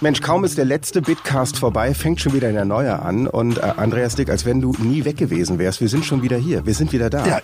Mensch, 0.00 0.20
kaum 0.20 0.44
ist 0.44 0.56
der 0.56 0.64
letzte 0.64 1.02
Bitcast 1.02 1.58
vorbei, 1.58 1.92
fängt 1.92 2.20
schon 2.20 2.32
wieder 2.32 2.52
der 2.52 2.64
neue 2.64 3.02
an. 3.02 3.26
Und 3.26 3.58
äh, 3.58 3.62
Andreas 3.62 4.14
Dick, 4.14 4.30
als 4.30 4.44
wenn 4.44 4.60
du 4.60 4.72
nie 4.78 5.04
weg 5.04 5.16
gewesen 5.16 5.58
wärst. 5.58 5.80
Wir 5.80 5.88
sind 5.88 6.04
schon 6.04 6.22
wieder 6.22 6.36
hier. 6.36 6.64
Wir 6.64 6.74
sind 6.74 6.92
wieder 6.92 7.10
da. 7.10 7.26
Ja, 7.26 7.40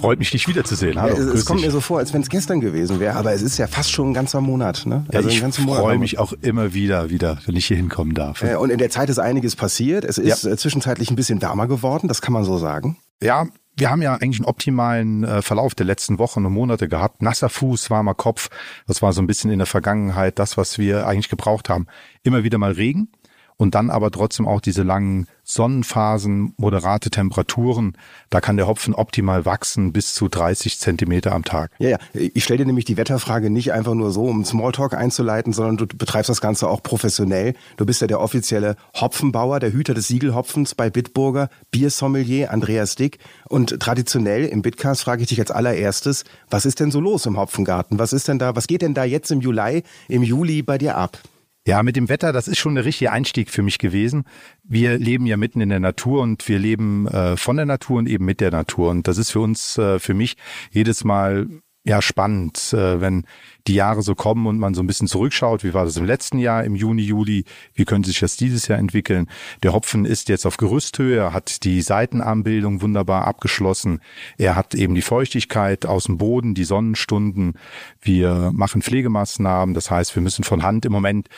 freut 0.00 0.18
mich, 0.18 0.30
dich 0.30 0.46
wiederzusehen. 0.46 1.00
Hallo, 1.00 1.14
ja, 1.14 1.22
es, 1.22 1.26
es 1.26 1.44
kommt 1.46 1.62
mir 1.62 1.70
so 1.70 1.80
vor, 1.80 2.00
als 2.00 2.12
wenn 2.12 2.20
es 2.20 2.28
gestern 2.28 2.60
gewesen 2.60 3.00
wäre. 3.00 3.16
Aber 3.16 3.32
es 3.32 3.40
ist 3.40 3.56
ja 3.56 3.66
fast 3.66 3.90
schon 3.90 4.10
ein 4.10 4.14
ganzer 4.14 4.42
Monat. 4.42 4.84
Ne? 4.84 5.06
Also 5.14 5.30
ja, 5.30 5.48
ich 5.48 5.54
freue 5.54 5.96
mich 5.96 6.18
auch 6.18 6.34
immer 6.42 6.74
wieder, 6.74 7.08
wieder, 7.08 7.38
wenn 7.46 7.56
ich 7.56 7.66
hier 7.66 7.78
hinkommen 7.78 8.12
darf. 8.12 8.42
Äh, 8.42 8.56
und 8.56 8.68
in 8.68 8.76
der 8.76 8.90
Zeit 8.90 9.08
ist 9.08 9.18
einiges 9.18 9.56
passiert. 9.56 10.04
Es 10.04 10.18
ist 10.18 10.44
ja. 10.44 10.50
Äh, 10.50 10.58
zwischenzeitlich 10.58 11.10
ein 11.10 11.16
bisschen 11.16 11.40
wärmer 11.40 11.68
geworden. 11.68 12.08
Das 12.08 12.20
kann 12.20 12.34
man 12.34 12.44
so 12.44 12.58
sagen. 12.58 12.98
Ja, 13.22 13.46
wir 13.76 13.90
haben 13.90 14.02
ja 14.02 14.14
eigentlich 14.14 14.40
einen 14.40 14.48
optimalen 14.48 15.24
äh, 15.24 15.42
Verlauf 15.42 15.74
der 15.74 15.86
letzten 15.86 16.18
Wochen 16.18 16.44
und 16.44 16.52
Monate 16.52 16.88
gehabt. 16.88 17.22
Nasser 17.22 17.48
Fuß, 17.48 17.90
warmer 17.90 18.14
Kopf. 18.14 18.50
Das 18.86 19.02
war 19.02 19.12
so 19.12 19.20
ein 19.20 19.26
bisschen 19.26 19.50
in 19.50 19.58
der 19.58 19.66
Vergangenheit 19.66 20.38
das, 20.38 20.56
was 20.56 20.78
wir 20.78 21.06
eigentlich 21.06 21.28
gebraucht 21.28 21.68
haben. 21.68 21.86
Immer 22.22 22.44
wieder 22.44 22.58
mal 22.58 22.72
Regen 22.72 23.08
und 23.56 23.74
dann 23.74 23.90
aber 23.90 24.10
trotzdem 24.10 24.46
auch 24.46 24.60
diese 24.60 24.82
langen 24.82 25.26
Sonnenphasen, 25.44 26.54
moderate 26.56 27.10
Temperaturen. 27.10 27.96
Da 28.30 28.40
kann 28.40 28.56
der 28.56 28.66
Hopfen 28.66 28.94
optimal 28.94 29.44
wachsen 29.44 29.92
bis 29.92 30.14
zu 30.14 30.28
30 30.28 30.78
Zentimeter 30.78 31.32
am 31.32 31.44
Tag. 31.44 31.70
Ja, 31.78 31.90
ja. 31.90 31.98
Ich 32.12 32.44
stelle 32.44 32.58
dir 32.58 32.66
nämlich 32.66 32.86
die 32.86 32.96
Wetterfrage 32.96 33.50
nicht 33.50 33.72
einfach 33.72 33.94
nur 33.94 34.10
so, 34.10 34.24
um 34.24 34.44
Smalltalk 34.44 34.94
einzuleiten, 34.94 35.52
sondern 35.52 35.76
du 35.76 35.86
betreibst 35.86 36.30
das 36.30 36.40
Ganze 36.40 36.68
auch 36.68 36.82
professionell. 36.82 37.54
Du 37.76 37.84
bist 37.84 38.00
ja 38.00 38.06
der 38.06 38.20
offizielle 38.20 38.76
Hopfenbauer, 38.94 39.60
der 39.60 39.72
Hüter 39.72 39.94
des 39.94 40.08
Siegelhopfens 40.08 40.74
bei 40.74 40.88
Bitburger, 40.88 41.50
Biersommelier 41.70 42.50
Andreas 42.50 42.96
Dick. 42.96 43.18
Und 43.48 43.78
traditionell 43.80 44.46
im 44.46 44.62
Bitcast 44.62 45.02
frage 45.02 45.22
ich 45.22 45.28
dich 45.28 45.40
als 45.40 45.50
allererstes, 45.50 46.24
was 46.48 46.64
ist 46.64 46.80
denn 46.80 46.90
so 46.90 47.00
los 47.00 47.26
im 47.26 47.36
Hopfengarten? 47.36 47.98
Was 47.98 48.12
ist 48.12 48.28
denn 48.28 48.38
da, 48.38 48.56
was 48.56 48.66
geht 48.66 48.82
denn 48.82 48.94
da 48.94 49.04
jetzt 49.04 49.30
im 49.30 49.40
Juli, 49.40 49.82
im 50.08 50.22
Juli 50.22 50.62
bei 50.62 50.78
dir 50.78 50.96
ab? 50.96 51.18
Ja, 51.66 51.82
mit 51.82 51.96
dem 51.96 52.10
Wetter, 52.10 52.34
das 52.34 52.46
ist 52.46 52.58
schon 52.58 52.74
der 52.74 52.84
richtige 52.84 53.10
Einstieg 53.10 53.48
für 53.48 53.62
mich 53.62 53.78
gewesen. 53.78 54.24
Wir 54.62 54.98
leben 54.98 55.24
ja 55.24 55.38
mitten 55.38 55.62
in 55.62 55.70
der 55.70 55.80
Natur 55.80 56.20
und 56.20 56.46
wir 56.46 56.58
leben 56.58 57.06
äh, 57.08 57.38
von 57.38 57.56
der 57.56 57.64
Natur 57.64 57.98
und 57.98 58.06
eben 58.06 58.26
mit 58.26 58.42
der 58.42 58.50
Natur. 58.50 58.90
Und 58.90 59.08
das 59.08 59.16
ist 59.16 59.30
für 59.30 59.40
uns, 59.40 59.78
äh, 59.78 59.98
für 59.98 60.12
mich 60.12 60.36
jedes 60.72 61.04
Mal 61.04 61.48
ja 61.84 62.00
spannend, 62.00 62.72
äh, 62.72 63.00
wenn 63.00 63.24
die 63.66 63.74
Jahre 63.74 64.02
so 64.02 64.14
kommen 64.14 64.46
und 64.46 64.58
man 64.58 64.74
so 64.74 64.82
ein 64.82 64.86
bisschen 64.86 65.08
zurückschaut. 65.08 65.64
Wie 65.64 65.72
war 65.74 65.84
das 65.84 65.96
im 65.96 66.04
letzten 66.04 66.38
Jahr, 66.38 66.64
im 66.64 66.74
Juni, 66.74 67.02
Juli? 67.02 67.44
Wie 67.74 67.84
könnte 67.84 68.08
sich 68.08 68.20
das 68.20 68.36
dieses 68.36 68.68
Jahr 68.68 68.78
entwickeln? 68.78 69.28
Der 69.62 69.72
Hopfen 69.72 70.04
ist 70.04 70.28
jetzt 70.28 70.46
auf 70.46 70.56
Gerüsthöhe, 70.56 71.16
er 71.16 71.32
hat 71.32 71.64
die 71.64 71.80
Seitenarmbildung 71.82 72.82
wunderbar 72.82 73.26
abgeschlossen. 73.26 74.00
Er 74.38 74.56
hat 74.56 74.74
eben 74.74 74.94
die 74.94 75.02
Feuchtigkeit 75.02 75.86
aus 75.86 76.04
dem 76.04 76.18
Boden, 76.18 76.54
die 76.54 76.64
Sonnenstunden. 76.64 77.54
Wir 78.00 78.50
machen 78.52 78.82
Pflegemaßnahmen. 78.82 79.74
Das 79.74 79.90
heißt, 79.90 80.14
wir 80.14 80.22
müssen 80.22 80.44
von 80.44 80.62
Hand 80.62 80.84
im 80.84 80.92
Moment 80.92 81.28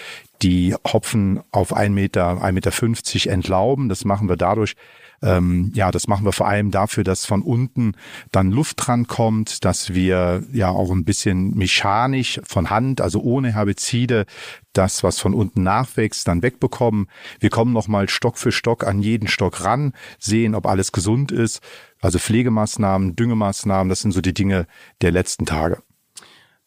die 0.43 0.75
Hopfen 0.85 1.41
auf 1.51 1.73
ein 1.73 1.95
Meter, 1.95 2.43
ein 2.43 2.55
Meter 2.55 2.73
fünfzig 2.73 3.29
entlauben. 3.29 3.89
Das 3.89 4.05
machen 4.05 4.29
wir 4.29 4.37
dadurch, 4.37 4.75
ähm, 5.23 5.73
ja, 5.75 5.91
das 5.91 6.09
machen 6.09 6.25
wir 6.25 6.33
vor 6.33 6.47
allem 6.47 6.71
dafür, 6.71 7.05
dass 7.05 7.25
von 7.25 7.43
unten 7.43 7.93
dann 8.33 8.51
Luft 8.51 8.87
dran 8.87 9.07
kommt, 9.07 9.65
dass 9.65 9.95
wir 9.95 10.45
ja 10.53 10.69
auch 10.69 10.91
ein 10.91 11.05
bisschen 11.05 11.55
mechanisch 11.55 12.41
von 12.45 12.71
Hand, 12.71 13.01
also 13.01 13.21
ohne 13.21 13.55
Herbizide, 13.55 14.27
das, 14.73 15.03
was 15.03 15.19
von 15.19 15.35
unten 15.35 15.63
nachwächst, 15.63 16.29
dann 16.29 16.43
wegbekommen. 16.43 17.09
Wir 17.41 17.51
kommen 17.51 17.73
nochmal 17.73 18.09
Stock 18.09 18.39
für 18.39 18.53
Stock 18.53 18.87
an 18.87 19.01
jeden 19.01 19.29
Stock 19.29 19.65
ran, 19.65 19.93
sehen, 20.19 20.55
ob 20.55 20.67
alles 20.67 20.93
gesund 20.93 21.33
ist. 21.33 21.61
Also 22.01 22.19
Pflegemaßnahmen, 22.19 23.17
Düngemaßnahmen, 23.17 23.89
das 23.89 24.01
sind 24.01 24.13
so 24.13 24.21
die 24.21 24.35
Dinge 24.35 24.67
der 25.01 25.13
letzten 25.13 25.47
Tage. 25.47 25.83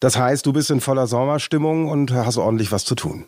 Das 0.00 0.18
heißt, 0.18 0.46
du 0.46 0.52
bist 0.52 0.70
in 0.70 0.80
voller 0.80 1.06
Sommerstimmung 1.06 1.88
und 1.88 2.10
hast 2.12 2.38
ordentlich 2.38 2.72
was 2.72 2.84
zu 2.84 2.94
tun. 2.94 3.26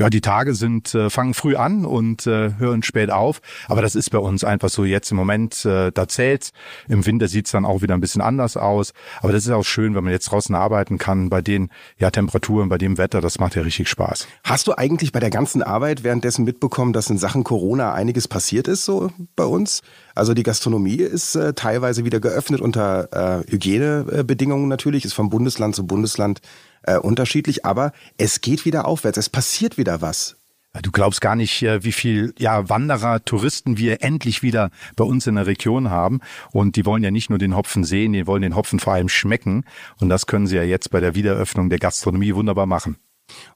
Ja, 0.00 0.08
die 0.08 0.22
Tage 0.22 0.54
sind 0.54 0.94
äh, 0.94 1.10
fangen 1.10 1.34
früh 1.34 1.54
an 1.54 1.84
und 1.84 2.26
äh, 2.26 2.54
hören 2.56 2.82
spät 2.82 3.10
auf, 3.10 3.42
aber 3.68 3.82
das 3.82 3.94
ist 3.94 4.10
bei 4.10 4.18
uns 4.18 4.42
einfach 4.42 4.70
so 4.70 4.86
jetzt 4.86 5.10
im 5.10 5.18
Moment, 5.18 5.66
äh, 5.66 5.92
da 5.92 6.08
zählt's. 6.08 6.52
Im 6.88 7.04
Winter 7.04 7.28
sieht's 7.28 7.50
dann 7.50 7.66
auch 7.66 7.82
wieder 7.82 7.92
ein 7.92 8.00
bisschen 8.00 8.22
anders 8.22 8.56
aus, 8.56 8.94
aber 9.20 9.32
das 9.32 9.44
ist 9.44 9.50
auch 9.50 9.64
schön, 9.64 9.94
wenn 9.94 10.02
man 10.02 10.12
jetzt 10.12 10.30
draußen 10.30 10.54
arbeiten 10.54 10.96
kann 10.96 11.28
bei 11.28 11.42
den 11.42 11.68
ja 11.98 12.10
Temperaturen, 12.10 12.70
bei 12.70 12.78
dem 12.78 12.96
Wetter, 12.96 13.20
das 13.20 13.38
macht 13.38 13.54
ja 13.54 13.62
richtig 13.62 13.90
Spaß. 13.90 14.26
Hast 14.44 14.66
du 14.66 14.72
eigentlich 14.78 15.12
bei 15.12 15.20
der 15.20 15.28
ganzen 15.28 15.62
Arbeit 15.62 16.02
währenddessen 16.04 16.46
mitbekommen, 16.46 16.94
dass 16.94 17.10
in 17.10 17.18
Sachen 17.18 17.44
Corona 17.44 17.92
einiges 17.92 18.28
passiert 18.28 18.68
ist 18.68 18.86
so 18.86 19.10
bei 19.36 19.44
uns? 19.44 19.82
Also 20.14 20.32
die 20.32 20.42
Gastronomie 20.42 20.96
ist 20.96 21.34
äh, 21.36 21.52
teilweise 21.52 22.06
wieder 22.06 22.18
geöffnet 22.18 22.62
unter 22.62 23.42
äh, 23.42 23.50
Hygienebedingungen 23.50 24.68
natürlich, 24.68 25.04
ist 25.04 25.12
vom 25.12 25.28
Bundesland 25.28 25.76
zu 25.76 25.86
Bundesland 25.86 26.40
äh, 26.82 26.96
unterschiedlich, 26.96 27.64
aber 27.64 27.92
es 28.18 28.40
geht 28.40 28.64
wieder 28.64 28.86
aufwärts, 28.86 29.18
es 29.18 29.28
passiert 29.28 29.78
wieder 29.78 30.00
was. 30.00 30.36
Du 30.80 30.90
glaubst 30.90 31.20
gar 31.20 31.36
nicht, 31.36 31.62
äh, 31.62 31.84
wie 31.84 31.92
viel 31.92 32.32
ja, 32.38 32.68
Wanderer, 32.70 33.22
Touristen 33.24 33.76
wir 33.76 34.02
endlich 34.02 34.42
wieder 34.42 34.70
bei 34.96 35.04
uns 35.04 35.26
in 35.26 35.34
der 35.34 35.46
Region 35.46 35.90
haben. 35.90 36.20
Und 36.50 36.76
die 36.76 36.86
wollen 36.86 37.02
ja 37.02 37.10
nicht 37.10 37.28
nur 37.28 37.38
den 37.38 37.54
Hopfen 37.54 37.84
sehen, 37.84 38.14
die 38.14 38.26
wollen 38.26 38.40
den 38.40 38.56
Hopfen 38.56 38.80
vor 38.80 38.94
allem 38.94 39.10
schmecken. 39.10 39.64
Und 40.00 40.08
das 40.08 40.26
können 40.26 40.46
sie 40.46 40.56
ja 40.56 40.62
jetzt 40.62 40.90
bei 40.90 41.00
der 41.00 41.14
Wiederöffnung 41.14 41.68
der 41.68 41.78
Gastronomie 41.78 42.34
wunderbar 42.34 42.64
machen. 42.64 42.96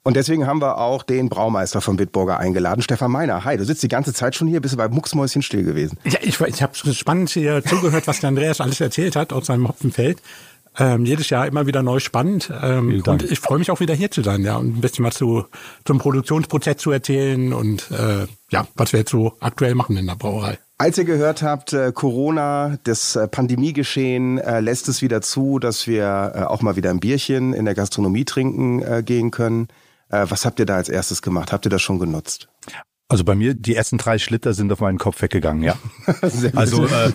Und 0.03 0.17
deswegen 0.17 0.47
haben 0.47 0.61
wir 0.61 0.79
auch 0.79 1.03
den 1.03 1.29
Braumeister 1.29 1.81
von 1.81 1.97
Bitburger 1.97 2.39
eingeladen, 2.39 2.83
Stefan 2.83 3.11
Meiner. 3.11 3.45
Hi, 3.45 3.57
du 3.57 3.65
sitzt 3.65 3.83
die 3.83 3.89
ganze 3.89 4.13
Zeit 4.13 4.35
schon 4.35 4.47
hier, 4.47 4.61
bist 4.61 4.75
du 4.75 4.79
bei 4.79 4.89
Mucksmäuschen 4.89 5.43
still 5.43 5.65
gewesen. 5.65 5.99
Ja, 6.05 6.19
ich, 6.23 6.41
ich 6.41 6.63
habe 6.63 6.75
spannend 6.75 7.31
hier 7.31 7.65
zugehört, 7.65 8.07
was 8.07 8.21
der 8.21 8.29
Andreas 8.29 8.61
alles 8.61 8.81
erzählt 8.81 9.17
hat 9.17 9.33
aus 9.33 9.47
seinem 9.47 9.69
Hopfenfeld. 9.69 10.23
Ähm, 10.79 11.07
jedes 11.07 11.31
Jahr 11.31 11.47
immer 11.47 11.67
wieder 11.67 11.83
neu 11.83 12.01
spannend. 12.01 12.53
Ähm, 12.63 13.03
und 13.07 13.23
ich 13.23 13.41
freue 13.41 13.59
mich 13.59 13.71
auch 13.71 13.81
wieder 13.81 13.95
hier 13.95 14.11
zu 14.11 14.23
sein, 14.23 14.43
ja, 14.43 14.57
und 14.57 14.77
ein 14.77 14.81
bisschen 14.81 15.05
was 15.05 15.15
zu, 15.15 15.47
zum 15.85 15.99
Produktionsprozess 15.99 16.77
zu 16.77 16.91
erzählen 16.91 17.53
und 17.53 17.91
äh, 17.91 18.27
ja, 18.51 18.67
was 18.75 18.93
wir 18.93 19.01
jetzt 19.01 19.11
so 19.11 19.37
aktuell 19.41 19.75
machen 19.75 19.97
in 19.97 20.07
der 20.07 20.17
Brauerei. 20.17 20.59
Als 20.79 20.99
ihr 20.99 21.05
gehört 21.05 21.43
habt, 21.43 21.73
äh, 21.73 21.91
Corona, 21.93 22.79
das 22.85 23.17
äh, 23.17 23.27
Pandemiegeschehen 23.27 24.37
äh, 24.37 24.61
lässt 24.61 24.89
es 24.89 25.01
wieder 25.01 25.23
zu, 25.23 25.59
dass 25.59 25.87
wir 25.87 26.33
äh, 26.35 26.43
auch 26.43 26.61
mal 26.61 26.77
wieder 26.77 26.91
ein 26.91 27.01
Bierchen 27.01 27.55
in 27.55 27.65
der 27.65 27.75
Gastronomie 27.75 28.27
trinken 28.27 28.83
äh, 28.83 29.03
gehen 29.03 29.31
können. 29.31 29.69
Äh, 30.11 30.27
was 30.29 30.45
habt 30.45 30.59
ihr 30.59 30.67
da 30.67 30.77
als 30.77 30.91
erstes 30.91 31.23
gemacht? 31.23 31.53
Habt 31.53 31.65
ihr 31.65 31.71
das 31.71 31.81
schon 31.81 31.99
genutzt? 31.99 32.49
Also 33.09 33.25
bei 33.25 33.35
mir, 33.35 33.55
die 33.55 33.75
ersten 33.75 33.97
drei 33.97 34.19
Schlitter 34.19 34.53
sind 34.53 34.71
auf 34.71 34.81
meinen 34.81 34.99
Kopf 34.99 35.23
weggegangen, 35.23 35.63
ja. 35.63 35.77
also 36.55 36.85
äh, 36.85 37.13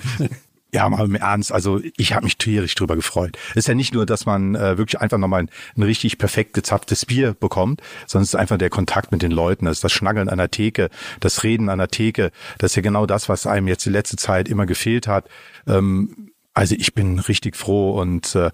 ja, 0.73 0.87
mal 0.87 1.05
im 1.05 1.15
Ernst, 1.15 1.51
also 1.51 1.81
ich 1.97 2.13
habe 2.13 2.23
mich 2.23 2.37
tierisch 2.37 2.75
drüber 2.75 2.95
gefreut. 2.95 3.37
Es 3.51 3.57
ist 3.57 3.67
ja 3.67 3.73
nicht 3.73 3.93
nur, 3.93 4.05
dass 4.05 4.25
man 4.25 4.55
äh, 4.55 4.77
wirklich 4.77 5.01
einfach 5.01 5.17
nochmal 5.17 5.43
ein, 5.43 5.49
ein 5.75 5.83
richtig 5.83 6.17
perfekt 6.17 6.53
gezapftes 6.53 7.05
Bier 7.05 7.33
bekommt, 7.33 7.81
sondern 8.07 8.23
es 8.23 8.29
ist 8.29 8.39
einfach 8.39 8.57
der 8.57 8.69
Kontakt 8.69 9.11
mit 9.11 9.21
den 9.21 9.31
Leuten, 9.31 9.65
das 9.65 9.77
ist 9.77 9.83
das 9.83 9.91
Schnaggeln 9.91 10.29
an 10.29 10.37
der 10.37 10.49
Theke, 10.49 10.89
das 11.19 11.43
Reden 11.43 11.69
an 11.69 11.79
der 11.79 11.89
Theke, 11.89 12.31
das 12.57 12.71
ist 12.71 12.75
ja 12.77 12.81
genau 12.81 13.05
das, 13.05 13.27
was 13.27 13.45
einem 13.47 13.67
jetzt 13.67 13.85
die 13.85 13.89
letzte 13.89 14.15
Zeit 14.15 14.47
immer 14.47 14.65
gefehlt 14.65 15.07
hat. 15.07 15.27
Ähm, 15.67 16.31
also 16.53 16.75
ich 16.77 16.93
bin 16.93 17.19
richtig 17.19 17.57
froh 17.57 17.99
und 17.99 18.35
äh, 18.35 18.51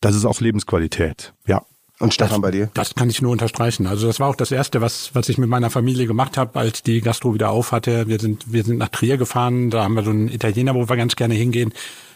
das 0.00 0.14
ist 0.14 0.24
auch 0.24 0.40
Lebensqualität, 0.40 1.34
ja. 1.46 1.64
Und 2.00 2.14
Stefan, 2.14 2.40
bei 2.40 2.52
dir? 2.52 2.70
Das 2.74 2.94
kann 2.94 3.10
ich 3.10 3.20
nur 3.20 3.32
unterstreichen. 3.32 3.86
Also 3.86 4.06
das 4.06 4.20
war 4.20 4.28
auch 4.28 4.36
das 4.36 4.52
Erste, 4.52 4.80
was, 4.80 5.10
was 5.14 5.28
ich 5.28 5.36
mit 5.36 5.48
meiner 5.48 5.68
Familie 5.68 6.06
gemacht 6.06 6.36
habe, 6.36 6.58
als 6.58 6.82
die 6.82 7.00
Gastro 7.00 7.34
wieder 7.34 7.50
auf 7.50 7.72
hatte. 7.72 8.06
Wir 8.06 8.20
sind, 8.20 8.52
wir 8.52 8.62
sind 8.62 8.78
nach 8.78 8.88
Trier 8.88 9.16
gefahren, 9.16 9.70
da 9.70 9.82
haben 9.82 9.94
wir 9.94 10.04
so 10.04 10.10
einen 10.10 10.28
Italiener, 10.28 10.74
wo 10.74 10.88
wir 10.88 10.96
ganz 10.96 11.16
gerne 11.16 11.34
hingehen. 11.34 11.72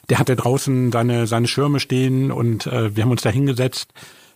Der 0.09 0.19
hatte 0.19 0.37
draußen 0.37 0.93
seine, 0.93 1.27
seine 1.27 1.49
Schirme 1.49 1.81
stehen 1.81 2.31
und 2.31 2.67
äh, 2.67 2.95
wir 2.95 3.03
haben 3.03 3.11
uns 3.11 3.23
da 3.23 3.31
hingesetzt. 3.31 3.89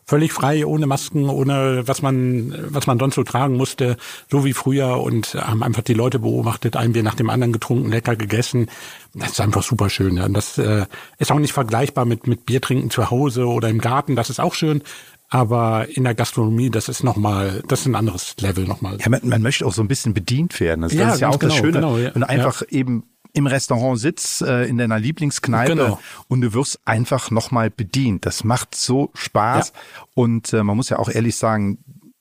Völlig 0.08 0.32
frei, 0.32 0.64
ohne 0.64 0.86
Masken, 0.86 1.28
ohne 1.28 1.82
was 1.86 2.00
man, 2.00 2.54
was 2.68 2.86
man 2.86 2.96
sonst 3.00 3.16
so 3.16 3.24
tragen 3.24 3.56
musste, 3.56 3.96
so 4.30 4.44
wie 4.44 4.52
früher 4.52 5.00
und 5.00 5.34
haben 5.34 5.64
einfach 5.64 5.82
die 5.82 5.94
Leute 5.94 6.20
beobachtet, 6.20 6.76
ein 6.76 6.92
Bier 6.92 7.02
nach 7.02 7.16
dem 7.16 7.28
anderen 7.28 7.52
getrunken, 7.52 7.90
lecker 7.90 8.14
gegessen. 8.14 8.68
Das 9.14 9.30
ist 9.30 9.40
einfach 9.40 9.64
super 9.64 9.90
schön. 9.90 10.16
Ja. 10.16 10.26
Und 10.26 10.34
das 10.34 10.58
äh, 10.58 10.86
ist 11.18 11.32
auch 11.32 11.40
nicht 11.40 11.52
vergleichbar 11.52 12.04
mit, 12.04 12.28
mit 12.28 12.46
Bier 12.46 12.60
trinken 12.60 12.90
zu 12.90 13.10
Hause 13.10 13.46
oder 13.46 13.68
im 13.68 13.80
Garten. 13.80 14.14
Das 14.14 14.30
ist 14.30 14.38
auch 14.38 14.54
schön. 14.54 14.82
Aber 15.28 15.88
in 15.88 16.04
der 16.04 16.14
Gastronomie, 16.14 16.70
das 16.70 16.88
ist 16.88 17.02
nochmal, 17.02 17.62
das 17.66 17.80
ist 17.80 17.86
ein 17.86 17.96
anderes 17.96 18.36
Level 18.40 18.64
nochmal. 18.64 18.98
Ja, 19.00 19.08
man, 19.08 19.20
man 19.24 19.42
möchte 19.42 19.66
auch 19.66 19.72
so 19.72 19.82
ein 19.82 19.88
bisschen 19.88 20.14
bedient 20.14 20.60
werden. 20.60 20.82
Das, 20.82 20.92
ja, 20.92 21.12
ist 21.12 21.20
ja 21.20 21.28
auch 21.28 21.38
genau, 21.38 21.52
das 21.52 21.60
Schöne. 21.60 21.72
Genau, 21.72 21.98
ja. 21.98 22.14
Wenn 22.14 22.22
du 22.22 22.28
einfach 22.28 22.62
ja. 22.62 22.68
eben 22.78 23.04
im 23.32 23.46
Restaurant 23.46 23.98
sitzt, 23.98 24.40
äh, 24.42 24.64
in 24.64 24.78
deiner 24.78 24.98
Lieblingskneipe 24.98 25.76
genau. 25.76 26.00
und 26.28 26.40
du 26.40 26.54
wirst 26.54 26.80
einfach 26.86 27.30
nochmal 27.30 27.70
bedient. 27.70 28.24
Das 28.24 28.44
macht 28.44 28.74
so 28.74 29.10
Spaß. 29.14 29.72
Und 30.14 30.52
äh, 30.52 30.62
man 30.62 30.76
muss 30.76 30.88
ja 30.88 30.98
auch 30.98 31.10
ehrlich 31.10 31.36
sagen, 31.36 31.78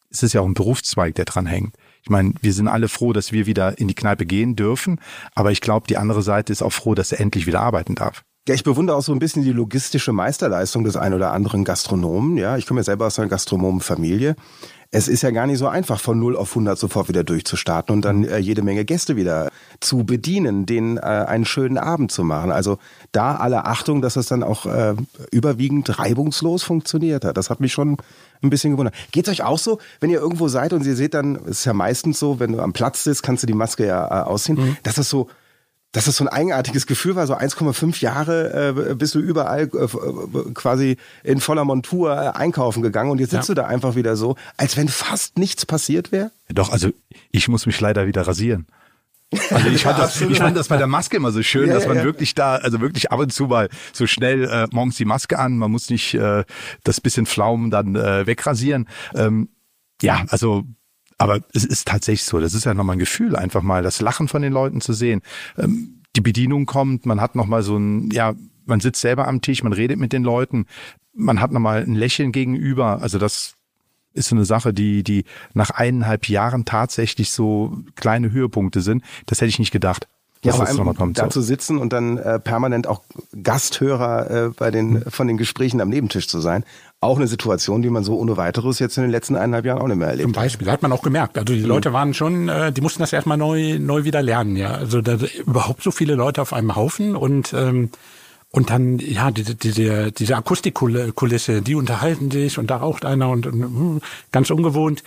es 0.09 0.23
ist 0.23 0.33
ja 0.33 0.41
auch 0.41 0.45
ein 0.45 0.53
Berufszweig, 0.53 1.15
der 1.15 1.25
dran 1.25 1.45
hängt. 1.45 1.75
Ich 2.01 2.09
meine, 2.09 2.33
wir 2.41 2.53
sind 2.53 2.67
alle 2.67 2.87
froh, 2.87 3.13
dass 3.13 3.31
wir 3.31 3.45
wieder 3.45 3.79
in 3.79 3.87
die 3.87 3.95
Kneipe 3.95 4.25
gehen 4.25 4.55
dürfen, 4.55 4.99
aber 5.33 5.51
ich 5.51 5.59
glaube, 5.59 5.87
die 5.87 5.97
andere 5.97 6.21
Seite 6.21 6.53
ist 6.53 6.61
auch 6.61 6.71
froh, 6.71 6.95
dass 6.95 7.11
er 7.11 7.19
endlich 7.19 7.47
wieder 7.47 7.61
arbeiten 7.61 7.95
darf. 7.95 8.23
Ja, 8.47 8.53
ich 8.53 8.63
bewundere 8.63 8.95
auch 8.95 9.01
so 9.01 9.11
ein 9.11 9.17
bisschen 9.17 9.41
die 9.41 9.51
logistische 9.51 10.11
Meisterleistung 10.11 10.83
des 10.83 10.95
ein 10.95 11.15
oder 11.15 11.31
anderen 11.31 11.63
Gastronomen. 11.63 12.37
Ja, 12.37 12.57
ich 12.57 12.67
komme 12.67 12.81
ja 12.81 12.83
selber 12.83 13.07
aus 13.07 13.17
einer 13.17 13.27
Gastronomenfamilie. 13.27 14.35
Es 14.91 15.07
ist 15.07 15.23
ja 15.23 15.31
gar 15.31 15.47
nicht 15.47 15.57
so 15.57 15.67
einfach, 15.67 15.99
von 15.99 16.19
0 16.19 16.37
auf 16.37 16.51
100 16.51 16.77
sofort 16.77 17.09
wieder 17.09 17.23
durchzustarten 17.23 17.91
und 17.91 18.05
dann 18.05 18.23
äh, 18.23 18.37
jede 18.37 18.61
Menge 18.61 18.85
Gäste 18.85 19.15
wieder 19.15 19.49
zu 19.79 20.03
bedienen, 20.03 20.67
denen 20.67 20.97
äh, 20.97 21.01
einen 21.01 21.45
schönen 21.45 21.79
Abend 21.79 22.11
zu 22.11 22.23
machen. 22.23 22.51
Also 22.51 22.77
da 23.11 23.35
alle 23.35 23.65
Achtung, 23.65 24.03
dass 24.03 24.15
es 24.15 24.27
dann 24.27 24.43
auch 24.43 24.67
äh, 24.67 24.93
überwiegend 25.31 25.97
reibungslos 25.97 26.61
funktioniert 26.61 27.25
hat. 27.25 27.37
Das 27.37 27.49
hat 27.49 27.61
mich 27.61 27.73
schon 27.73 27.97
ein 28.43 28.51
bisschen 28.51 28.73
gewundert. 28.73 28.93
Geht's 29.11 29.27
euch 29.27 29.41
auch 29.41 29.57
so, 29.57 29.79
wenn 30.01 30.11
ihr 30.11 30.19
irgendwo 30.19 30.49
seid 30.49 30.71
und 30.71 30.85
ihr 30.85 30.95
seht 30.95 31.15
dann, 31.15 31.33
ist 31.33 31.65
ja 31.65 31.73
meistens 31.73 32.19
so, 32.19 32.39
wenn 32.39 32.51
du 32.51 32.59
am 32.61 32.73
Platz 32.73 33.05
sitzt, 33.05 33.23
kannst 33.23 33.41
du 33.41 33.47
die 33.47 33.53
Maske 33.53 33.87
ja 33.87 34.05
äh, 34.05 34.23
ausziehen, 34.23 34.59
mhm. 34.59 34.77
dass 34.83 34.99
es 34.99 35.09
so 35.09 35.29
dass 35.95 36.07
es 36.07 36.17
so 36.17 36.25
ein 36.25 36.27
eigenartiges 36.27 36.87
Gefühl 36.87 37.15
war, 37.15 37.25
so 37.25 37.35
1,5 37.37 38.01
Jahre 38.01 38.75
äh, 38.89 38.95
bist 38.95 39.15
du 39.15 39.19
überall 39.19 39.63
äh, 39.63 40.51
quasi 40.53 40.97
in 41.23 41.39
voller 41.39 41.63
Montur 41.63 42.11
äh, 42.11 42.37
einkaufen 42.37 42.83
gegangen 42.83 43.11
und 43.11 43.19
jetzt 43.19 43.29
sitzt 43.29 43.47
ja. 43.47 43.55
du 43.55 43.61
da 43.61 43.67
einfach 43.67 43.95
wieder 43.95 44.17
so, 44.17 44.35
als 44.57 44.75
wenn 44.75 44.89
fast 44.89 45.37
nichts 45.37 45.65
passiert 45.65 46.11
wäre? 46.11 46.31
Doch, 46.49 46.69
also 46.69 46.89
ich 47.31 47.47
muss 47.47 47.65
mich 47.65 47.79
leider 47.79 48.07
wieder 48.07 48.27
rasieren. 48.27 48.67
Also 49.51 49.69
ich 49.69 49.83
fand, 49.83 49.97
das, 49.97 50.19
ich 50.19 50.37
fand 50.37 50.57
das 50.57 50.67
bei 50.67 50.75
der 50.75 50.87
Maske 50.87 51.15
immer 51.15 51.31
so 51.31 51.41
schön, 51.41 51.69
ja, 51.69 51.75
dass 51.75 51.87
man 51.87 51.95
ja. 51.95 52.03
wirklich 52.03 52.35
da, 52.35 52.55
also 52.55 52.81
wirklich 52.81 53.13
ab 53.13 53.21
und 53.21 53.31
zu 53.31 53.45
mal 53.45 53.69
so 53.93 54.05
schnell 54.05 54.43
äh, 54.49 54.67
morgens 54.73 54.97
die 54.97 55.05
Maske 55.05 55.39
an, 55.39 55.57
man 55.57 55.71
muss 55.71 55.89
nicht 55.89 56.13
äh, 56.13 56.43
das 56.83 56.99
bisschen 56.99 57.25
Pflaumen 57.25 57.71
dann 57.71 57.95
äh, 57.95 58.27
wegrasieren. 58.27 58.89
Ähm, 59.13 59.47
ja, 60.01 60.25
also 60.27 60.65
aber 61.17 61.39
es 61.53 61.63
ist 61.63 61.87
tatsächlich 61.87 62.25
so, 62.25 62.39
das 62.39 62.53
ist 62.53 62.65
ja 62.65 62.73
nochmal 62.73 62.95
ein 62.95 62.99
Gefühl, 62.99 63.35
einfach 63.35 63.61
mal 63.61 63.83
das 63.83 64.01
Lachen 64.01 64.27
von 64.27 64.41
den 64.41 64.53
Leuten 64.53 64.81
zu 64.81 64.93
sehen. 64.93 65.21
Ähm, 65.57 66.01
die 66.15 66.21
Bedienung 66.21 66.65
kommt, 66.65 67.05
man 67.05 67.21
hat 67.21 67.35
nochmal 67.35 67.63
so 67.63 67.77
ein, 67.77 68.09
ja, 68.11 68.33
man 68.65 68.79
sitzt 68.79 69.01
selber 69.01 69.27
am 69.27 69.41
Tisch, 69.41 69.63
man 69.63 69.73
redet 69.73 69.99
mit 69.99 70.13
den 70.13 70.23
Leuten, 70.23 70.65
man 71.13 71.39
hat 71.39 71.51
nochmal 71.51 71.83
ein 71.83 71.95
Lächeln 71.95 72.31
gegenüber. 72.31 73.01
Also 73.01 73.17
das 73.17 73.55
ist 74.13 74.29
so 74.29 74.35
eine 74.35 74.45
Sache, 74.45 74.73
die, 74.73 75.03
die 75.03 75.25
nach 75.53 75.69
eineinhalb 75.71 76.27
Jahren 76.27 76.65
tatsächlich 76.65 77.31
so 77.31 77.83
kleine 77.95 78.31
Höhepunkte 78.31 78.81
sind. 78.81 79.03
Das 79.25 79.41
hätte 79.41 79.49
ich 79.49 79.59
nicht 79.59 79.71
gedacht. 79.71 80.07
Ja, 80.45 80.53
vor 80.53 80.67
allem 80.67 81.13
da 81.13 81.29
zu 81.29 81.41
sitzen 81.41 81.77
und 81.77 81.91
dann 81.93 82.17
äh, 82.17 82.39
permanent 82.39 82.87
auch 82.87 83.01
Gasthörer 83.41 84.29
äh, 84.29 84.49
bei 84.49 84.71
den, 84.71 85.03
von 85.09 85.27
den 85.27 85.37
Gesprächen 85.37 85.81
am 85.81 85.89
Nebentisch 85.89 86.27
zu 86.27 86.39
sein 86.39 86.63
auch 87.05 87.17
eine 87.17 87.27
Situation, 87.27 87.81
die 87.81 87.89
man 87.89 88.03
so 88.03 88.17
ohne 88.17 88.35
weiteres 88.37 88.79
jetzt 88.79 88.97
in 88.97 89.03
den 89.03 89.11
letzten 89.11 89.35
eineinhalb 89.35 89.65
Jahren 89.65 89.81
auch 89.81 89.87
nicht 89.87 89.97
mehr 89.97 90.07
erlebt 90.07 90.25
Zum 90.25 90.33
Beispiel, 90.33 90.69
hat 90.71 90.81
man 90.81 90.91
auch 90.91 91.01
gemerkt. 91.01 91.37
Also 91.37 91.53
die 91.53 91.61
mhm. 91.61 91.67
Leute 91.67 91.93
waren 91.93 92.13
schon, 92.13 92.49
äh, 92.49 92.71
die 92.71 92.81
mussten 92.81 92.99
das 92.99 93.13
erstmal 93.13 93.37
neu, 93.37 93.77
neu 93.79 94.03
wieder 94.03 94.21
lernen, 94.21 94.55
ja. 94.55 94.71
Also 94.71 95.01
da, 95.01 95.17
überhaupt 95.45 95.83
so 95.83 95.91
viele 95.91 96.15
Leute 96.15 96.41
auf 96.41 96.53
einem 96.53 96.75
Haufen 96.75 97.15
und 97.15 97.53
ähm, 97.53 97.89
und 98.51 98.69
dann, 98.69 98.99
ja, 98.99 99.31
diese, 99.31 99.53
diese, 99.53 100.13
diese 100.13 100.37
Akustikkulisse, 100.37 101.61
die 101.61 101.75
unterhalten 101.75 102.31
sich 102.31 102.57
und 102.57 102.67
da 102.71 102.77
raucht 102.77 103.03
einer 103.03 103.29
und, 103.29 103.45
und 103.47 103.61
hm, 103.61 104.01
ganz 104.31 104.49
ungewohnt. 104.49 105.03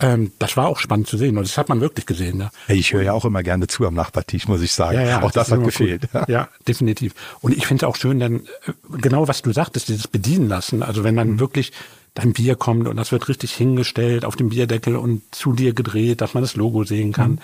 Ähm, 0.00 0.32
das 0.38 0.58
war 0.58 0.68
auch 0.68 0.78
spannend 0.78 1.06
zu 1.06 1.16
sehen 1.16 1.38
und 1.38 1.46
das 1.46 1.56
hat 1.56 1.70
man 1.70 1.80
wirklich 1.80 2.04
gesehen. 2.04 2.36
Ne? 2.36 2.50
Ich 2.68 2.92
höre 2.92 3.02
ja 3.02 3.14
auch 3.14 3.24
immer 3.24 3.42
gerne 3.42 3.68
zu 3.68 3.86
am 3.86 3.94
Nachbartisch, 3.94 4.48
muss 4.48 4.60
ich 4.60 4.72
sagen. 4.72 4.98
Ja, 4.98 5.04
ja, 5.04 5.22
auch 5.22 5.30
das, 5.30 5.48
das 5.48 5.58
hat 5.58 5.64
gefehlt. 5.64 6.08
Cool. 6.12 6.24
Ja, 6.28 6.48
definitiv. 6.68 7.14
Und 7.40 7.56
ich 7.56 7.66
finde 7.66 7.86
es 7.86 7.88
auch 7.88 7.96
schön, 7.96 8.20
dann 8.20 8.40
äh, 8.66 8.72
genau 9.00 9.26
was 9.26 9.40
du 9.40 9.52
sagtest, 9.52 9.88
dieses 9.88 10.06
Bedienen 10.06 10.48
lassen. 10.48 10.82
Also 10.82 11.02
wenn 11.02 11.16
dann 11.16 11.32
mhm. 11.32 11.40
wirklich 11.40 11.72
dein 12.12 12.34
Bier 12.34 12.54
kommt 12.54 12.86
und 12.86 12.96
das 12.96 13.12
wird 13.12 13.28
richtig 13.28 13.52
hingestellt 13.54 14.26
auf 14.26 14.36
dem 14.36 14.50
Bierdeckel 14.50 14.96
und 14.96 15.22
zu 15.34 15.54
dir 15.54 15.72
gedreht, 15.72 16.20
dass 16.20 16.34
man 16.34 16.42
das 16.42 16.54
Logo 16.54 16.84
sehen 16.84 17.12
kann. 17.12 17.32
Mhm. 17.32 17.38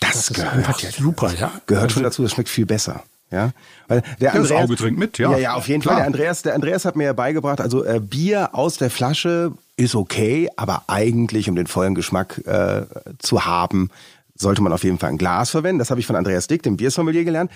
Das, 0.00 0.26
das 0.26 0.36
gehört 0.36 0.80
super, 0.80 1.32
ja. 1.34 1.50
Gehört 1.66 1.92
schon 1.92 2.02
dazu, 2.02 2.22
das 2.22 2.32
schmeckt 2.32 2.50
viel 2.50 2.66
besser. 2.66 3.04
Ja, 3.30 3.50
weil 3.88 4.02
der 4.20 4.32
Andreas, 4.32 4.48
das 4.48 4.58
Auge 4.58 4.76
trinkt 4.76 4.98
mit, 4.98 5.18
ja. 5.18 5.32
Ja, 5.32 5.38
ja, 5.38 5.54
auf 5.54 5.68
jeden 5.68 5.82
Klar. 5.82 5.96
Fall. 5.96 6.02
Der 6.02 6.06
Andreas, 6.06 6.42
der 6.42 6.54
Andreas 6.54 6.84
hat 6.86 6.96
mir 6.96 7.04
ja 7.04 7.12
beigebracht, 7.12 7.60
also 7.60 7.84
äh, 7.84 8.00
Bier 8.00 8.54
aus 8.54 8.78
der 8.78 8.90
Flasche 8.90 9.52
ist 9.76 9.94
okay, 9.94 10.48
aber 10.56 10.84
eigentlich, 10.86 11.48
um 11.48 11.54
den 11.54 11.66
vollen 11.66 11.94
Geschmack 11.94 12.38
äh, 12.46 12.86
zu 13.18 13.44
haben, 13.44 13.90
sollte 14.34 14.62
man 14.62 14.72
auf 14.72 14.84
jeden 14.84 14.98
Fall 14.98 15.10
ein 15.10 15.18
Glas 15.18 15.50
verwenden. 15.50 15.78
Das 15.78 15.90
habe 15.90 16.00
ich 16.00 16.06
von 16.06 16.16
Andreas 16.16 16.46
Dick, 16.46 16.62
dem 16.62 16.76
Biersommelier, 16.76 17.24
gelernt. 17.24 17.50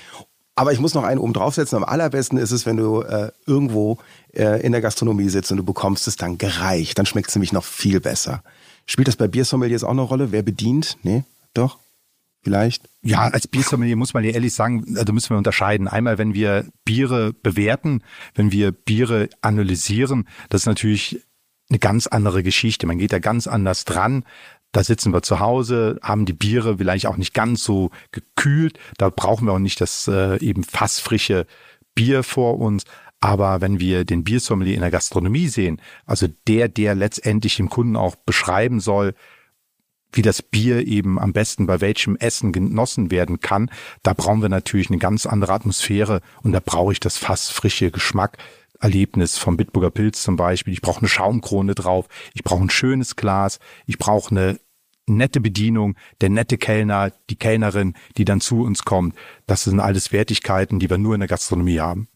Aber 0.55 0.73
ich 0.73 0.81
muss 0.81 0.95
noch 0.95 1.05
einen 1.05 1.19
oben 1.19 1.33
draufsetzen. 1.33 1.79
Am 1.79 1.85
allerbesten 1.85 2.37
ist 2.37 2.51
es, 2.51 2.67
wenn 2.67 2.77
du 2.77 3.01
äh, 3.01 3.31
irgendwo 3.47 3.99
äh, 4.35 4.61
in 4.63 4.73
der 4.73 4.83
Gastronomie 4.83 5.31
sitzt 5.31 5.51
und 5.51 5.57
du 5.57 5.65
bekommst 5.65 6.07
es 6.07 6.17
dann 6.17 6.37
gereicht. 6.37 6.99
Dann 6.99 7.07
schmeckt 7.07 7.31
es 7.31 7.35
nämlich 7.35 7.53
noch 7.53 7.65
viel 7.65 8.01
besser. 8.01 8.43
Spielt 8.85 9.09
das 9.09 9.17
bei 9.17 9.29
Biersommeliers 9.29 9.85
auch 9.85 9.91
eine 9.91 10.03
Rolle? 10.03 10.33
Wer 10.33 10.43
bedient? 10.43 10.99
Nee? 11.03 11.25
Doch? 11.55 11.79
Vielleicht? 12.43 12.89
Ja, 13.03 13.29
als 13.29 13.47
Biersommelier 13.47 13.97
muss 13.97 14.15
man 14.15 14.25
ja 14.25 14.31
ehrlich 14.31 14.55
sagen, 14.55 14.97
also 14.97 15.13
müssen 15.13 15.31
wir 15.31 15.39
unterscheiden. 15.39 15.89
Einmal, 15.89 16.19
wenn 16.19 16.35
wir 16.35 16.67
Biere 16.85 17.33
bewerten, 17.33 18.03
wenn 18.35 18.53
wir 18.53 18.73
Biere 18.73 19.29
analysieren, 19.41 20.29
das 20.49 20.63
ist 20.63 20.67
natürlich 20.67 21.25
eine 21.69 21.79
ganz 21.79 22.07
andere 22.07 22.43
Geschichte. 22.43 22.87
Man 22.87 22.99
geht 22.99 23.13
da 23.13 23.19
ganz 23.19 23.47
anders 23.47 23.85
dran. 23.85 24.25
Da 24.73 24.83
sitzen 24.83 25.13
wir 25.13 25.23
zu 25.23 25.39
Hause, 25.39 25.99
haben 26.03 26.25
die 26.25 26.33
Biere 26.33 26.79
vielleicht 26.79 27.07
auch 27.07 27.17
nicht 27.17 27.35
ganz 27.35 27.63
so 27.63 27.91
gekühlt. 28.11 28.79
Da 28.97 29.11
brauchen 29.11 29.47
wir 29.47 29.53
auch 29.53 29.59
nicht 29.59 29.81
das 29.81 30.09
äh, 30.09 30.39
eben 30.39 30.65
fassfrische 30.65 31.47
Bier 31.95 32.23
vor 32.23 32.59
uns. 32.59 32.85
Aber 33.21 33.61
wenn 33.61 33.79
wir 33.79 34.05
den 34.05 34.25
Biersommelier 34.25 34.75
in 34.75 34.81
der 34.81 34.91
Gastronomie 34.91 35.47
sehen, 35.47 35.81
also 36.07 36.27
der, 36.49 36.69
der 36.69 36.95
letztendlich 36.95 37.57
dem 37.57 37.69
Kunden 37.69 37.97
auch 37.97 38.17
beschreiben 38.17 38.81
soll, 38.81 39.15
wie 40.13 40.23
das 40.23 40.43
Bier 40.43 40.87
eben 40.87 41.19
am 41.19 41.33
besten 41.33 41.67
bei 41.67 41.81
welchem 41.81 42.17
Essen 42.17 42.53
genossen 42.53 43.11
werden 43.11 43.41
kann, 43.41 43.71
da 44.03 44.13
brauchen 44.13 44.43
wir 44.43 44.49
natürlich 44.49 44.91
eine 44.91 44.99
ganz 44.99 45.27
andere 45.27 45.53
Atmosphäre 45.53 46.21
und 46.43 46.53
da 46.53 46.61
brauche 46.61 46.93
ich 46.93 47.01
das 47.01 47.17
fast 47.17 47.53
frische 47.53 47.91
Geschmack. 47.91 48.39
Erlebnis 48.81 49.39
vom 49.39 49.57
Bitburger 49.57 49.91
Pilz 49.91 50.23
zum 50.25 50.35
Beispiel. 50.35 50.73
Ich 50.73 50.81
brauche 50.81 50.99
eine 50.99 51.09
Schaumkrone 51.09 51.77
drauf. 51.77 52.09
Ich 52.35 52.43
brauche 52.43 52.65
ein 52.65 52.71
schönes 52.71 53.15
Glas. 53.15 53.61
Ich 53.87 53.97
brauche 53.97 54.33
eine 54.33 54.59
nette 55.07 55.41
Bedienung, 55.41 55.97
der 56.21 56.31
nette 56.31 56.59
Kellner, 56.59 57.13
die 57.31 57.37
Kellnerin, 57.37 57.95
die 58.17 58.25
dann 58.25 58.41
zu 58.41 58.63
uns 58.63 58.85
kommt. 58.85 59.15
Das 59.47 59.65
sind 59.65 59.81
alles 59.81 60.13
Wertigkeiten, 60.13 60.79
die 60.79 60.91
wir 60.91 60.99
nur 60.99 61.15
in 61.15 61.21
der 61.21 61.29
Gastronomie 61.29 61.81
haben. 61.81 62.09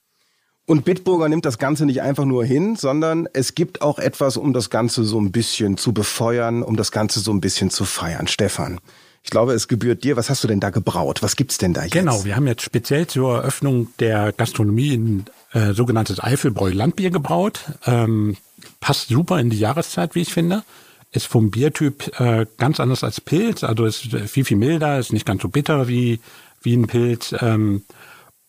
Und 0.67 0.85
Bitburger 0.85 1.29
nimmt 1.29 1.45
das 1.45 1.59
Ganze 1.59 1.87
nicht 1.87 2.03
einfach 2.03 2.25
nur 2.25 2.45
hin, 2.45 2.75
sondern 2.75 3.29
es 3.33 3.55
gibt 3.55 3.83
auch 3.83 4.01
etwas, 4.01 4.37
um 4.37 4.53
das 4.53 4.69
Ganze 4.69 5.05
so 5.05 5.21
ein 5.21 5.31
bisschen 5.31 5.77
zu 5.77 5.93
befeuern, 5.93 6.65
um 6.65 6.77
das 6.77 6.91
Ganze 6.91 7.21
so 7.21 7.33
ein 7.33 7.41
bisschen 7.41 7.71
zu 7.71 7.85
feiern. 7.85 8.27
Stefan, 8.27 8.81
ich 9.23 9.31
glaube, 9.31 9.53
es 9.53 9.69
gebührt 9.69 10.03
dir. 10.03 10.17
Was 10.17 10.29
hast 10.29 10.43
du 10.43 10.49
denn 10.49 10.59
da 10.59 10.71
gebraut? 10.71 11.23
Was 11.23 11.37
gibt's 11.37 11.59
denn 11.59 11.73
da 11.73 11.85
jetzt? 11.85 11.93
Genau, 11.93 12.25
wir 12.25 12.35
haben 12.35 12.49
jetzt 12.49 12.63
speziell 12.63 13.07
zur 13.07 13.37
Eröffnung 13.37 13.89
der 14.01 14.33
Gastronomie 14.33 14.95
ein 14.95 15.25
äh, 15.53 15.73
sogenanntes 15.73 16.19
Eifelbräu 16.21 16.71
Landbier 16.73 17.11
gebraut. 17.11 17.61
Ähm, 17.87 18.37
passt 18.81 19.09
super 19.09 19.39
in 19.39 19.51
die 19.51 19.59
Jahreszeit, 19.59 20.17
wie 20.17 20.23
ich 20.23 20.33
finde. 20.33 20.65
Ist 21.13 21.27
vom 21.27 21.53
Biertyp 21.53 22.21
äh, 22.21 22.47
ganz 22.59 22.81
anders 22.81 23.05
als 23.05 23.21
Pilz, 23.21 23.63
also 23.63 23.85
ist 23.85 24.03
viel, 24.27 24.45
viel 24.45 24.57
milder, 24.57 24.99
ist 24.99 25.13
nicht 25.13 25.25
ganz 25.25 25.43
so 25.43 25.49
bitter 25.49 25.87
wie, 25.87 26.21
wie 26.63 26.75
ein 26.75 26.89
Pilz. 26.89 27.35
Ähm, 27.41 27.83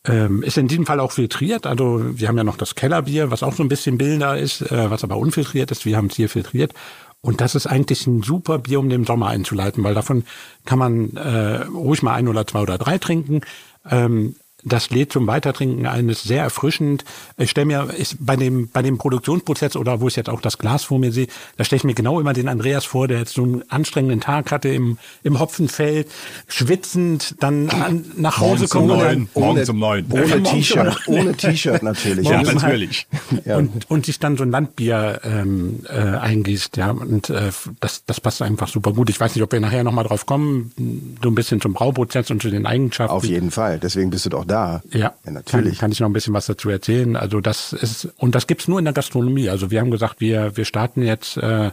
ähm, 0.08 0.42
ist 0.44 0.58
in 0.58 0.68
diesem 0.68 0.86
Fall 0.86 1.00
auch 1.00 1.12
filtriert. 1.12 1.66
Also 1.66 2.02
wir 2.18 2.28
haben 2.28 2.38
ja 2.38 2.44
noch 2.44 2.58
das 2.58 2.76
Kellerbier, 2.76 3.30
was 3.32 3.44
auch 3.44 3.54
so 3.54 3.64
ein 3.64 3.70
bisschen 3.70 3.98
bilder 3.98 4.38
ist, 4.38 4.62
äh, 4.62 4.90
was 4.90 5.04
aber 5.04 5.18
unfiltriert 5.18 5.72
ist. 5.72 5.86
Wir 5.86 5.98
haben 5.98 6.08
es 6.08 6.16
hier 6.16 6.30
filtriert. 6.30 6.74
Und 7.22 7.42
das 7.42 7.56
ist 7.56 7.68
eigentlich 7.68 8.08
ein 8.08 8.22
super 8.22 8.60
Bier, 8.60 8.80
um 8.80 8.90
den 8.90 9.06
Sommer 9.06 9.28
einzuleiten, 9.28 9.84
weil 9.84 9.96
davon 9.96 10.24
kann 10.66 10.80
man 10.80 11.18
äh, 11.18 11.64
ruhig 11.66 12.02
mal 12.04 12.14
ein 12.14 12.28
oder 12.28 12.46
zwei 12.48 12.62
oder 12.62 12.78
drei 12.78 13.00
trinken. 13.00 13.42
Ähm, 13.90 14.36
das 14.68 14.90
lädt 14.90 15.12
zum 15.12 15.28
Weitertrinken 15.28 15.86
ein, 15.86 16.10
ist 16.10 16.24
sehr 16.24 16.44
erfrischend. 16.44 17.04
Ich 17.38 17.52
stelle 17.52 17.66
mir 17.66 17.94
ist 17.98 18.18
bei 18.20 18.36
dem 18.36 18.70
bei 18.70 18.82
dem 18.82 18.98
Produktionsprozess 18.98 19.76
oder 19.76 20.02
wo 20.02 20.08
ich 20.08 20.16
jetzt 20.16 20.30
auch 20.30 20.42
das 20.42 20.58
Glas 20.58 20.84
vor 20.84 21.00
mir 21.00 21.12
sehe, 21.12 21.28
da 21.58 21.64
stelle 21.64 21.78
ich 21.78 21.84
mir 21.84 21.94
genau 21.94 22.20
immer 22.20 22.34
den 22.34 22.48
Andreas 22.48 22.86
vor, 22.86 23.08
der 23.08 23.20
jetzt 23.20 23.34
so 23.34 23.44
einen 23.44 23.64
anstrengenden 23.70 24.22
Tag 24.22 24.52
hatte 24.52 24.70
im 24.70 24.98
im 25.24 25.40
Hopfenfeld, 25.40 26.08
schwitzend, 26.48 27.36
dann 27.40 27.70
an, 27.70 28.06
nach 28.16 28.40
Hause 28.40 28.68
kommt 28.68 28.92
und 28.92 29.00
dann 29.00 29.30
morgen 29.34 29.66
zum 29.66 29.80
neun 29.80 30.06
ohne 30.10 30.44
T-Shirt, 30.44 30.98
ohne 31.08 31.34
T-Shirt 31.36 31.84
natürlich, 31.84 32.28
ja 32.28 32.42
natürlich 32.42 33.08
ja. 33.46 33.58
und 33.58 33.90
und 33.90 34.06
sich 34.06 34.20
dann 34.20 34.38
so 34.38 34.44
ein 34.44 34.52
Landbier 34.52 35.22
ähm, 35.24 35.84
äh, 35.90 35.94
eingießt, 35.94 36.78
ja 36.78 36.92
und 36.92 37.30
äh, 37.30 37.52
das 37.80 38.06
das 38.06 38.22
passt 38.22 38.42
einfach 38.42 38.68
super 38.68 38.94
gut. 38.94 39.10
Ich 39.10 39.20
weiß 39.20 39.36
nicht, 39.36 39.44
ob 39.44 39.52
wir 39.52 39.60
nachher 39.60 39.84
noch 39.84 39.92
mal 39.92 40.04
drauf 40.04 40.26
kommen, 40.26 40.72
so 41.22 41.30
ein 41.30 41.36
bisschen 41.36 41.62
zum 41.62 41.74
Brauprozess 41.74 42.32
und 42.32 42.42
zu 42.42 42.50
den 42.50 42.66
Eigenschaften. 42.66 43.16
Auf 43.16 43.26
jeden 43.26 43.52
Fall, 43.52 43.80
deswegen 43.80 44.10
bist 44.10 44.26
du 44.26 44.30
doch 44.30 44.46
da. 44.46 44.57
Ja, 44.92 45.14
ja 45.24 45.32
natürlich. 45.32 45.74
Kann, 45.74 45.80
kann, 45.80 45.92
ich 45.92 46.00
noch 46.00 46.10
ein 46.10 46.14
bisschen 46.14 46.34
was 46.34 46.46
dazu 46.46 46.70
erzählen. 46.70 47.16
Also 47.16 47.42
das 47.42 47.74
ist, 47.74 48.10
und 48.18 48.36
das 48.36 48.48
gibt's 48.48 48.68
nur 48.68 48.80
in 48.80 48.86
der 48.86 48.94
Gastronomie. 48.94 49.50
Also 49.50 49.72
wir 49.72 49.80
haben 49.80 49.92
gesagt, 49.92 50.20
wir, 50.20 50.58
wir 50.58 50.66
starten 50.66 51.02
jetzt 51.02 51.38
äh, 51.38 51.72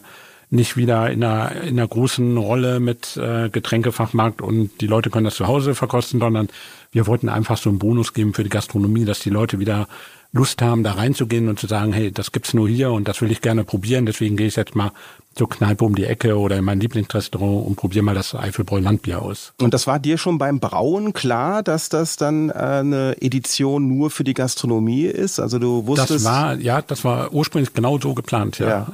nicht 0.51 0.77
wieder 0.77 1.11
in 1.11 1.25
einer, 1.25 1.63
in 1.63 1.79
einer 1.79 1.89
großen 1.89 2.37
Rolle 2.37 2.81
mit 2.81 3.17
äh, 3.17 3.49
Getränkefachmarkt 3.49 4.41
und 4.41 4.81
die 4.81 4.87
Leute 4.87 5.11
können 5.11 5.25
das 5.25 5.37
zu 5.37 5.47
Hause 5.47 5.75
verkosten, 5.75 6.21
sondern 6.21 6.49
wir 6.93 7.07
wollten 7.07 7.29
einfach 7.29 7.57
so 7.57 7.71
einen 7.71 7.79
Bonus 7.79 8.13
geben 8.13 8.35
für 8.35 8.45
die 8.45 8.51
Gastronomie, 8.51 9.05
dass 9.05 9.21
die 9.21 9.31
Leute 9.31 9.59
wieder 9.59 9.89
Lust 10.33 10.63
haben, 10.63 10.83
da 10.83 10.93
reinzugehen 10.93 11.49
und 11.49 11.61
zu 11.61 11.67
sagen, 11.67 11.93
hey, 11.93 12.11
das 12.11 12.33
gibt's 12.33 12.55
nur 12.55 12.69
hier 12.69 12.91
und 12.91 13.07
das 13.07 13.21
will 13.21 13.31
ich 13.31 13.41
gerne 13.41 13.65
probieren, 13.65 14.05
deswegen 14.05 14.37
gehe 14.37 14.49
ich 14.49 14.57
jetzt 14.57 14.75
mal 14.75 14.93
zur 15.35 15.49
Kneipe 15.49 15.85
um 15.85 15.95
die 15.95 16.05
Ecke 16.05 16.39
oder 16.39 16.57
in 16.57 16.65
mein 16.65 16.81
Lieblingsrestaurant 16.81 17.67
und 17.67 17.77
probiere 17.77 18.05
mal 18.05 18.15
das 18.15 18.35
Eifelbräu 18.35 18.81
Landbier 18.81 19.23
aus. 19.23 19.53
Und 19.61 19.75
das 19.75 19.87
war 19.87 19.99
dir 19.99 20.19
schon 20.19 20.39
beim 20.39 20.61
Brauen 20.61 21.13
klar, 21.13 21.63
dass 21.63 21.89
das 21.89 22.17
dann 22.17 22.51
äh, 22.51 22.53
eine 22.53 23.17
Edition 23.21 23.89
nur 23.89 24.11
für 24.11 24.25
die 24.25 24.35
Gastronomie 24.35 25.05
ist? 25.05 25.41
Also 25.41 25.59
du 25.59 25.87
wusstest. 25.87 26.11
Das 26.11 26.25
war, 26.25 26.57
ja, 26.57 26.83
das 26.83 27.05
war 27.05 27.33
ursprünglich 27.33 27.73
genau 27.73 27.99
so 27.99 28.15
geplant, 28.15 28.59
ja. 28.59 28.69
ja. 28.69 28.87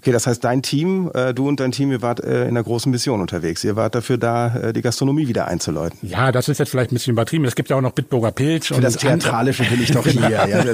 Okay, 0.00 0.12
das 0.12 0.26
heißt, 0.26 0.42
dein 0.42 0.62
Team, 0.62 1.10
äh, 1.12 1.34
du 1.34 1.46
und 1.46 1.60
dein 1.60 1.72
Team, 1.72 1.92
ihr 1.92 2.00
wart 2.00 2.20
äh, 2.20 2.44
in 2.44 2.48
einer 2.48 2.62
großen 2.62 2.90
Mission 2.90 3.20
unterwegs. 3.20 3.62
Ihr 3.64 3.76
wart 3.76 3.94
dafür 3.94 4.16
da, 4.16 4.56
äh, 4.56 4.72
die 4.72 4.80
Gastronomie 4.80 5.28
wieder 5.28 5.46
einzuläuten. 5.46 5.98
Ja, 6.00 6.32
das 6.32 6.48
ist 6.48 6.56
jetzt 6.56 6.70
vielleicht 6.70 6.90
ein 6.90 6.94
bisschen 6.94 7.12
übertrieben. 7.12 7.44
Es 7.44 7.54
gibt 7.54 7.68
ja 7.68 7.76
auch 7.76 7.82
noch 7.82 7.92
Bitburger 7.92 8.32
Pilz. 8.32 8.68
Für 8.68 8.80
das 8.80 8.96
Theatralische 8.96 9.62
bin 9.64 9.82
ich 9.82 9.90
doch 9.90 10.06
hier. 10.06 10.30
ja. 10.30 10.64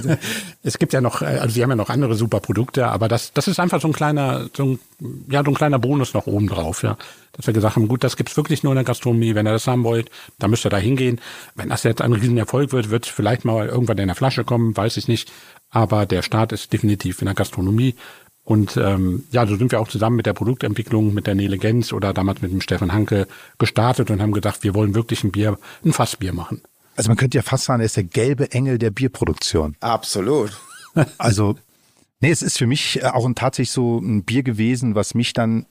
Es 0.62 0.78
gibt 0.78 0.92
ja 0.92 1.00
noch, 1.00 1.22
äh, 1.22 1.24
also 1.24 1.48
sie 1.48 1.62
haben 1.64 1.70
ja 1.70 1.76
noch 1.76 1.90
andere 1.90 2.14
super 2.14 2.38
Produkte, 2.38 2.86
aber 2.86 3.08
das, 3.08 3.32
das 3.32 3.48
ist 3.48 3.58
einfach 3.58 3.80
so 3.80 3.88
ein 3.88 3.94
kleiner, 3.94 4.48
so 4.56 4.64
ein, 4.64 4.78
ja, 5.28 5.42
so 5.42 5.50
ein 5.50 5.54
kleiner 5.54 5.80
Bonus 5.80 6.14
noch 6.14 6.28
oben 6.28 6.46
drauf, 6.46 6.84
ja. 6.84 6.96
Dass 7.32 7.48
wir 7.48 7.52
gesagt 7.52 7.74
haben, 7.74 7.88
gut, 7.88 8.04
das 8.04 8.16
gibt's 8.16 8.36
wirklich 8.36 8.62
nur 8.62 8.74
in 8.74 8.76
der 8.76 8.84
Gastronomie. 8.84 9.34
Wenn 9.34 9.48
ihr 9.48 9.52
das 9.52 9.66
haben 9.66 9.82
wollt, 9.82 10.08
dann 10.38 10.50
müsst 10.50 10.64
ihr 10.64 10.70
da 10.70 10.78
hingehen. 10.78 11.20
Wenn 11.56 11.68
das 11.68 11.82
jetzt 11.82 12.00
ein 12.00 12.12
Riesenerfolg 12.12 12.70
wird, 12.70 12.90
wird 12.90 13.06
es 13.06 13.10
vielleicht 13.10 13.44
mal 13.44 13.66
irgendwann 13.66 13.98
in 13.98 14.06
der 14.06 14.14
Flasche 14.14 14.44
kommen, 14.44 14.76
weiß 14.76 14.96
ich 14.98 15.08
nicht. 15.08 15.32
Aber 15.70 16.06
der 16.06 16.22
Start 16.22 16.52
ist 16.52 16.72
definitiv 16.72 17.20
in 17.20 17.26
der 17.26 17.34
Gastronomie. 17.34 17.96
Und 18.46 18.76
ähm, 18.76 19.24
ja, 19.32 19.44
so 19.44 19.56
sind 19.56 19.72
wir 19.72 19.80
auch 19.80 19.88
zusammen 19.88 20.14
mit 20.14 20.26
der 20.26 20.32
Produktentwicklung, 20.32 21.12
mit 21.12 21.26
der 21.26 21.34
Nele 21.34 21.58
Gens 21.58 21.92
oder 21.92 22.14
damals 22.14 22.42
mit 22.42 22.52
dem 22.52 22.60
Stefan 22.60 22.92
Hanke 22.92 23.26
gestartet 23.58 24.08
und 24.08 24.22
haben 24.22 24.30
gedacht, 24.30 24.62
wir 24.62 24.72
wollen 24.72 24.94
wirklich 24.94 25.24
ein 25.24 25.32
Bier, 25.32 25.58
ein 25.84 25.92
Fassbier 25.92 26.32
machen. 26.32 26.62
Also 26.94 27.10
man 27.10 27.16
könnte 27.16 27.36
ja 27.36 27.42
fast 27.42 27.64
sagen, 27.64 27.80
er 27.80 27.86
ist 27.86 27.96
der 27.96 28.04
gelbe 28.04 28.52
Engel 28.52 28.78
der 28.78 28.90
Bierproduktion. 28.90 29.76
Absolut. 29.80 30.58
Also, 31.18 31.56
nee, 32.20 32.30
es 32.30 32.40
ist 32.40 32.56
für 32.56 32.66
mich 32.66 33.02
äh, 33.02 33.06
auch 33.08 33.26
ein, 33.26 33.34
tatsächlich 33.34 33.72
so 33.72 33.98
ein 33.98 34.24
Bier 34.24 34.42
gewesen, 34.42 34.94
was 34.94 35.14
mich 35.14 35.34
dann 35.34 35.66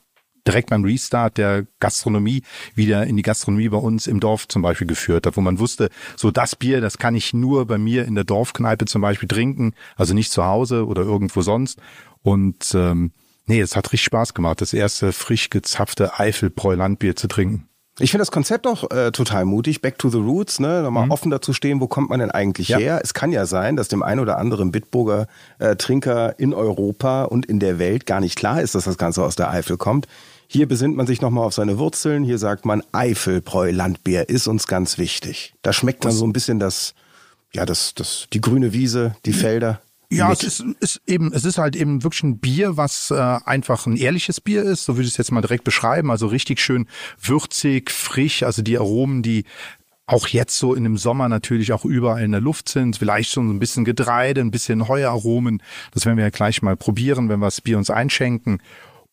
direkt 0.45 0.69
beim 0.69 0.83
Restart 0.83 1.39
der 1.39 1.65
Gastronomie 1.79 2.43
wieder 2.75 3.07
in 3.07 3.17
die 3.17 3.23
Gastronomie 3.23 3.69
bei 3.69 3.77
uns 3.77 4.05
im 4.05 4.19
Dorf 4.19 4.47
zum 4.47 4.61
Beispiel 4.61 4.85
geführt 4.85 5.25
hat, 5.25 5.35
wo 5.35 5.41
man 5.41 5.57
wusste, 5.57 5.89
so 6.15 6.29
das 6.29 6.55
Bier, 6.55 6.79
das 6.79 6.99
kann 6.99 7.15
ich 7.15 7.33
nur 7.33 7.65
bei 7.65 7.79
mir 7.79 8.05
in 8.05 8.13
der 8.13 8.23
Dorfkneipe 8.23 8.85
zum 8.85 9.01
Beispiel 9.01 9.27
trinken, 9.27 9.73
also 9.95 10.13
nicht 10.13 10.31
zu 10.31 10.45
Hause 10.45 10.85
oder 10.85 11.01
irgendwo 11.01 11.41
sonst. 11.41 11.79
Und 12.25 12.73
ähm, 12.73 13.11
nee, 13.45 13.61
es 13.61 13.75
hat 13.75 13.85
richtig 13.93 14.05
Spaß 14.05 14.33
gemacht, 14.33 14.59
das 14.59 14.73
erste 14.73 15.13
frisch 15.13 15.51
gezapfte 15.51 16.19
Eifelbräu-Landbier 16.19 17.15
zu 17.15 17.27
trinken. 17.27 17.69
Ich 17.99 18.09
finde 18.09 18.23
das 18.23 18.31
Konzept 18.31 18.65
auch 18.65 18.89
äh, 18.89 19.11
total 19.11 19.45
mutig, 19.45 19.79
back 19.81 19.99
to 19.99 20.09
the 20.09 20.17
roots, 20.17 20.59
ne? 20.59 20.81
Nochmal 20.81 21.05
mhm. 21.05 21.11
offen 21.11 21.29
dazu 21.29 21.53
stehen, 21.53 21.79
wo 21.79 21.87
kommt 21.87 22.09
man 22.09 22.19
denn 22.19 22.31
eigentlich 22.31 22.69
ja. 22.69 22.79
her? 22.79 22.99
Es 23.03 23.13
kann 23.13 23.31
ja 23.31 23.45
sein, 23.45 23.75
dass 23.75 23.89
dem 23.89 24.01
ein 24.01 24.19
oder 24.19 24.39
anderen 24.39 24.71
Bitburger 24.71 25.27
äh, 25.59 25.75
Trinker 25.75 26.39
in 26.39 26.55
Europa 26.55 27.25
und 27.25 27.45
in 27.45 27.59
der 27.59 27.77
Welt 27.77 28.07
gar 28.07 28.21
nicht 28.21 28.35
klar 28.35 28.59
ist, 28.59 28.73
dass 28.73 28.85
das 28.85 28.97
Ganze 28.97 29.23
aus 29.23 29.35
der 29.35 29.51
Eifel 29.51 29.77
kommt. 29.77 30.07
Hier 30.47 30.67
besinnt 30.67 30.97
man 30.97 31.05
sich 31.05 31.21
nochmal 31.21 31.45
auf 31.45 31.53
seine 31.53 31.77
Wurzeln. 31.77 32.23
Hier 32.23 32.39
sagt 32.39 32.65
man, 32.65 32.81
Eifelbräu 32.91 33.69
Landbier 33.69 34.29
ist 34.29 34.47
uns 34.47 34.65
ganz 34.65 34.97
wichtig. 34.97 35.53
Da 35.61 35.73
schmeckt 35.73 36.03
man 36.03 36.13
so 36.13 36.25
ein 36.25 36.33
bisschen 36.33 36.59
das, 36.59 36.95
ja, 37.53 37.67
das, 37.67 37.93
das, 37.93 38.27
die 38.33 38.41
grüne 38.41 38.73
Wiese, 38.73 39.15
die 39.25 39.33
Felder. 39.33 39.79
Ja, 40.09 40.31
es 40.31 40.43
ist, 40.43 40.63
ist 40.79 41.01
eben, 41.07 41.33
es 41.33 41.45
ist 41.45 41.57
halt 41.57 41.75
eben 41.75 42.03
wirklich 42.03 42.23
ein 42.23 42.39
Bier, 42.39 42.77
was 42.77 43.11
äh, 43.11 43.15
einfach 43.15 43.85
ein 43.85 43.97
ehrliches 43.97 44.39
Bier 44.39 44.63
ist, 44.63 44.85
so 44.85 44.95
würde 44.95 45.07
ich 45.07 45.13
es 45.13 45.17
jetzt 45.17 45.31
mal 45.31 45.41
direkt 45.41 45.63
beschreiben. 45.63 46.11
Also 46.11 46.27
richtig 46.27 46.59
schön 46.59 46.87
würzig, 47.19 47.91
frisch, 47.91 48.43
also 48.43 48.61
die 48.61 48.77
Aromen, 48.77 49.23
die 49.23 49.45
auch 50.07 50.27
jetzt 50.27 50.57
so 50.57 50.75
in 50.75 50.83
dem 50.83 50.97
Sommer 50.97 51.29
natürlich 51.29 51.73
auch 51.73 51.83
überall 51.83 52.23
in 52.23 52.31
der 52.31 52.41
Luft 52.41 52.69
sind, 52.69 52.97
vielleicht 52.97 53.31
schon 53.31 53.49
ein 53.49 53.59
bisschen 53.59 53.85
Getreide, 53.85 54.41
ein 54.41 54.51
bisschen 54.51 54.87
Heueraromen. 54.87 55.63
Das 55.91 56.05
werden 56.05 56.17
wir 56.17 56.25
ja 56.25 56.29
gleich 56.29 56.61
mal 56.61 56.77
probieren, 56.77 57.29
wenn 57.29 57.39
wir 57.39 57.47
das 57.47 57.61
Bier 57.61 57.77
uns 57.77 57.89
einschenken. 57.89 58.61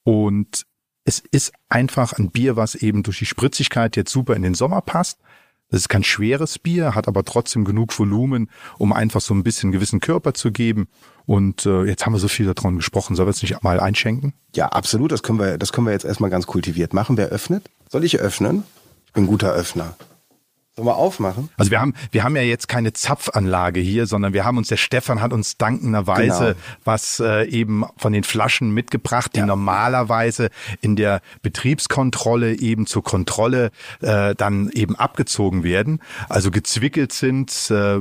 Und 0.05 0.67
es 1.05 1.23
ist 1.31 1.53
einfach 1.69 2.19
ein 2.19 2.31
Bier, 2.31 2.57
was 2.57 2.75
eben 2.75 3.03
durch 3.03 3.19
die 3.19 3.27
Spritzigkeit 3.27 3.97
jetzt 3.97 4.13
super 4.13 4.37
in 4.37 4.43
den 4.43 4.55
Sommer 4.55 4.83
passt. 4.83 5.19
Das 5.73 5.81
ist 5.81 5.89
kein 5.89 6.05
schweres 6.05 6.59
Bier, 6.59 6.95
hat 6.95 7.09
aber 7.09 7.25
trotzdem 7.25 7.65
genug 7.65 7.99
Volumen, 7.99 8.51
um 8.77 8.93
einfach 8.93 9.23
so 9.23 9.33
ein 9.33 9.43
bisschen 9.43 9.73
gewissen 9.73 10.01
Körper 10.01 10.35
zu 10.35 10.53
geben. 10.53 10.87
Und 11.25 11.65
äh, 11.65 11.85
jetzt 11.85 12.05
haben 12.05 12.13
wir 12.13 12.19
so 12.19 12.29
viel 12.29 12.45
davon 12.53 12.77
gesprochen. 12.77 13.17
Sollen 13.17 13.27
wir 13.27 13.31
es 13.31 13.41
nicht 13.41 13.63
mal 13.63 13.81
einschenken? 13.81 14.35
Ja, 14.55 14.67
absolut. 14.69 15.13
Das 15.13 15.23
können 15.23 15.39
wir, 15.39 15.57
das 15.57 15.73
können 15.73 15.87
wir 15.87 15.93
jetzt 15.93 16.05
erstmal 16.05 16.29
ganz 16.29 16.47
kultiviert 16.47 16.93
machen. 16.93 17.17
Wer 17.17 17.29
öffnet? 17.29 17.71
Soll 17.89 18.05
ich 18.05 18.21
öffnen? 18.21 18.65
Ich 19.07 19.15
bin 19.15 19.27
guter 19.27 19.53
Öffner. 19.53 19.97
Wir 20.85 20.97
aufmachen? 20.97 21.49
Also 21.57 21.71
wir 21.71 21.81
haben, 21.81 21.95
wir 22.11 22.25
haben 22.25 22.37
ja 22.37 22.43
jetzt 22.43 22.69
keine 22.69 22.93
Zapfanlage 22.93 23.81
hier, 23.81 24.07
sondern 24.07 24.33
wir 24.33 24.45
haben 24.45 24.59
uns, 24.59 24.69
der 24.69 24.77
Stefan 24.77 25.21
hat 25.21 25.33
uns 25.33 25.57
dankenderweise 25.57 26.45
genau. 26.45 26.57
was 26.85 27.21
äh, 27.21 27.45
eben 27.49 27.85
von 27.97 28.13
den 28.13 28.25
Flaschen 28.25 28.73
mitgebracht, 28.73 29.33
die 29.35 29.41
ja. 29.41 29.47
normalerweise 29.47 30.51
in 30.81 30.97
der 30.97 31.21
Betriebskontrolle 31.43 32.59
eben 32.59 32.87
zur 32.87 33.03
Kontrolle 33.03 33.71
äh, 34.01 34.35
dann 34.35 34.71
eben 34.71 34.97
abgezogen 34.97 35.65
werden. 35.65 36.01
Also 36.29 36.51
gezwickelt 36.51 37.13
sind, 37.13 37.71
äh, 37.71 38.01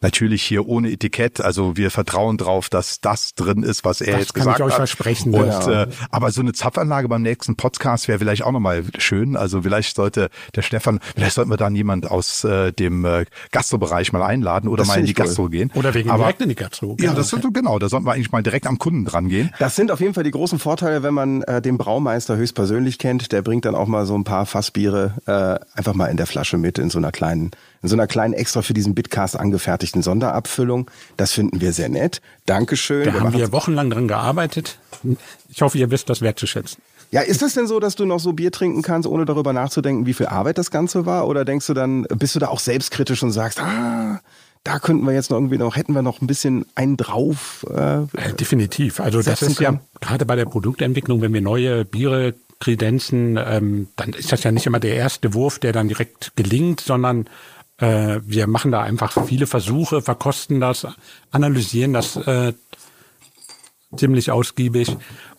Natürlich 0.00 0.44
hier 0.44 0.68
ohne 0.68 0.92
Etikett. 0.92 1.40
Also 1.40 1.76
wir 1.76 1.90
vertrauen 1.90 2.38
drauf, 2.38 2.68
dass 2.68 3.00
das 3.00 3.34
drin 3.34 3.64
ist, 3.64 3.84
was 3.84 4.00
er 4.00 4.12
das 4.12 4.20
jetzt 4.20 4.34
gesagt 4.34 4.50
hat. 4.50 4.54
Das 4.54 4.58
kann 4.58 4.68
ich 4.68 4.72
euch 4.72 4.76
versprechen. 4.76 5.34
Und, 5.34 5.48
ja. 5.48 5.82
äh, 5.82 5.86
aber 6.10 6.30
so 6.30 6.40
eine 6.40 6.52
Zapfanlage 6.52 7.08
beim 7.08 7.22
nächsten 7.22 7.56
Podcast 7.56 8.06
wäre 8.06 8.20
vielleicht 8.20 8.44
auch 8.44 8.52
nochmal 8.52 8.84
schön. 8.98 9.36
Also 9.36 9.62
vielleicht 9.62 9.96
sollte 9.96 10.30
der 10.54 10.62
Stefan, 10.62 11.00
vielleicht 11.16 11.34
sollten 11.34 11.50
wir 11.50 11.56
dann 11.56 11.74
jemand 11.74 12.08
aus 12.08 12.44
äh, 12.44 12.72
dem 12.72 13.04
äh, 13.04 13.24
Gastrobereich 13.50 14.12
mal 14.12 14.22
einladen 14.22 14.68
oder 14.68 14.82
das 14.82 14.88
mal 14.88 15.00
in 15.00 15.06
die 15.06 15.14
Gastro 15.14 15.44
cool. 15.44 15.50
gehen. 15.50 15.72
Oder 15.74 15.92
wegen 15.94 16.10
aber, 16.10 16.24
direkt 16.24 16.42
in 16.42 16.48
die 16.48 16.54
Gastro. 16.54 16.96
Ja, 17.00 17.12
das 17.12 17.32
ist, 17.32 17.42
genau. 17.52 17.80
Da 17.80 17.88
sollten 17.88 18.06
wir 18.06 18.12
eigentlich 18.12 18.30
mal 18.30 18.42
direkt 18.44 18.68
am 18.68 18.78
Kunden 18.78 19.04
dran 19.04 19.28
gehen. 19.28 19.52
Das 19.58 19.74
sind 19.74 19.90
auf 19.90 20.00
jeden 20.00 20.14
Fall 20.14 20.24
die 20.24 20.30
großen 20.30 20.60
Vorteile, 20.60 21.02
wenn 21.02 21.14
man 21.14 21.42
äh, 21.42 21.60
den 21.60 21.76
Braumeister 21.76 22.36
höchstpersönlich 22.36 22.98
kennt. 22.98 23.32
Der 23.32 23.42
bringt 23.42 23.64
dann 23.64 23.74
auch 23.74 23.88
mal 23.88 24.06
so 24.06 24.16
ein 24.16 24.22
paar 24.22 24.46
Fassbiere 24.46 25.14
äh, 25.26 25.76
einfach 25.76 25.94
mal 25.94 26.06
in 26.06 26.16
der 26.16 26.28
Flasche 26.28 26.56
mit 26.56 26.78
in 26.78 26.88
so 26.88 26.98
einer 26.98 27.10
kleinen 27.10 27.50
in 27.80 27.88
so 27.88 27.94
einer 27.94 28.08
kleinen 28.08 28.34
extra 28.34 28.62
für 28.62 28.74
diesen 28.74 28.96
Bitcast 28.96 29.38
angefertigten 29.38 29.87
Sonderabfüllung. 29.94 30.90
Das 31.16 31.32
finden 31.32 31.60
wir 31.60 31.72
sehr 31.72 31.88
nett. 31.88 32.20
Dankeschön. 32.46 33.04
Da 33.04 33.14
wir 33.14 33.20
haben 33.20 33.32
wir 33.32 33.52
wochenlang 33.52 33.90
dran 33.90 34.08
gearbeitet. 34.08 34.78
Ich 35.48 35.62
hoffe, 35.62 35.78
ihr 35.78 35.90
wisst 35.90 36.08
das 36.10 36.20
wertzuschätzen. 36.20 36.82
Ja, 37.10 37.22
ist 37.22 37.40
das 37.40 37.54
denn 37.54 37.66
so, 37.66 37.80
dass 37.80 37.96
du 37.96 38.04
noch 38.04 38.20
so 38.20 38.34
Bier 38.34 38.52
trinken 38.52 38.82
kannst, 38.82 39.08
ohne 39.08 39.24
darüber 39.24 39.52
nachzudenken, 39.52 40.04
wie 40.04 40.12
viel 40.12 40.26
Arbeit 40.26 40.58
das 40.58 40.70
Ganze 40.70 41.06
war? 41.06 41.26
Oder 41.26 41.44
denkst 41.44 41.66
du 41.66 41.74
dann, 41.74 42.02
bist 42.02 42.34
du 42.34 42.38
da 42.38 42.48
auch 42.48 42.60
selbstkritisch 42.60 43.22
und 43.22 43.32
sagst, 43.32 43.60
ah, 43.60 44.20
da 44.64 44.78
könnten 44.78 45.06
wir 45.06 45.14
jetzt 45.14 45.30
noch 45.30 45.38
irgendwie 45.38 45.56
noch, 45.56 45.76
hätten 45.76 45.94
wir 45.94 46.02
noch 46.02 46.20
ein 46.20 46.26
bisschen 46.26 46.66
einen 46.74 46.98
drauf? 46.98 47.64
Äh, 47.70 48.02
äh 48.02 48.34
definitiv. 48.38 49.00
Also 49.00 49.22
das 49.22 49.40
ist 49.40 49.60
ja 49.60 49.80
gerade 50.00 50.26
bei 50.26 50.36
der 50.36 50.44
Produktentwicklung, 50.44 51.22
wenn 51.22 51.32
wir 51.32 51.40
neue 51.40 51.86
Biere 51.86 52.34
kredenzen, 52.60 53.38
ähm, 53.42 53.88
dann 53.96 54.10
ist 54.10 54.32
das 54.32 54.42
ja 54.42 54.50
nicht 54.50 54.66
immer 54.66 54.80
der 54.80 54.94
erste 54.94 55.32
Wurf, 55.32 55.58
der 55.58 55.72
dann 55.72 55.88
direkt 55.88 56.32
gelingt, 56.36 56.80
sondern 56.80 57.28
äh, 57.78 58.20
wir 58.24 58.46
machen 58.46 58.72
da 58.72 58.82
einfach 58.82 59.26
viele 59.26 59.46
Versuche, 59.46 60.02
verkosten 60.02 60.60
das, 60.60 60.86
analysieren 61.30 61.92
das 61.92 62.16
äh, 62.16 62.52
ziemlich 63.96 64.30
ausgiebig 64.30 64.96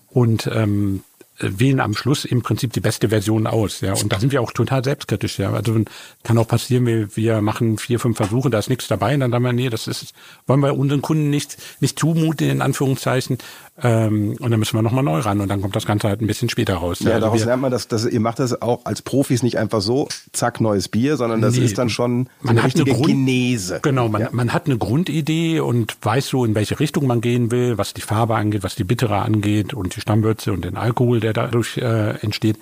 und 0.07 0.47
ähm, 0.51 1.03
wählen 1.39 1.79
am 1.79 1.95
Schluss 1.95 2.25
im 2.25 2.41
Prinzip 2.41 2.73
die 2.73 2.79
beste 2.81 3.09
Version 3.09 3.47
aus. 3.47 3.81
Ja, 3.81 3.93
und 3.93 4.11
da 4.11 4.19
sind 4.19 4.31
wir 4.31 4.41
auch 4.41 4.51
total 4.51 4.83
selbstkritisch. 4.83 5.39
Ja, 5.39 5.53
also 5.53 5.83
kann 6.23 6.37
auch 6.37 6.47
passieren, 6.47 6.85
wir, 6.85 7.15
wir 7.15 7.41
machen 7.41 7.77
vier, 7.77 7.99
fünf 7.99 8.17
Versuche, 8.17 8.49
da 8.49 8.59
ist 8.59 8.69
nichts 8.69 8.87
dabei, 8.87 9.13
und 9.13 9.21
dann 9.21 9.31
sagen 9.31 9.43
wir, 9.43 9.53
nee, 9.53 9.69
das 9.69 9.87
ist, 9.87 10.13
wollen 10.47 10.59
wir 10.59 10.77
unseren 10.77 11.01
Kunden 11.01 11.29
nicht 11.29 11.57
nicht 11.79 11.97
zumuten 11.97 12.49
in 12.49 12.61
Anführungszeichen. 12.61 13.37
Ähm, 13.83 14.35
und 14.39 14.51
dann 14.51 14.59
müssen 14.59 14.77
wir 14.77 14.81
nochmal 14.81 15.03
neu 15.03 15.19
ran 15.19 15.39
und 15.41 15.47
dann 15.49 15.61
kommt 15.61 15.75
das 15.75 15.85
Ganze 15.85 16.07
halt 16.07 16.21
ein 16.21 16.27
bisschen 16.27 16.49
später 16.49 16.75
raus. 16.75 16.99
Ja, 16.99 17.11
also 17.11 17.21
daraus 17.21 17.45
lernt 17.45 17.61
man, 17.61 17.71
dass, 17.71 17.87
dass 17.87 18.05
ihr 18.05 18.19
macht 18.19 18.39
das 18.39 18.61
auch 18.61 18.85
als 18.85 19.01
Profis 19.01 19.43
nicht 19.43 19.57
einfach 19.57 19.81
so, 19.81 20.07
zack, 20.33 20.61
neues 20.61 20.87
Bier, 20.87 21.17
sondern 21.17 21.41
das 21.41 21.55
nee, 21.55 21.65
ist 21.65 21.77
dann 21.77 21.89
schon 21.89 22.29
man 22.41 22.51
eine 22.51 22.59
hat 22.59 22.67
richtige 22.67 22.91
eine 22.91 22.99
Grund, 22.99 23.09
Genese. 23.09 23.79
Genau, 23.81 24.09
man, 24.09 24.21
ja. 24.21 24.29
man 24.31 24.53
hat 24.53 24.65
eine 24.65 24.77
Grundidee 24.77 25.59
und 25.59 25.97
weiß 26.01 26.27
so, 26.27 26.45
in 26.45 26.55
welche 26.55 26.79
Richtung 26.79 27.07
man 27.07 27.21
gehen 27.21 27.51
will, 27.51 27.77
was 27.77 27.93
die 27.93 28.01
Farbe 28.01 28.35
angeht, 28.35 28.63
was 28.63 28.75
die 28.75 28.83
Bittere 28.83 29.17
angeht 29.17 29.73
und 29.73 29.95
die 29.95 30.01
Stammwürze 30.01 30.51
und 30.51 30.65
den 30.65 30.77
Alkohol, 30.77 31.19
der 31.19 31.33
dadurch 31.33 31.77
äh, 31.77 32.17
entsteht. 32.21 32.57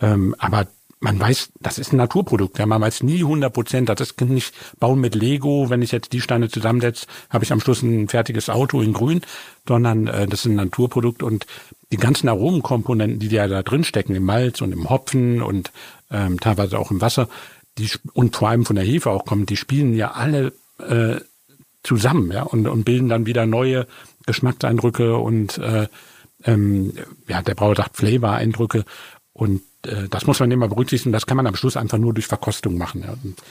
Ähm, 0.00 0.34
aber 0.38 0.66
man 1.00 1.20
weiß, 1.20 1.50
das 1.60 1.78
ist 1.78 1.92
ein 1.92 1.96
Naturprodukt. 1.96 2.58
Ja, 2.58 2.66
man 2.66 2.80
weiß 2.80 3.02
nie 3.02 3.20
100 3.20 3.52
Prozent. 3.52 3.88
Das 3.88 4.00
ist 4.00 4.20
nicht 4.20 4.52
bauen 4.78 5.00
mit 5.00 5.14
Lego. 5.14 5.70
Wenn 5.70 5.82
ich 5.82 5.92
jetzt 5.92 6.12
die 6.12 6.20
Steine 6.20 6.48
zusammensetze, 6.48 7.06
habe 7.30 7.44
ich 7.44 7.52
am 7.52 7.60
Schluss 7.60 7.82
ein 7.82 8.08
fertiges 8.08 8.50
Auto 8.50 8.80
in 8.80 8.92
Grün, 8.92 9.20
sondern 9.66 10.08
äh, 10.08 10.26
das 10.26 10.40
ist 10.40 10.46
ein 10.46 10.56
Naturprodukt 10.56 11.22
und 11.22 11.46
die 11.92 11.96
ganzen 11.96 12.28
Aromenkomponenten, 12.28 13.20
die 13.20 13.28
ja 13.28 13.46
da 13.46 13.62
drin 13.62 13.84
stecken, 13.84 14.14
im 14.14 14.24
Malz 14.24 14.60
und 14.60 14.72
im 14.72 14.90
Hopfen 14.90 15.40
und 15.40 15.70
ähm, 16.10 16.40
teilweise 16.40 16.78
auch 16.78 16.90
im 16.90 17.00
Wasser, 17.00 17.28
die 17.78 17.88
und 18.12 18.36
vor 18.36 18.48
allem 18.48 18.66
von 18.66 18.76
der 18.76 18.84
Hefe 18.84 19.10
auch 19.10 19.24
kommen, 19.24 19.46
die 19.46 19.56
spielen 19.56 19.94
ja 19.94 20.12
alle 20.12 20.52
äh, 20.78 21.20
zusammen, 21.82 22.32
ja, 22.32 22.42
und, 22.42 22.66
und 22.66 22.84
bilden 22.84 23.08
dann 23.08 23.24
wieder 23.24 23.46
neue 23.46 23.86
Geschmackseindrücke 24.26 25.16
und 25.16 25.58
äh, 25.58 25.86
ähm, 26.44 26.92
ja, 27.28 27.42
der 27.42 27.54
Brauer 27.54 27.76
sagt 27.76 27.96
Flavor-Eindrücke 27.96 28.84
Und 29.32 29.62
das 29.82 30.26
muss 30.26 30.40
man 30.40 30.50
immer 30.50 30.66
berücksichtigen. 30.66 31.12
Das 31.12 31.26
kann 31.26 31.36
man 31.36 31.46
am 31.46 31.54
Schluss 31.54 31.76
einfach 31.76 31.98
nur 31.98 32.12
durch 32.12 32.26
Verkostung 32.26 32.76
machen. 32.76 33.04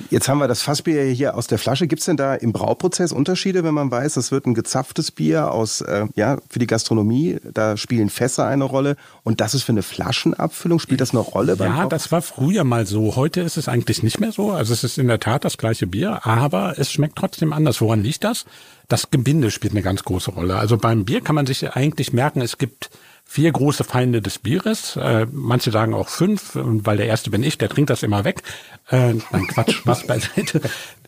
Jetzt 0.10 0.28
haben 0.28 0.40
wir 0.40 0.50
das 0.50 0.62
Fassbier 0.62 1.04
hier 1.04 1.36
aus 1.36 1.48
der 1.48 1.58
Flasche. 1.58 1.88
Gibt 1.88 2.02
es 2.02 2.06
denn 2.06 2.18
da 2.18 2.36
im 2.36 2.52
Brauprozess 2.52 3.14
Unterschiede, 3.14 3.64
wenn 3.64 3.74
man 3.74 3.90
weiß, 3.90 4.16
das 4.16 4.32
wird 4.32 4.46
ein 4.46 4.54
gezapftes 4.54 5.12
Bier 5.12 5.52
aus, 5.52 5.80
äh, 5.80 6.06
ja, 6.16 6.38
für 6.50 6.60
die 6.60 6.68
Gastronomie? 6.68 7.38
Da 7.54 7.78
spielen 7.78 8.10
Fässer 8.10 8.46
eine 8.46 8.66
Rolle. 8.66 8.98
Und 9.24 9.40
das 9.40 9.54
ist 9.54 9.64
für 9.64 9.72
eine 9.72 9.84
Flaschenabfüllung. 9.84 10.80
Spielt 10.80 11.00
das 11.00 11.12
eine 11.12 11.20
Rolle? 11.20 11.56
Beim 11.56 11.74
ja, 11.74 11.86
das 11.86 12.12
war 12.12 12.22
früher 12.22 12.66
mal 12.66 12.86
so. 12.86 13.16
Heute 13.16 13.40
ist 13.40 13.56
es 13.56 13.70
eigentlich 13.70 14.04
nicht 14.04 14.20
mehr 14.20 14.34
so. 14.34 14.52
Also 14.52 14.74
es 14.74 14.84
ist 14.84 14.98
in 14.98 15.08
der 15.08 15.22
Tat 15.22 15.46
das 15.46 15.58
gleiche 15.58 15.88
Bier, 15.88 16.26
aber 16.26 16.78
es 16.78 16.92
schmeckt 16.92 17.16
trotzdem 17.16 17.54
anders. 17.54 17.80
Woran 17.80 18.04
liegt 18.04 18.26
das? 18.26 18.46
Das 18.90 19.12
Gebinde 19.12 19.50
spielt 19.50 19.72
eine 19.72 19.82
ganz 19.82 20.04
große 20.04 20.32
Rolle. 20.32 20.58
Also 20.58 20.78
beim 20.78 21.06
Bier 21.06 21.22
kann 21.22 21.36
man 21.36 21.46
sich 21.46 21.70
eigentlich 21.72 22.12
merken, 22.12 22.42
es 22.42 22.58
gibt 22.58 22.90
vier 23.28 23.52
große 23.52 23.84
Feinde 23.84 24.22
des 24.22 24.40
Bieres. 24.40 24.96
Äh, 24.96 25.28
manche 25.32 25.70
sagen 25.70 25.94
auch 25.94 26.08
fünf, 26.08 26.52
weil 26.54 26.98
der 26.98 27.08
erste 27.08 27.30
bin 27.30 27.44
ich, 27.44 27.58
der 27.58 27.70
trinkt 27.70 27.90
das 27.90 28.02
immer 28.02 28.24
weg. 28.24 28.42
Äh, 28.90 29.16
nein, 29.32 29.48
Quatsch, 29.48 29.82
was 29.86 30.08
beiseite. 30.08 30.62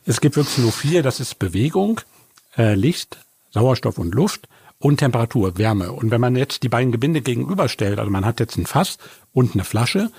Es 0.06 0.20
gibt 0.22 0.36
wirklich 0.36 0.58
nur 0.58 0.72
vier, 0.72 1.02
das 1.02 1.20
ist 1.20 1.40
Bewegung, 1.40 2.02
äh, 2.58 2.76
Licht, 2.76 3.18
Sauerstoff 3.52 3.98
und 3.98 4.14
Luft 4.14 4.48
und 4.80 4.98
Temperatur, 4.98 5.58
Wärme. 5.58 5.94
Und 5.94 6.12
wenn 6.12 6.22
man 6.22 6.36
jetzt 6.36 6.64
die 6.64 6.70
beiden 6.70 6.92
Gebinde 6.92 7.22
gegenüberstellt, 7.22 8.00
also 8.00 8.12
man 8.12 8.26
hat 8.26 8.40
jetzt 8.40 8.58
ein 8.58 8.66
Fass 8.66 8.98
und 9.34 9.54
eine 9.54 9.64
Flasche 9.64 10.12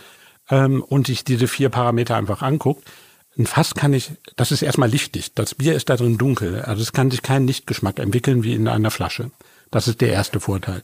ähm, 0.50 0.83
und 0.83 1.07
sich 1.07 1.23
diese 1.23 1.49
vier 1.49 1.69
Parameter 1.69 2.16
einfach 2.16 2.42
anguckt, 2.42 2.90
ein 3.38 3.47
Fass 3.47 3.75
kann 3.75 3.92
ich, 3.92 4.12
das 4.37 4.52
ist 4.52 4.62
erstmal 4.62 4.88
lichtdicht. 4.88 5.38
Das 5.38 5.54
Bier 5.54 5.75
ist 5.75 5.88
da 5.88 5.97
drin 5.97 6.19
dunkel. 6.19 6.62
Also 6.62 6.83
es 6.83 6.92
kann 6.92 7.11
sich 7.11 7.23
keinen 7.23 7.47
Lichtgeschmack 7.47 7.99
entwickeln 7.99 8.42
wie 8.42 8.54
in 8.54 8.69
einer 8.69 8.90
Flasche. 8.90 9.30
Das 9.71 9.87
ist 9.87 10.00
der 10.00 10.12
erste 10.12 10.40
Vorteil. 10.40 10.83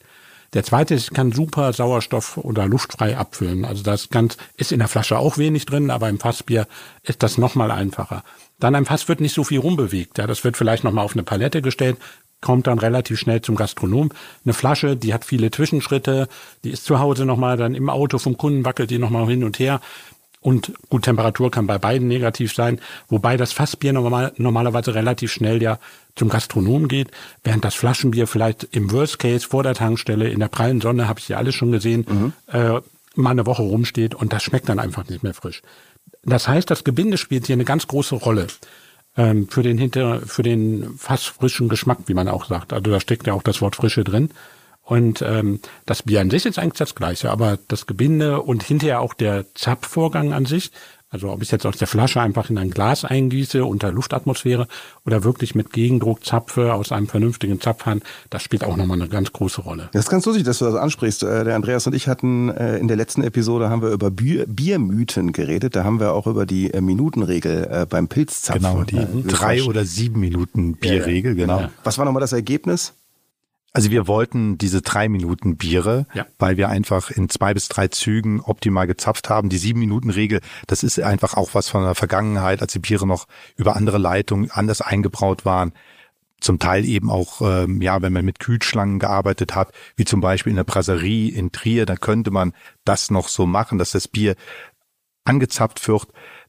Der 0.57 0.65
zweite 0.65 0.95
ist, 0.95 1.13
kann 1.13 1.33
super 1.33 1.71
Sauerstoff 1.75 2.39
oder 2.39 2.67
luftfrei 2.67 3.19
abfüllen. 3.19 3.67
Also 3.67 3.83
das 3.83 4.09
ganz, 4.09 4.39
ist 4.57 4.73
in 4.73 4.79
der 4.79 4.89
Flasche 4.89 5.19
auch 5.19 5.37
wenig 5.37 5.67
drin, 5.67 5.91
aber 5.91 6.09
im 6.09 6.19
Fassbier 6.19 6.67
ist 7.03 7.23
das 7.23 7.37
nochmal 7.37 7.71
einfacher. 7.71 8.25
Dann 8.59 8.75
ein 8.75 8.87
Fass 8.87 9.07
wird 9.07 9.21
nicht 9.21 9.35
so 9.35 9.45
viel 9.45 9.61
rumbewegt. 9.61 10.17
Ja, 10.17 10.27
das 10.27 10.45
wird 10.45 10.57
vielleicht 10.57 10.83
nochmal 10.83 11.05
auf 11.05 11.13
eine 11.13 11.25
Palette 11.25 11.61
gestellt, 11.61 11.99
kommt 12.41 12.69
dann 12.69 12.79
relativ 12.79 13.19
schnell 13.19 13.43
zum 13.43 13.55
Gastronom. 13.55 14.13
Eine 14.47 14.55
Flasche, 14.55 14.97
die 14.97 15.13
hat 15.13 15.27
viele 15.27 15.51
Zwischenschritte, 15.51 16.27
die 16.65 16.71
ist 16.71 16.87
zu 16.87 17.01
Hause 17.01 17.27
nochmal, 17.27 17.59
dann 17.59 17.75
im 17.75 17.91
Auto 17.91 18.17
vom 18.17 18.39
Kunden 18.39 18.65
wackelt 18.65 18.89
die 18.89 18.99
nochmal 18.99 19.27
hin 19.27 19.45
und 19.45 19.59
her. 19.59 19.83
Und 20.47 20.75
gut, 20.91 21.03
Temperatur 21.03 21.51
kann 21.51 21.67
bei 21.67 21.77
beiden 21.77 22.07
negativ 22.07 22.55
sein, 22.55 22.81
wobei 23.09 23.37
das 23.37 23.53
Fassbier 23.53 23.93
normal, 23.93 24.33
normalerweise 24.37 24.95
relativ 24.95 25.33
schnell 25.33 25.61
ja 25.61 25.81
zum 26.15 26.29
Gastronom 26.29 26.87
geht, 26.87 27.11
während 27.43 27.65
das 27.65 27.75
Flaschenbier 27.75 28.29
vielleicht 28.29 28.63
im 28.63 28.93
Worst 28.93 29.19
Case 29.19 29.45
vor 29.49 29.65
der 29.65 29.75
Tankstelle 29.75 30.29
in 30.29 30.39
der 30.39 30.47
prallen 30.47 30.81
Sonne, 30.81 31.09
habe 31.09 31.19
ich 31.19 31.29
ja 31.29 31.39
alles 31.39 31.57
schon 31.57 31.73
gesehen, 31.73 32.07
mhm. 32.09 32.33
äh, 32.47 32.81
mal 33.17 33.31
eine 33.31 33.45
Woche 33.45 33.63
rumsteht 33.63 34.15
und 34.15 34.33
das 34.33 34.45
schmeckt 34.45 34.69
dann 34.69 34.79
einfach 34.79 35.09
nicht 35.09 35.25
mehr 35.25 35.35
frisch. 35.35 35.63
Das 36.23 36.47
heißt, 36.47 36.71
das 36.71 36.85
Gebinde 36.85 37.17
spielt 37.17 37.49
hier 37.49 37.57
eine 37.57 37.65
ganz 37.65 37.89
große 37.89 38.15
Rolle 38.15 38.47
ähm, 39.17 39.49
für 39.49 39.65
den 39.65 39.79
hinter 39.79 40.21
für 40.21 40.45
den 40.45 40.95
fast 40.97 41.27
frischen 41.27 41.69
Geschmack, 41.69 41.99
wie 42.07 42.15
man 42.15 42.29
auch 42.29 42.45
sagt. 42.45 42.73
Also 42.73 42.89
da 42.89 43.01
steckt 43.01 43.27
ja 43.27 43.33
auch 43.33 43.43
das 43.43 43.61
Wort 43.63 43.75
Frische 43.75 44.05
drin. 44.05 44.31
Und 44.87 45.21
ähm, 45.21 45.59
das 45.85 46.05
Bier 46.05 46.21
an 46.21 46.31
sich 46.31 46.47
ist 46.47 46.61
eigentlich 46.61 46.79
das 46.79 46.95
Gleiche, 46.95 47.33
aber 47.33 47.59
das 47.67 47.87
Gebinde 47.87 48.41
und 48.41 48.63
hinterher 48.63 49.01
auch 49.01 49.15
der 49.15 49.53
Zapfvorgang 49.55 50.33
an 50.33 50.47
sich, 50.47 50.71
also 51.09 51.31
ob 51.31 51.43
ich 51.43 51.51
jetzt 51.51 51.67
aus 51.67 51.77
der 51.77 51.89
Flasche 51.89 52.21
einfach 52.21 52.51
in 52.51 52.59
ein 52.59 52.71
Glas 52.71 53.05
eingieße 53.05 53.65
unter 53.65 53.91
Luftatmosphäre 53.91 54.69
oder 55.05 55.25
wirklich 55.25 55.57
mit 55.57 55.73
Gegendruck 55.73 56.25
zapfe 56.25 56.73
aus 56.73 56.93
einem 56.93 57.09
vernünftigen 57.09 57.61
Zapfhahn, 57.61 58.01
das 58.31 58.43
spielt 58.43 58.63
auch 58.63 58.77
nochmal 58.77 59.01
eine 59.01 59.09
ganz 59.09 59.33
große 59.33 59.61
Rolle. 59.61 59.89
Das 59.93 60.05
ist 60.05 60.11
ganz 60.11 60.25
lustig, 60.25 60.45
dass 60.45 60.61
du 60.61 60.67
das 60.67 60.77
ansprichst. 60.77 61.25
Äh, 61.25 61.43
der 61.43 61.57
Andreas 61.57 61.85
und 61.89 61.95
ich 61.95 62.07
hatten 62.07 62.51
äh, 62.51 62.79
in 62.79 62.87
der 62.87 62.97
letzten 62.97 63.25
Episode 63.25 63.71
haben 63.71 63.83
wir 63.83 63.91
über 63.91 64.13
Bier, 64.13 64.47
Biermythen 64.47 65.33
geredet. 65.33 65.75
Da 65.75 65.83
haben 65.83 65.99
wir 65.99 66.13
auch 66.13 66.29
über 66.29 66.47
die 66.47 66.73
äh, 66.73 66.81
Minutenregel 66.81 67.87
beim 67.91 68.07
Pilzzapfen. 68.07 68.63
Genau, 68.63 68.85
die 68.85 69.27
drei 69.27 69.65
oder 69.65 69.85
sieben 69.85 70.21
Minuten 70.21 70.77
Bierregel, 70.77 71.35
genau. 71.35 71.61
Ja. 71.61 71.71
Was 71.83 71.99
war 71.99 72.05
nochmal 72.05 72.21
das 72.21 72.33
Ergebnis? 72.33 72.95
Also 73.77 73.91
wir 73.91 74.09
wollten 74.09 74.57
diese 74.57 74.81
drei 74.81 75.07
Minuten 75.07 75.59
Biere, 75.59 76.07
ja. 76.15 76.25
weil 76.39 76.57
wir 76.57 76.71
einfach 76.71 77.11
in 77.11 77.29
zwei 77.29 77.53
bis 77.53 77.69
drei 77.69 77.89
Zügen 77.89 78.41
optimal 78.41 78.87
gezapft 78.87 79.29
haben. 79.29 79.51
Die 79.51 79.59
sieben 79.59 79.81
Minuten 79.81 80.09
Regel, 80.09 80.41
das 80.67 80.83
ist 80.83 80.99
einfach 80.99 81.35
auch 81.35 81.51
was 81.53 81.69
von 81.69 81.83
der 81.83 81.95
Vergangenheit, 81.95 82.63
als 82.63 82.73
die 82.73 82.79
Biere 82.79 83.07
noch 83.07 83.27
über 83.55 83.77
andere 83.77 83.99
Leitungen 83.99 84.51
anders 84.51 84.81
eingebraut 84.81 85.45
waren. 85.45 85.75
Zum 86.41 86.59
Teil 86.59 86.87
eben 86.87 87.11
auch, 87.11 87.43
ähm, 87.43 87.83
ja, 87.83 88.01
wenn 88.01 88.15
man 88.15 88.25
mit 88.25 88.39
Kühlschlangen 88.39 88.99
gearbeitet 88.99 89.55
hat, 89.55 89.73
wie 89.95 90.07
zum 90.07 90.23
Beispiel 90.23 90.53
in 90.53 90.57
der 90.57 90.65
Brasserie 90.65 91.29
in 91.29 91.53
Trier, 91.53 91.85
da 91.85 91.97
könnte 91.97 92.31
man 92.31 92.55
das 92.87 93.11
noch 93.11 93.29
so 93.29 93.45
machen, 93.45 93.77
dass 93.77 93.91
das 93.91 94.09
Bier 94.09 94.37
angezapft 95.25 95.87
wird 95.87 96.07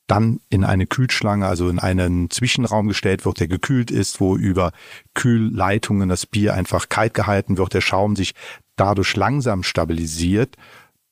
dann 0.08 0.40
in 0.50 0.64
eine 0.64 0.88
Kühlschlange, 0.88 1.46
also 1.46 1.70
in 1.70 1.80
einen 1.80 2.30
Zwischenraum 2.30 2.88
gestellt 2.88 3.26
wird, 3.26 3.42
der 3.42 3.48
gekühlt 3.48 3.92
ist, 3.92 4.20
wo 4.22 4.36
über 4.38 4.72
Kühlleitungen 5.14 6.10
das 6.10 6.26
Bier 6.26 6.54
einfach 6.54 6.90
kalt 6.90 7.14
gehalten 7.14 7.58
wird, 7.58 7.74
der 7.74 7.82
Schaum 7.82 8.16
sich 8.16 8.34
dadurch 8.78 9.16
langsam 9.16 9.64
stabilisiert, 9.64 10.56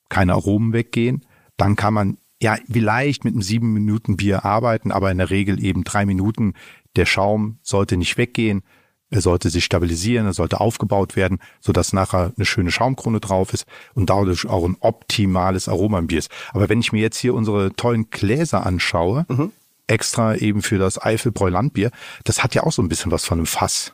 keine 0.10 0.34
Aromen 0.34 0.72
weggehen. 0.72 1.26
Dann 1.58 1.76
kann 1.76 1.94
man 1.94 2.18
ja 2.42 2.58
vielleicht 2.72 3.26
mit 3.26 3.34
einem 3.34 3.42
sieben 3.42 3.74
Minuten 3.74 4.18
Bier 4.18 4.46
arbeiten, 4.46 4.92
aber 4.92 5.12
in 5.12 5.18
der 5.18 5.30
Regel 5.30 5.62
eben 5.64 5.84
drei 5.84 6.06
Minuten. 6.06 6.54
Der 6.96 7.06
Schaum 7.06 7.60
sollte 7.62 7.98
nicht 7.98 8.18
weggehen. 8.18 8.64
Er 9.12 9.22
sollte 9.22 9.50
sich 9.50 9.64
stabilisieren, 9.64 10.26
er 10.26 10.34
sollte 10.34 10.60
aufgebaut 10.60 11.16
werden, 11.16 11.40
sodass 11.62 11.94
nachher 11.94 12.34
eine 12.36 12.46
schöne 12.46 12.72
Schaumkrone 12.72 13.20
drauf 13.20 13.54
ist 13.54 13.66
und 13.94 14.10
dadurch 14.10 14.48
auch 14.48 14.66
ein 14.66 14.78
optimales 14.80 15.70
Aroma 15.70 16.00
im 16.00 16.08
Bier 16.08 16.20
ist. 16.20 16.32
Aber 16.52 16.70
wenn 16.70 16.80
ich 16.80 16.92
mir 16.92 17.02
jetzt 17.02 17.18
hier 17.18 17.34
unsere 17.34 17.74
tollen 17.74 18.10
Gläser 18.10 18.66
anschaue, 18.66 19.26
mhm. 19.30 19.52
extra 19.88 20.36
eben 20.36 20.62
für 20.62 20.80
das 20.80 21.02
Eifelbräu 21.02 21.50
Landbier, 21.50 21.92
das 22.24 22.44
hat 22.44 22.56
ja 22.56 22.64
auch 22.64 22.72
so 22.72 22.82
ein 22.82 22.90
bisschen 22.90 23.12
was 23.12 23.26
von 23.26 23.40
einem 23.40 23.46
Fass. 23.46 23.94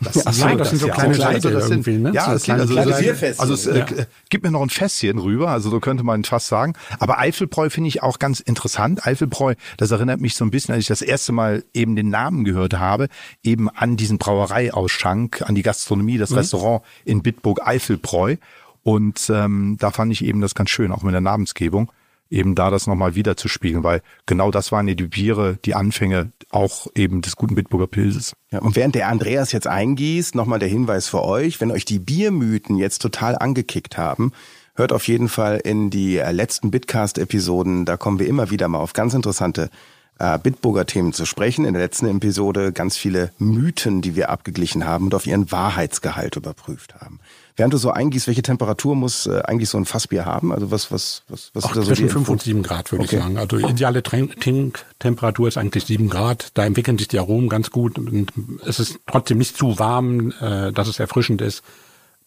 Das, 0.00 0.16
ja, 0.16 0.22
das, 0.24 0.38
das 0.58 0.70
sind 0.70 0.78
so 0.80 0.88
kleine 0.88 1.16
ja, 1.16 1.30
Leute 1.30 1.50
das 1.52 1.68
sind, 1.68 1.86
ne? 1.86 2.10
Ja, 2.12 2.24
so 2.24 2.30
das 2.32 2.42
kleine, 2.42 2.62
also, 2.62 2.74
kleine 2.74 3.34
also 3.38 3.54
es 3.54 3.64
ja. 3.64 3.74
äh, 3.74 4.06
gib 4.28 4.42
mir 4.42 4.50
noch 4.50 4.62
ein 4.62 4.70
Fässchen 4.70 5.18
rüber, 5.18 5.50
also 5.50 5.70
so 5.70 5.78
könnte 5.78 6.02
man 6.02 6.24
fast 6.24 6.48
sagen. 6.48 6.72
Aber 6.98 7.18
Eifelbräu 7.18 7.70
finde 7.70 7.86
ich 7.86 8.02
auch 8.02 8.18
ganz 8.18 8.40
interessant. 8.40 9.06
Eifelbräu, 9.06 9.54
das 9.76 9.92
erinnert 9.92 10.20
mich 10.20 10.34
so 10.34 10.44
ein 10.44 10.50
bisschen, 10.50 10.74
als 10.74 10.82
ich 10.82 10.88
das 10.88 11.00
erste 11.00 11.30
Mal 11.30 11.62
eben 11.74 11.94
den 11.94 12.10
Namen 12.10 12.44
gehört 12.44 12.74
habe, 12.74 13.06
eben 13.44 13.70
an 13.70 13.96
diesen 13.96 14.18
Brauereiausschank, 14.18 15.42
an 15.42 15.54
die 15.54 15.62
Gastronomie, 15.62 16.18
das 16.18 16.30
mhm. 16.30 16.38
Restaurant 16.38 16.82
in 17.04 17.22
Bitburg 17.22 17.60
Eifelbräu. 17.64 18.34
Und 18.82 19.30
ähm, 19.32 19.76
da 19.78 19.92
fand 19.92 20.10
ich 20.10 20.24
eben 20.24 20.40
das 20.40 20.56
ganz 20.56 20.70
schön, 20.70 20.90
auch 20.90 21.04
mit 21.04 21.12
der 21.12 21.20
Namensgebung 21.20 21.92
eben 22.30 22.54
da 22.54 22.70
das 22.70 22.86
nochmal 22.86 23.14
wieder 23.14 23.36
zu 23.36 23.48
spiegeln, 23.48 23.84
weil 23.84 24.02
genau 24.26 24.50
das 24.50 24.70
waren 24.72 24.88
ja 24.88 24.94
die 24.94 25.06
Biere, 25.06 25.58
die 25.64 25.74
Anfänge 25.74 26.32
auch 26.50 26.86
eben 26.94 27.22
des 27.22 27.36
guten 27.36 27.54
Bitburger 27.54 27.86
Pilzes. 27.86 28.34
Ja, 28.50 28.60
und 28.60 28.76
während 28.76 28.94
der 28.94 29.08
Andreas 29.08 29.52
jetzt 29.52 29.66
eingießt, 29.66 30.34
nochmal 30.34 30.58
der 30.58 30.68
Hinweis 30.68 31.08
für 31.08 31.24
euch, 31.24 31.60
wenn 31.60 31.70
euch 31.70 31.84
die 31.84 31.98
Biermythen 31.98 32.76
jetzt 32.76 33.00
total 33.00 33.36
angekickt 33.36 33.96
haben, 33.96 34.32
hört 34.74 34.92
auf 34.92 35.08
jeden 35.08 35.28
Fall 35.28 35.58
in 35.58 35.90
die 35.90 36.18
äh, 36.18 36.30
letzten 36.32 36.70
Bitcast-Episoden, 36.70 37.84
da 37.84 37.96
kommen 37.96 38.18
wir 38.18 38.28
immer 38.28 38.50
wieder 38.50 38.68
mal 38.68 38.78
auf 38.78 38.92
ganz 38.92 39.14
interessante 39.14 39.70
äh, 40.18 40.38
Bitburger 40.38 40.86
Themen 40.86 41.12
zu 41.12 41.26
sprechen. 41.26 41.64
In 41.64 41.74
der 41.74 41.82
letzten 41.82 42.06
Episode 42.06 42.72
ganz 42.72 42.96
viele 42.96 43.32
Mythen, 43.38 44.02
die 44.02 44.16
wir 44.16 44.30
abgeglichen 44.30 44.84
haben 44.84 45.06
und 45.06 45.14
auf 45.14 45.26
ihren 45.26 45.50
Wahrheitsgehalt 45.50 46.36
überprüft 46.36 46.94
haben. 46.96 47.20
Während 47.58 47.74
du 47.74 47.78
so 47.78 47.90
eingießt, 47.90 48.28
welche 48.28 48.42
Temperatur 48.42 48.94
muss 48.94 49.26
äh, 49.26 49.40
eigentlich 49.44 49.68
so 49.68 49.78
ein 49.78 49.84
Fassbier 49.84 50.24
haben? 50.24 50.52
Also 50.52 50.70
was, 50.70 50.92
was, 50.92 51.24
was, 51.28 51.50
was 51.54 51.64
Ach, 51.64 51.70
ist 51.70 51.76
da 51.76 51.82
so 51.82 51.88
Zwischen 51.88 52.08
5 52.08 52.28
und 52.28 52.40
7 52.40 52.62
Grad, 52.62 52.92
würde 52.92 53.04
okay. 53.04 53.16
ich 53.16 53.22
sagen. 53.22 53.36
Also 53.36 53.58
ideale 53.58 54.04
Trinktemperatur 54.04 55.48
ist 55.48 55.58
eigentlich 55.58 55.84
7 55.84 56.08
Grad. 56.08 56.52
Da 56.54 56.64
entwickeln 56.64 56.98
sich 56.98 57.08
die 57.08 57.18
Aromen 57.18 57.48
ganz 57.48 57.72
gut. 57.72 57.98
Und 57.98 58.32
es 58.64 58.78
ist 58.78 59.00
trotzdem 59.08 59.38
nicht 59.38 59.56
zu 59.56 59.80
warm, 59.80 60.32
äh, 60.40 60.70
dass 60.72 60.86
es 60.86 61.00
erfrischend 61.00 61.42
ist. 61.42 61.64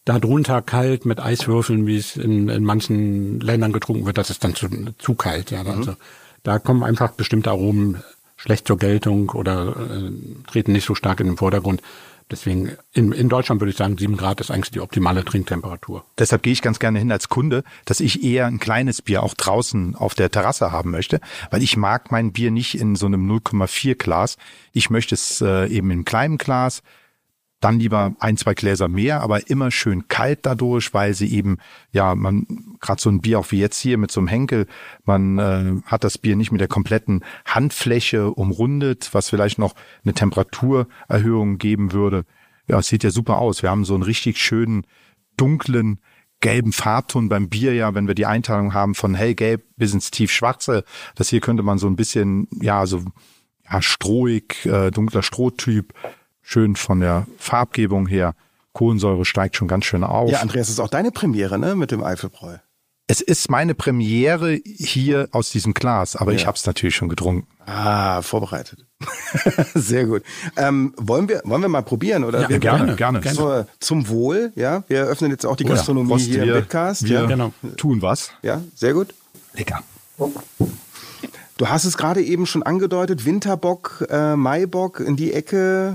Darunter 0.04 0.60
kalt 0.60 1.06
mit 1.06 1.18
Eiswürfeln, 1.18 1.86
wie 1.86 1.96
es 1.96 2.16
in, 2.16 2.50
in 2.50 2.64
manchen 2.64 3.40
Ländern 3.40 3.72
getrunken 3.72 4.04
wird, 4.04 4.18
das 4.18 4.28
ist 4.28 4.44
dann 4.44 4.54
zu, 4.54 4.68
zu 4.98 5.14
kalt. 5.14 5.50
Ja, 5.50 5.64
mhm. 5.64 5.70
also 5.70 5.96
da 6.42 6.58
kommen 6.58 6.82
einfach 6.82 7.12
bestimmte 7.12 7.48
Aromen 7.48 8.02
schlecht 8.36 8.66
zur 8.66 8.76
Geltung 8.76 9.30
oder 9.30 9.68
äh, 9.68 10.10
treten 10.50 10.72
nicht 10.72 10.84
so 10.84 10.94
stark 10.94 11.20
in 11.20 11.28
den 11.28 11.36
Vordergrund. 11.38 11.80
Deswegen 12.32 12.72
in, 12.94 13.12
in 13.12 13.28
Deutschland 13.28 13.60
würde 13.60 13.70
ich 13.70 13.76
sagen, 13.76 13.98
sieben 13.98 14.16
Grad 14.16 14.40
ist 14.40 14.50
eigentlich 14.50 14.70
die 14.70 14.80
optimale 14.80 15.22
Trinktemperatur. 15.22 16.02
Deshalb 16.18 16.42
gehe 16.42 16.54
ich 16.54 16.62
ganz 16.62 16.78
gerne 16.78 16.98
hin 16.98 17.12
als 17.12 17.28
Kunde, 17.28 17.62
dass 17.84 18.00
ich 18.00 18.24
eher 18.24 18.46
ein 18.46 18.58
kleines 18.58 19.02
Bier 19.02 19.22
auch 19.22 19.34
draußen 19.34 19.94
auf 19.94 20.14
der 20.14 20.30
Terrasse 20.30 20.72
haben 20.72 20.90
möchte, 20.90 21.20
weil 21.50 21.62
ich 21.62 21.76
mag 21.76 22.10
mein 22.10 22.32
Bier 22.32 22.50
nicht 22.50 22.74
in 22.74 22.96
so 22.96 23.04
einem 23.04 23.30
0,4 23.30 23.96
Glas. 23.96 24.38
Ich 24.72 24.88
möchte 24.88 25.14
es 25.14 25.42
äh, 25.42 25.68
eben 25.68 25.90
einem 25.90 26.06
kleinen 26.06 26.38
Glas 26.38 26.82
dann 27.62 27.78
lieber 27.78 28.14
ein, 28.18 28.36
zwei 28.36 28.54
Gläser 28.54 28.88
mehr, 28.88 29.22
aber 29.22 29.48
immer 29.48 29.70
schön 29.70 30.08
kalt 30.08 30.40
dadurch, 30.42 30.92
weil 30.92 31.14
sie 31.14 31.32
eben, 31.32 31.58
ja, 31.92 32.14
man, 32.14 32.46
gerade 32.80 33.00
so 33.00 33.08
ein 33.08 33.20
Bier 33.20 33.38
auch 33.38 33.50
wie 33.52 33.60
jetzt 33.60 33.78
hier 33.78 33.98
mit 33.98 34.10
so 34.10 34.20
einem 34.20 34.28
Henkel, 34.28 34.66
man 35.04 35.38
äh, 35.38 35.80
hat 35.86 36.04
das 36.04 36.18
Bier 36.18 36.36
nicht 36.36 36.50
mit 36.50 36.60
der 36.60 36.68
kompletten 36.68 37.24
Handfläche 37.46 38.30
umrundet, 38.30 39.10
was 39.12 39.30
vielleicht 39.30 39.58
noch 39.58 39.74
eine 40.04 40.12
Temperaturerhöhung 40.12 41.58
geben 41.58 41.92
würde. 41.92 42.24
Ja, 42.66 42.80
es 42.80 42.88
sieht 42.88 43.04
ja 43.04 43.10
super 43.10 43.38
aus. 43.38 43.62
Wir 43.62 43.70
haben 43.70 43.84
so 43.84 43.94
einen 43.94 44.02
richtig 44.02 44.38
schönen, 44.38 44.84
dunklen, 45.36 46.00
gelben 46.40 46.72
Farbton 46.72 47.28
beim 47.28 47.48
Bier 47.48 47.74
ja, 47.74 47.94
wenn 47.94 48.08
wir 48.08 48.16
die 48.16 48.26
Einteilung 48.26 48.74
haben 48.74 48.94
von 48.94 49.14
hellgelb 49.14 49.64
bis 49.76 49.94
ins 49.94 50.10
tiefschwarze. 50.10 50.84
Das 51.14 51.28
hier 51.28 51.40
könnte 51.40 51.62
man 51.62 51.78
so 51.78 51.86
ein 51.86 51.96
bisschen, 51.96 52.48
ja, 52.60 52.86
so 52.86 53.04
ja, 53.70 53.80
strohig, 53.80 54.66
äh, 54.66 54.90
dunkler 54.90 55.22
Strohtyp, 55.22 55.94
schön 56.42 56.76
von 56.76 57.00
der 57.00 57.26
Farbgebung 57.38 58.06
her. 58.06 58.34
Kohlensäure 58.72 59.24
steigt 59.24 59.56
schon 59.56 59.68
ganz 59.68 59.84
schön 59.84 60.02
auf. 60.04 60.30
Ja, 60.30 60.40
Andreas, 60.40 60.66
das 60.66 60.74
ist 60.74 60.80
auch 60.80 60.88
deine 60.88 61.10
Premiere, 61.10 61.58
ne, 61.58 61.74
mit 61.74 61.90
dem 61.90 62.02
Eifelbräu. 62.02 62.56
Es 63.08 63.20
ist 63.20 63.50
meine 63.50 63.74
Premiere 63.74 64.58
hier 64.64 65.28
aus 65.32 65.50
diesem 65.50 65.74
Glas, 65.74 66.16
aber 66.16 66.32
Ja. 66.32 66.38
ich 66.38 66.46
habe 66.46 66.56
es 66.56 66.64
natürlich 66.64 66.94
schon 66.94 67.08
getrunken. 67.10 67.46
Ah, 67.66 68.22
vorbereitet. 68.22 68.86
Sehr 69.74 70.06
gut. 70.06 70.22
Ähm, 70.56 70.94
wollen 70.96 71.28
wir 71.28 71.42
wollen 71.44 71.60
wir 71.60 71.68
mal 71.68 71.82
probieren 71.82 72.24
oder? 72.24 72.42
Ja, 72.42 72.48
wir, 72.48 72.58
gerne, 72.60 72.94
gerne. 72.96 73.20
So, 73.34 73.66
zum 73.80 74.08
Wohl, 74.08 74.52
ja. 74.54 74.84
Wir 74.88 74.98
eröffnen 75.00 75.30
jetzt 75.30 75.44
auch 75.44 75.56
die 75.56 75.64
Oh 75.64 75.68
ja, 75.68 75.74
Gastronomie 75.74 76.08
Prost, 76.10 76.24
hier 76.26 76.42
im 76.42 76.48
wir- 76.48 76.54
Bitcast. 76.54 77.04
Wir 77.04 77.20
ja. 77.20 77.26
Genau. 77.26 77.52
tun 77.76 78.00
was. 78.00 78.30
ja, 78.42 78.62
sehr 78.74 78.94
gut. 78.94 79.14
Lecker. 79.54 79.80
Du 81.58 81.68
hast 81.68 81.84
es 81.84 81.96
gerade 81.96 82.22
eben 82.22 82.46
schon 82.46 82.62
angedeutet, 82.62 83.24
Winterbock, 83.26 84.06
äh, 84.10 84.36
Maibock 84.36 85.00
in 85.00 85.16
die 85.16 85.32
Ecke, 85.32 85.94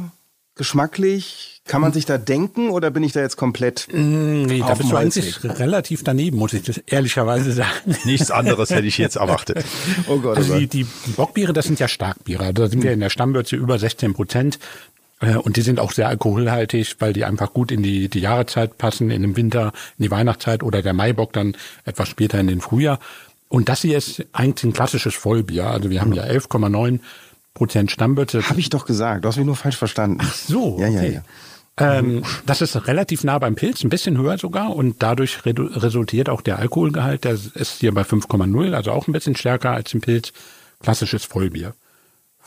geschmacklich. 0.57 1.53
Kann 1.65 1.81
man 1.81 1.91
sich 1.91 2.05
da 2.05 2.17
denken 2.17 2.69
oder 2.69 2.91
bin 2.91 3.03
ich 3.03 3.11
da 3.11 3.19
jetzt 3.19 3.35
komplett 3.35 3.89
Nee, 3.91 4.59
da 4.59 4.67
Auf 4.67 4.77
bist 4.77 4.89
du 4.89 4.95
eigentlich 4.95 5.43
relativ 5.43 6.01
daneben, 6.01 6.37
muss 6.37 6.53
ich 6.53 6.63
das 6.63 6.77
ehrlicherweise 6.85 7.51
sagen. 7.51 7.95
Nichts 8.05 8.31
anderes 8.31 8.69
hätte 8.69 8.87
ich 8.87 8.97
jetzt 8.97 9.17
erwartet. 9.17 9.65
Oh 10.07 10.17
Gott, 10.19 10.37
oh 10.37 10.39
Also 10.39 10.53
Gott. 10.53 10.61
die, 10.61 10.67
die 10.67 10.87
Bockbiere, 11.17 11.51
das 11.51 11.65
sind 11.65 11.79
ja 11.81 11.89
Starkbiere. 11.89 12.43
Also 12.43 12.53
Da 12.63 12.69
sind 12.69 12.83
wir 12.83 12.93
in 12.93 13.01
der 13.01 13.09
Stammwürze 13.09 13.57
über 13.57 13.77
16 13.79 14.13
Prozent. 14.13 14.59
Äh, 15.19 15.35
Und 15.35 15.57
die 15.57 15.61
sind 15.61 15.81
auch 15.81 15.91
sehr 15.91 16.07
alkoholhaltig, 16.07 16.95
weil 16.99 17.11
die 17.11 17.25
einfach 17.25 17.53
gut 17.53 17.71
in 17.73 17.83
die, 17.83 18.07
die 18.07 18.19
Jahreszeit 18.21 18.77
passen, 18.77 19.11
in 19.11 19.21
den 19.23 19.35
Winter, 19.35 19.73
in 19.97 20.03
die 20.03 20.11
Weihnachtszeit 20.11 20.63
oder 20.63 20.81
der 20.81 20.93
Maibock 20.93 21.33
dann 21.33 21.57
etwas 21.83 22.07
später 22.07 22.39
in 22.39 22.47
den 22.47 22.61
Frühjahr. 22.61 22.99
Und 23.49 23.67
das 23.67 23.81
hier 23.81 23.97
ist 23.97 24.23
eigentlich 24.31 24.63
ein 24.63 24.73
klassisches 24.73 25.15
Vollbier. 25.15 25.67
Also 25.67 25.89
wir 25.89 25.99
haben 25.99 26.13
ja 26.13 26.23
11,9 26.23 26.99
Prozent 27.57 27.91
Stammwürze. 27.91 28.47
Habe 28.49 28.59
ich 28.59 28.69
doch 28.69 28.85
gesagt, 28.85 29.25
du 29.25 29.27
hast 29.27 29.37
mich 29.37 29.45
nur 29.45 29.55
falsch 29.55 29.77
verstanden. 29.77 30.19
Ach 30.21 30.33
So, 30.33 30.77
Ja, 30.79 30.87
ja, 30.87 30.99
okay. 30.99 31.13
ja. 31.15 31.21
Ähm, 31.79 32.23
das 32.45 32.61
ist 32.61 32.87
relativ 32.87 33.23
nah 33.23 33.37
beim 33.37 33.53
Pilz, 33.55 33.83
ein 33.83 33.89
bisschen 33.89 34.17
höher 34.17 34.37
sogar 34.39 34.75
und 34.75 35.03
dadurch 35.03 35.39
resultiert 35.45 36.27
auch 36.27 36.41
der 36.41 36.57
Alkoholgehalt, 36.57 37.23
der 37.23 37.33
ist 37.33 37.79
hier 37.79 37.93
bei 37.93 38.01
5,0, 38.01 38.73
also 38.73 38.91
auch 38.91 39.07
ein 39.07 39.11
bisschen 39.11 39.35
stärker 39.35 39.71
als 39.71 39.93
im 39.93 40.01
Pilz. 40.01 40.33
Klassisches 40.81 41.25
Vollbier. 41.25 41.73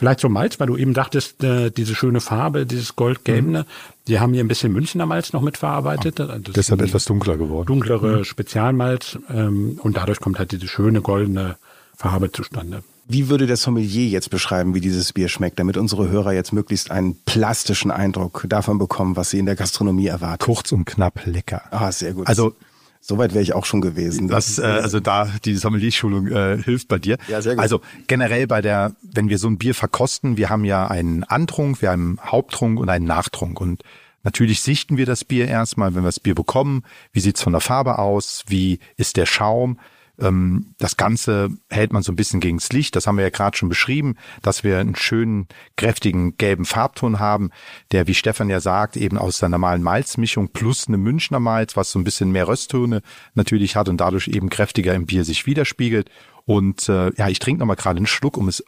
Vielleicht 0.00 0.20
so 0.20 0.28
Malz, 0.28 0.58
weil 0.58 0.66
du 0.68 0.76
eben 0.76 0.94
dachtest, 0.94 1.44
äh, 1.44 1.70
diese 1.70 1.94
schöne 1.94 2.20
Farbe, 2.20 2.64
dieses 2.64 2.96
goldgelbene, 2.96 3.66
die 4.08 4.18
haben 4.18 4.32
hier 4.32 4.42
ein 4.42 4.48
bisschen 4.48 4.72
Münchner 4.72 5.04
Malz 5.04 5.32
noch 5.32 5.42
mitverarbeitet. 5.42 6.18
Also 6.20 6.38
das 6.38 6.54
Deshalb 6.54 6.80
etwas 6.80 7.04
dunkler 7.04 7.36
geworden. 7.36 7.66
dunklere 7.66 8.24
Spezialmalz 8.24 9.18
ähm, 9.28 9.78
und 9.82 9.96
dadurch 9.96 10.18
kommt 10.20 10.38
halt 10.38 10.52
diese 10.52 10.68
schöne 10.68 11.02
goldene 11.02 11.56
Farbe 11.96 12.32
zustande. 12.32 12.82
Wie 13.10 13.28
würde 13.28 13.46
der 13.46 13.56
Sommelier 13.56 14.08
jetzt 14.08 14.30
beschreiben, 14.30 14.74
wie 14.74 14.80
dieses 14.80 15.12
Bier 15.12 15.28
schmeckt, 15.28 15.58
damit 15.58 15.76
unsere 15.76 16.08
Hörer 16.08 16.32
jetzt 16.32 16.52
möglichst 16.52 16.90
einen 16.90 17.16
plastischen 17.24 17.90
Eindruck 17.90 18.46
davon 18.48 18.78
bekommen, 18.78 19.16
was 19.16 19.30
sie 19.30 19.38
in 19.38 19.46
der 19.46 19.56
Gastronomie 19.56 20.06
erwarten? 20.06 20.44
Kurz 20.44 20.70
und 20.70 20.84
knapp 20.84 21.26
lecker. 21.26 21.62
Ah, 21.70 21.90
sehr 21.90 22.14
gut. 22.14 22.28
Also 22.28 22.54
Soweit 23.02 23.32
wäre 23.32 23.42
ich 23.42 23.54
auch 23.54 23.64
schon 23.64 23.80
gewesen. 23.80 24.28
Das, 24.28 24.58
äh, 24.58 24.62
also 24.62 25.00
da 25.00 25.26
die 25.44 25.56
Sommelier-Schulung 25.56 26.26
äh, 26.28 26.62
hilft 26.62 26.88
bei 26.88 26.98
dir. 26.98 27.16
Ja, 27.28 27.40
sehr 27.40 27.54
gut. 27.54 27.62
Also 27.62 27.80
generell 28.06 28.46
bei 28.46 28.60
der, 28.60 28.94
wenn 29.00 29.30
wir 29.30 29.38
so 29.38 29.48
ein 29.48 29.56
Bier 29.56 29.74
verkosten, 29.74 30.36
wir 30.36 30.50
haben 30.50 30.66
ja 30.66 30.86
einen 30.86 31.24
Antrunk, 31.24 31.80
wir 31.80 31.90
haben 31.90 32.18
einen 32.18 32.30
Haupttrunk 32.30 32.78
und 32.78 32.90
einen 32.90 33.06
Nachtrunk 33.06 33.58
und 33.58 33.82
natürlich 34.22 34.60
sichten 34.60 34.98
wir 34.98 35.06
das 35.06 35.24
Bier 35.24 35.48
erstmal, 35.48 35.94
wenn 35.94 36.02
wir 36.02 36.08
das 36.08 36.20
Bier 36.20 36.34
bekommen. 36.34 36.82
Wie 37.12 37.20
sieht's 37.20 37.42
von 37.42 37.54
der 37.54 37.62
Farbe 37.62 37.98
aus? 37.98 38.44
Wie 38.48 38.80
ist 38.98 39.16
der 39.16 39.26
Schaum? 39.26 39.78
Ähm, 40.20 40.74
Das 40.78 40.96
Ganze 40.96 41.50
hält 41.68 41.92
man 41.92 42.02
so 42.02 42.12
ein 42.12 42.16
bisschen 42.16 42.40
gegens 42.40 42.70
Licht. 42.72 42.96
Das 42.96 43.06
haben 43.06 43.16
wir 43.16 43.24
ja 43.24 43.30
gerade 43.30 43.56
schon 43.56 43.68
beschrieben, 43.68 44.16
dass 44.42 44.64
wir 44.64 44.78
einen 44.78 44.96
schönen, 44.96 45.48
kräftigen 45.76 46.36
gelben 46.36 46.64
Farbton 46.64 47.18
haben, 47.18 47.50
der, 47.92 48.06
wie 48.06 48.14
Stefan 48.14 48.50
ja 48.50 48.60
sagt, 48.60 48.96
eben 48.96 49.18
aus 49.18 49.38
der 49.38 49.48
normalen 49.48 49.82
Malzmischung 49.82 50.48
plus 50.48 50.88
eine 50.88 50.98
Münchner 50.98 51.40
Malz, 51.40 51.76
was 51.76 51.90
so 51.90 51.98
ein 51.98 52.04
bisschen 52.04 52.30
mehr 52.32 52.48
Rösttöne 52.48 53.02
natürlich 53.34 53.76
hat 53.76 53.88
und 53.88 53.98
dadurch 54.00 54.28
eben 54.28 54.50
kräftiger 54.50 54.94
im 54.94 55.06
Bier 55.06 55.24
sich 55.24 55.46
widerspiegelt. 55.46 56.10
Und 56.44 56.88
äh, 56.88 57.12
ja, 57.14 57.28
ich 57.28 57.38
trinke 57.38 57.60
nochmal 57.60 57.76
gerade 57.76 57.98
einen 57.98 58.06
Schluck, 58.06 58.36
um 58.36 58.48
es 58.48 58.64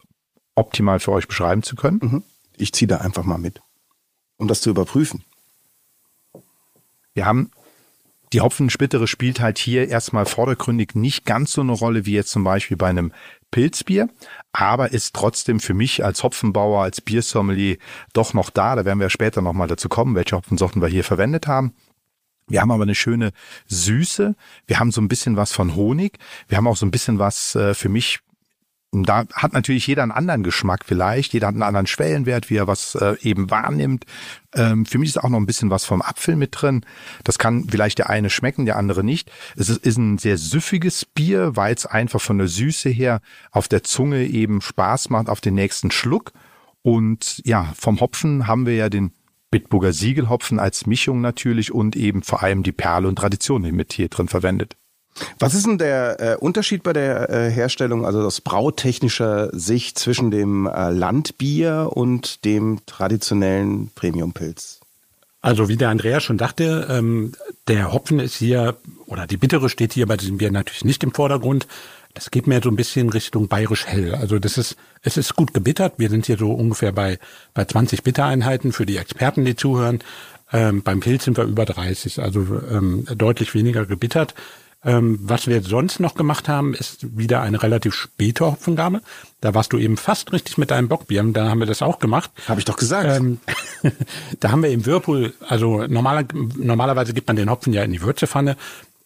optimal 0.55 1.01
für 1.01 1.13
euch 1.13 1.29
beschreiben 1.29 1.63
zu 1.63 1.77
können. 1.77 2.01
Mhm. 2.03 2.23
Ich 2.57 2.73
ziehe 2.73 2.87
da 2.87 2.99
einfach 2.99 3.25
mal 3.25 3.39
mit, 3.39 3.61
um 4.37 4.49
das 4.49 4.61
zu 4.61 4.71
überprüfen. 4.71 5.25
Wir 7.15 7.27
haben 7.27 7.51
die 8.33 8.41
Hopfenspittere 8.41 9.07
spielt 9.07 9.41
halt 9.41 9.59
hier 9.59 9.89
erstmal 9.89 10.27
vordergründig 10.27 10.95
nicht 10.95 11.25
ganz 11.25 11.53
so 11.53 11.61
eine 11.61 11.73
Rolle 11.73 12.07
wie 12.07 12.15
jetzt 12.15 12.31
zum 12.31 12.45
Beispiel 12.45 12.77
bei 12.77 12.89
einem 12.89 13.13
Pilzbier, 13.51 14.09
aber 14.53 14.93
ist 14.93 15.15
trotzdem 15.15 15.61
für 15.61 15.75
mich 15.75 16.05
als 16.05 16.23
Hopfenbauer, 16.23 16.83
als 16.83 17.01
Biersommelier 17.01 17.77
doch 18.15 18.33
noch 18.33 18.51
da. 18.51 18.75
Da 18.75 18.85
werden 18.85 19.01
wir 19.01 19.11
später 19.11 19.43
nochmal 19.43 19.69
dazu 19.69 19.89
kommen, 19.89 20.15
welche 20.15 20.37
Hopfensorten 20.37 20.81
wir 20.81 20.89
hier 20.89 21.05
verwendet 21.05 21.47
haben. 21.47 21.75
Wir 22.49 22.61
haben 22.61 22.71
aber 22.71 22.83
eine 22.83 22.95
schöne 22.95 23.33
Süße. 23.67 24.35
Wir 24.67 24.81
haben 24.81 24.91
so 24.91 25.01
ein 25.01 25.09
bisschen 25.09 25.37
was 25.37 25.53
von 25.53 25.75
Honig. 25.77 26.19
Wir 26.49 26.57
haben 26.57 26.67
auch 26.67 26.77
so 26.77 26.87
ein 26.87 26.91
bisschen 26.91 27.19
was 27.19 27.55
äh, 27.55 27.75
für 27.75 27.89
mich 27.89 28.21
da 28.93 29.25
hat 29.33 29.55
natürlich 29.55 29.87
jeder 29.87 30.03
einen 30.03 30.13
anderen 30.13 30.43
Geschmack 30.43 30.85
vielleicht, 30.85 31.33
jeder 31.33 31.47
hat 31.47 31.55
einen 31.55 31.63
anderen 31.63 31.87
Schwellenwert, 31.87 32.51
wie 32.51 32.57
er 32.57 32.67
was 32.67 32.95
äh, 32.95 33.17
eben 33.23 33.51
wahrnimmt. 33.51 34.05
Ähm, 34.55 34.85
für 34.85 34.99
mich 34.99 35.09
ist 35.09 35.19
auch 35.19 35.31
noch 35.31 35.39
ein 35.39 35.47
bisschen 35.47 35.71
was 35.71 35.87
vom 35.87 36.03
Apfel 36.03 36.37
mit 36.37 36.51
drin. 36.53 36.85
Das 37.25 37.39
kann 37.39 37.67
vielleicht 37.71 37.99
der 37.99 38.11
eine 38.11 38.29
schmecken, 38.29 38.67
der 38.67 38.77
andere 38.77 39.03
nicht. 39.03 39.33
Es 39.57 39.71
ist, 39.71 39.79
ist 39.79 39.97
ein 39.97 40.19
sehr 40.19 40.37
süffiges 40.37 41.07
Bier, 41.07 41.57
weil 41.57 41.75
es 41.75 41.87
einfach 41.87 42.21
von 42.21 42.37
der 42.37 42.49
Süße 42.49 42.91
her 42.91 43.23
auf 43.51 43.67
der 43.67 43.83
Zunge 43.83 44.27
eben 44.27 44.61
Spaß 44.61 45.09
macht 45.09 45.31
auf 45.31 45.41
den 45.41 45.55
nächsten 45.55 45.91
Schluck. 45.91 46.33
Und 46.83 47.41
ja, 47.47 47.73
vom 47.75 47.99
Hopfen 47.99 48.47
haben 48.47 48.67
wir 48.67 48.75
ja 48.75 48.91
den 48.91 49.13
Bitburger 49.51 49.95
Siegelhopfen 49.95 50.59
als 50.59 50.87
Mischung 50.87 51.23
natürlich 51.23 51.73
und 51.73 51.97
eben 51.97 52.23
vor 52.23 52.43
allem 52.43 52.63
die 52.63 52.73
Perle 52.73 53.09
und 53.09 53.17
Tradition 53.17 53.63
mit 53.63 53.95
hier 53.95 54.09
drin 54.09 54.29
verwendet. 54.29 54.77
Was 55.39 55.55
ist 55.55 55.67
denn 55.67 55.79
der 55.79 56.21
äh, 56.21 56.37
Unterschied 56.37 56.83
bei 56.83 56.93
der 56.93 57.29
äh, 57.29 57.51
Herstellung, 57.51 58.07
also 58.07 58.21
aus 58.21 58.41
brautechnischer 58.41 59.51
Sicht 59.53 59.99
zwischen 59.99 60.31
dem 60.31 60.67
äh, 60.67 60.91
Landbier 60.91 61.91
und 61.93 62.45
dem 62.45 62.81
traditionellen 62.87 63.91
Premiumpilz? 63.95 64.81
Also 65.43 65.69
wie 65.69 65.77
der 65.77 65.91
Andreas 65.91 66.23
schon 66.23 66.39
dachte, 66.39 66.87
ähm, 66.89 67.33
der 67.67 67.93
Hopfen 67.93 68.21
ist 68.21 68.37
hier, 68.37 68.77
oder 69.07 69.27
die 69.27 69.37
Bittere 69.37 69.69
steht 69.69 69.93
hier 69.93 70.07
bei 70.07 70.17
diesem 70.17 70.39
Bier 70.39 70.53
natürlich 70.53 70.85
nicht 70.85 71.03
im 71.03 71.13
Vordergrund. 71.13 71.67
Das 72.15 72.31
geht 72.31 72.47
mehr 72.47 72.61
so 72.63 72.69
ein 72.69 72.77
bisschen 72.77 73.09
Richtung 73.09 73.49
bayerisch 73.49 73.87
hell. 73.87 74.15
Also 74.15 74.39
das 74.39 74.57
ist, 74.57 74.77
es 75.03 75.17
ist 75.17 75.35
gut 75.35 75.53
gebittert. 75.53 75.95
Wir 75.97 76.11
sind 76.11 76.27
hier 76.27 76.39
so 76.39 76.53
ungefähr 76.53 76.93
bei, 76.93 77.19
bei 77.55 77.65
20 77.65 78.05
Bittereinheiten 78.05 78.73
für 78.73 78.87
die 78.87 78.99
Experten, 78.99 79.45
die 79.45 79.57
zuhören. 79.57 80.01
Ähm, 80.53 80.83
beim 80.83 81.01
Pilz 81.01 81.25
sind 81.25 81.39
wir 81.39 81.45
über 81.45 81.65
30, 81.65 82.21
also 82.21 82.61
ähm, 82.71 83.07
deutlich 83.17 83.55
weniger 83.55 83.87
gebittert. 83.87 84.35
Ähm, 84.85 85.19
was 85.23 85.47
wir 85.47 85.63
sonst 85.63 86.01
noch 86.01 86.15
gemacht 86.15 86.49
haben, 86.49 86.75
ist 86.75 87.17
wieder 87.17 87.41
eine 87.41 87.63
relativ 87.63 87.95
späte 87.95 88.47
Hopfengabe. 88.47 89.01
Da 89.41 89.55
warst 89.55 89.73
du 89.73 89.79
eben 89.79 89.97
fast 89.97 90.33
richtig 90.33 90.59
mit 90.59 90.73
deinem 90.73 90.89
Bockbier. 90.89 91.23
Da 91.33 91.49
haben 91.49 91.61
wir 91.61 91.67
das 91.67 91.83
auch 91.83 92.01
gemacht. 92.01 92.31
Habe 92.49 92.59
ich 92.59 92.65
doch 92.65 92.77
gesagt. 92.77 93.09
Ähm, 93.09 93.39
da 94.41 94.51
haben 94.51 94.63
wir 94.63 94.71
im 94.71 94.85
Whirlpool, 94.85 95.35
also 95.49 95.87
normaler, 95.87 96.25
normalerweise 96.57 97.13
gibt 97.13 97.29
man 97.29 97.37
den 97.37 97.51
Hopfen 97.51 97.73
ja 97.73 97.85
in 97.85 97.93
die 97.93 98.03
Würzepfanne. 98.03 98.57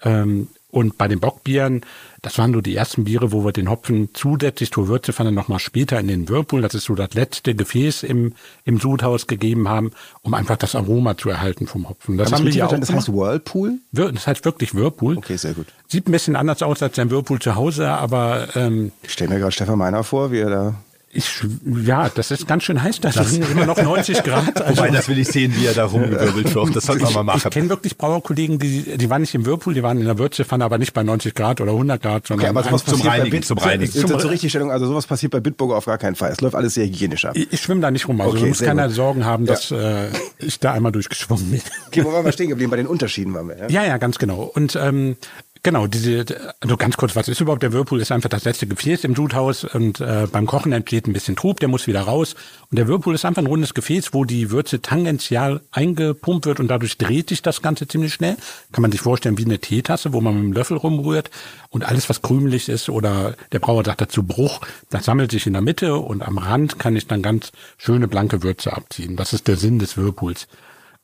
Ähm, 0.02 0.48
und 0.76 0.98
bei 0.98 1.08
den 1.08 1.20
Bockbieren, 1.20 1.80
das 2.20 2.36
waren 2.36 2.52
so 2.52 2.60
die 2.60 2.76
ersten 2.76 3.04
Biere, 3.04 3.32
wo 3.32 3.46
wir 3.46 3.52
den 3.52 3.70
Hopfen 3.70 4.10
zusätzlich 4.12 4.70
zur 4.70 4.88
Würzepfanne 4.88 5.32
nochmal 5.32 5.58
später 5.58 5.98
in 5.98 6.06
den 6.06 6.28
Whirlpool, 6.28 6.60
das 6.60 6.74
ist 6.74 6.84
so 6.84 6.94
das 6.94 7.14
letzte 7.14 7.54
Gefäß 7.54 8.02
im, 8.02 8.34
im 8.66 8.78
Sudhaus 8.78 9.26
gegeben 9.26 9.70
haben, 9.70 9.92
um 10.20 10.34
einfach 10.34 10.58
das 10.58 10.74
Aroma 10.74 11.16
zu 11.16 11.30
erhalten 11.30 11.66
vom 11.66 11.88
Hopfen. 11.88 12.18
Das 12.18 12.30
haben 12.30 12.44
wir 12.44 12.52
hier 12.52 12.66
auch 12.66 12.78
das 12.78 12.92
heißt. 12.92 13.10
Whirlpool? 13.10 13.78
Das 13.90 14.26
heißt 14.26 14.44
wirklich 14.44 14.74
Whirlpool. 14.74 15.16
Okay, 15.16 15.36
sehr 15.36 15.54
gut. 15.54 15.66
Sieht 15.88 16.08
ein 16.08 16.12
bisschen 16.12 16.36
anders 16.36 16.62
aus 16.62 16.82
als 16.82 16.98
ein 16.98 17.10
Whirlpool 17.10 17.38
zu 17.38 17.54
Hause, 17.54 17.88
aber 17.88 18.48
ähm, 18.54 18.92
Ich 19.02 19.14
stelle 19.14 19.30
mir 19.30 19.38
gerade 19.38 19.52
Stefan 19.52 19.78
Meiner 19.78 20.04
vor, 20.04 20.30
wie 20.30 20.40
er 20.40 20.50
da. 20.50 20.74
Ich, 21.16 21.40
ja, 21.84 22.08
das 22.08 22.30
ist 22.30 22.46
ganz 22.46 22.64
schön 22.64 22.82
heiß. 22.82 23.00
Das, 23.00 23.14
sind 23.16 23.48
immer 23.50 23.66
noch 23.66 23.76
90 23.80 24.22
Grad. 24.22 24.60
Also, 24.62 24.78
Wobei, 24.78 24.90
das 24.90 25.08
will 25.08 25.18
ich 25.18 25.28
sehen, 25.28 25.54
wie 25.56 25.66
er 25.66 25.74
da 25.74 25.86
rumgewirbelt 25.86 26.54
wird. 26.54 26.76
Das 26.76 26.84
sollten 26.86 27.02
wir 27.08 27.22
mal 27.22 27.36
Ich 27.36 27.44
machen. 27.44 27.50
kenne 27.50 27.68
wirklich 27.68 27.96
Brauerkollegen, 27.96 28.58
die, 28.58 28.96
die 28.96 29.10
waren 29.10 29.22
nicht 29.22 29.34
im 29.34 29.44
Whirlpool, 29.46 29.74
die 29.74 29.82
waren 29.82 29.98
in 29.98 30.04
der 30.06 30.18
Würzepfanne, 30.18 30.64
aber 30.64 30.78
nicht 30.78 30.92
bei 30.94 31.02
90 31.02 31.34
Grad 31.34 31.60
oder 31.60 31.72
100 31.72 32.00
Grad, 32.02 32.26
sondern 32.26 32.46
Okay, 32.50 32.58
aber 32.58 32.68
sowas 32.68 32.84
zum 32.84 33.00
Reinigen, 33.00 33.30
Bit- 33.30 33.44
zum 33.46 33.58
Reinigen. 33.58 33.92
Zur, 33.92 34.18
zur 34.18 34.30
Richtigstellung, 34.30 34.70
also 34.70 34.86
sowas 34.86 35.06
passiert 35.06 35.32
bei 35.32 35.40
Bitburger 35.40 35.76
auf 35.76 35.86
gar 35.86 35.98
keinen 35.98 36.14
Fall. 36.16 36.32
Es 36.32 36.40
läuft 36.40 36.54
alles 36.54 36.74
sehr 36.74 36.84
hygienisch 36.86 37.24
ab. 37.24 37.36
ich, 37.36 37.52
ich 37.52 37.60
schwimme 37.60 37.80
da 37.80 37.90
nicht 37.90 38.06
rum, 38.08 38.20
also 38.20 38.32
Okay, 38.32 38.40
okay, 38.40 38.48
muss 38.48 38.58
sehr 38.58 38.68
keiner 38.68 38.86
gut. 38.86 38.96
Sorgen 38.96 39.24
haben, 39.24 39.46
Ja. 39.46 39.52
dass 39.54 39.70
äh, 39.70 40.08
ich 40.38 40.60
da 40.60 40.72
einmal 40.72 40.92
durchgeschwommen 40.92 41.50
bin. 41.50 41.60
Okay, 41.88 42.04
wo 42.04 42.12
waren 42.12 42.24
wir 42.24 42.32
stehen 42.32 42.48
geblieben? 42.48 42.70
Bei 42.70 42.76
den 42.76 42.86
Unterschieden 42.86 43.32
waren 43.34 43.48
wir, 43.48 43.56
ja? 43.58 43.68
Ja, 43.68 43.84
ja, 43.84 43.96
ganz 43.98 44.18
genau. 44.18 44.42
Und 44.54 44.76
ähm, 44.76 45.16
Genau, 45.62 45.86
diese, 45.86 46.24
also 46.60 46.76
ganz 46.76 46.96
kurz, 46.96 47.16
was 47.16 47.28
ist 47.28 47.40
überhaupt 47.40 47.62
der 47.62 47.72
Whirlpool? 47.72 48.00
Ist 48.00 48.12
einfach 48.12 48.28
das 48.28 48.44
letzte 48.44 48.66
Gefäß 48.66 49.04
im 49.04 49.16
Sudhaus 49.16 49.64
und 49.64 50.00
äh, 50.00 50.26
beim 50.30 50.46
Kochen 50.46 50.72
entsteht 50.72 51.06
ein 51.06 51.12
bisschen 51.12 51.36
Trub, 51.36 51.60
der 51.60 51.68
muss 51.68 51.86
wieder 51.86 52.02
raus. 52.02 52.34
Und 52.70 52.78
der 52.78 52.88
Whirlpool 52.88 53.14
ist 53.14 53.24
einfach 53.24 53.42
ein 53.42 53.46
rundes 53.46 53.74
Gefäß, 53.74 54.12
wo 54.12 54.24
die 54.24 54.50
Würze 54.50 54.80
tangential 54.80 55.60
eingepumpt 55.72 56.46
wird 56.46 56.60
und 56.60 56.68
dadurch 56.68 56.98
dreht 56.98 57.28
sich 57.28 57.42
das 57.42 57.62
Ganze 57.62 57.88
ziemlich 57.88 58.14
schnell. 58.14 58.36
Kann 58.72 58.82
man 58.82 58.92
sich 58.92 59.00
vorstellen 59.00 59.38
wie 59.38 59.44
eine 59.44 59.58
Teetasse, 59.58 60.12
wo 60.12 60.20
man 60.20 60.34
mit 60.34 60.44
dem 60.44 60.52
Löffel 60.52 60.76
rumrührt 60.76 61.30
und 61.70 61.84
alles, 61.84 62.08
was 62.08 62.22
krümelig 62.22 62.68
ist 62.68 62.88
oder 62.88 63.34
der 63.52 63.58
Brauer 63.58 63.84
sagt 63.84 64.00
dazu 64.00 64.22
Bruch, 64.22 64.60
das 64.90 65.04
sammelt 65.04 65.30
sich 65.30 65.46
in 65.46 65.54
der 65.54 65.62
Mitte 65.62 65.96
und 65.96 66.22
am 66.22 66.38
Rand 66.38 66.78
kann 66.78 66.96
ich 66.96 67.06
dann 67.06 67.22
ganz 67.22 67.52
schöne 67.76 68.08
blanke 68.08 68.42
Würze 68.42 68.72
abziehen. 68.72 69.16
Das 69.16 69.32
ist 69.32 69.48
der 69.48 69.56
Sinn 69.56 69.78
des 69.78 69.96
Whirlpools. 69.96 70.46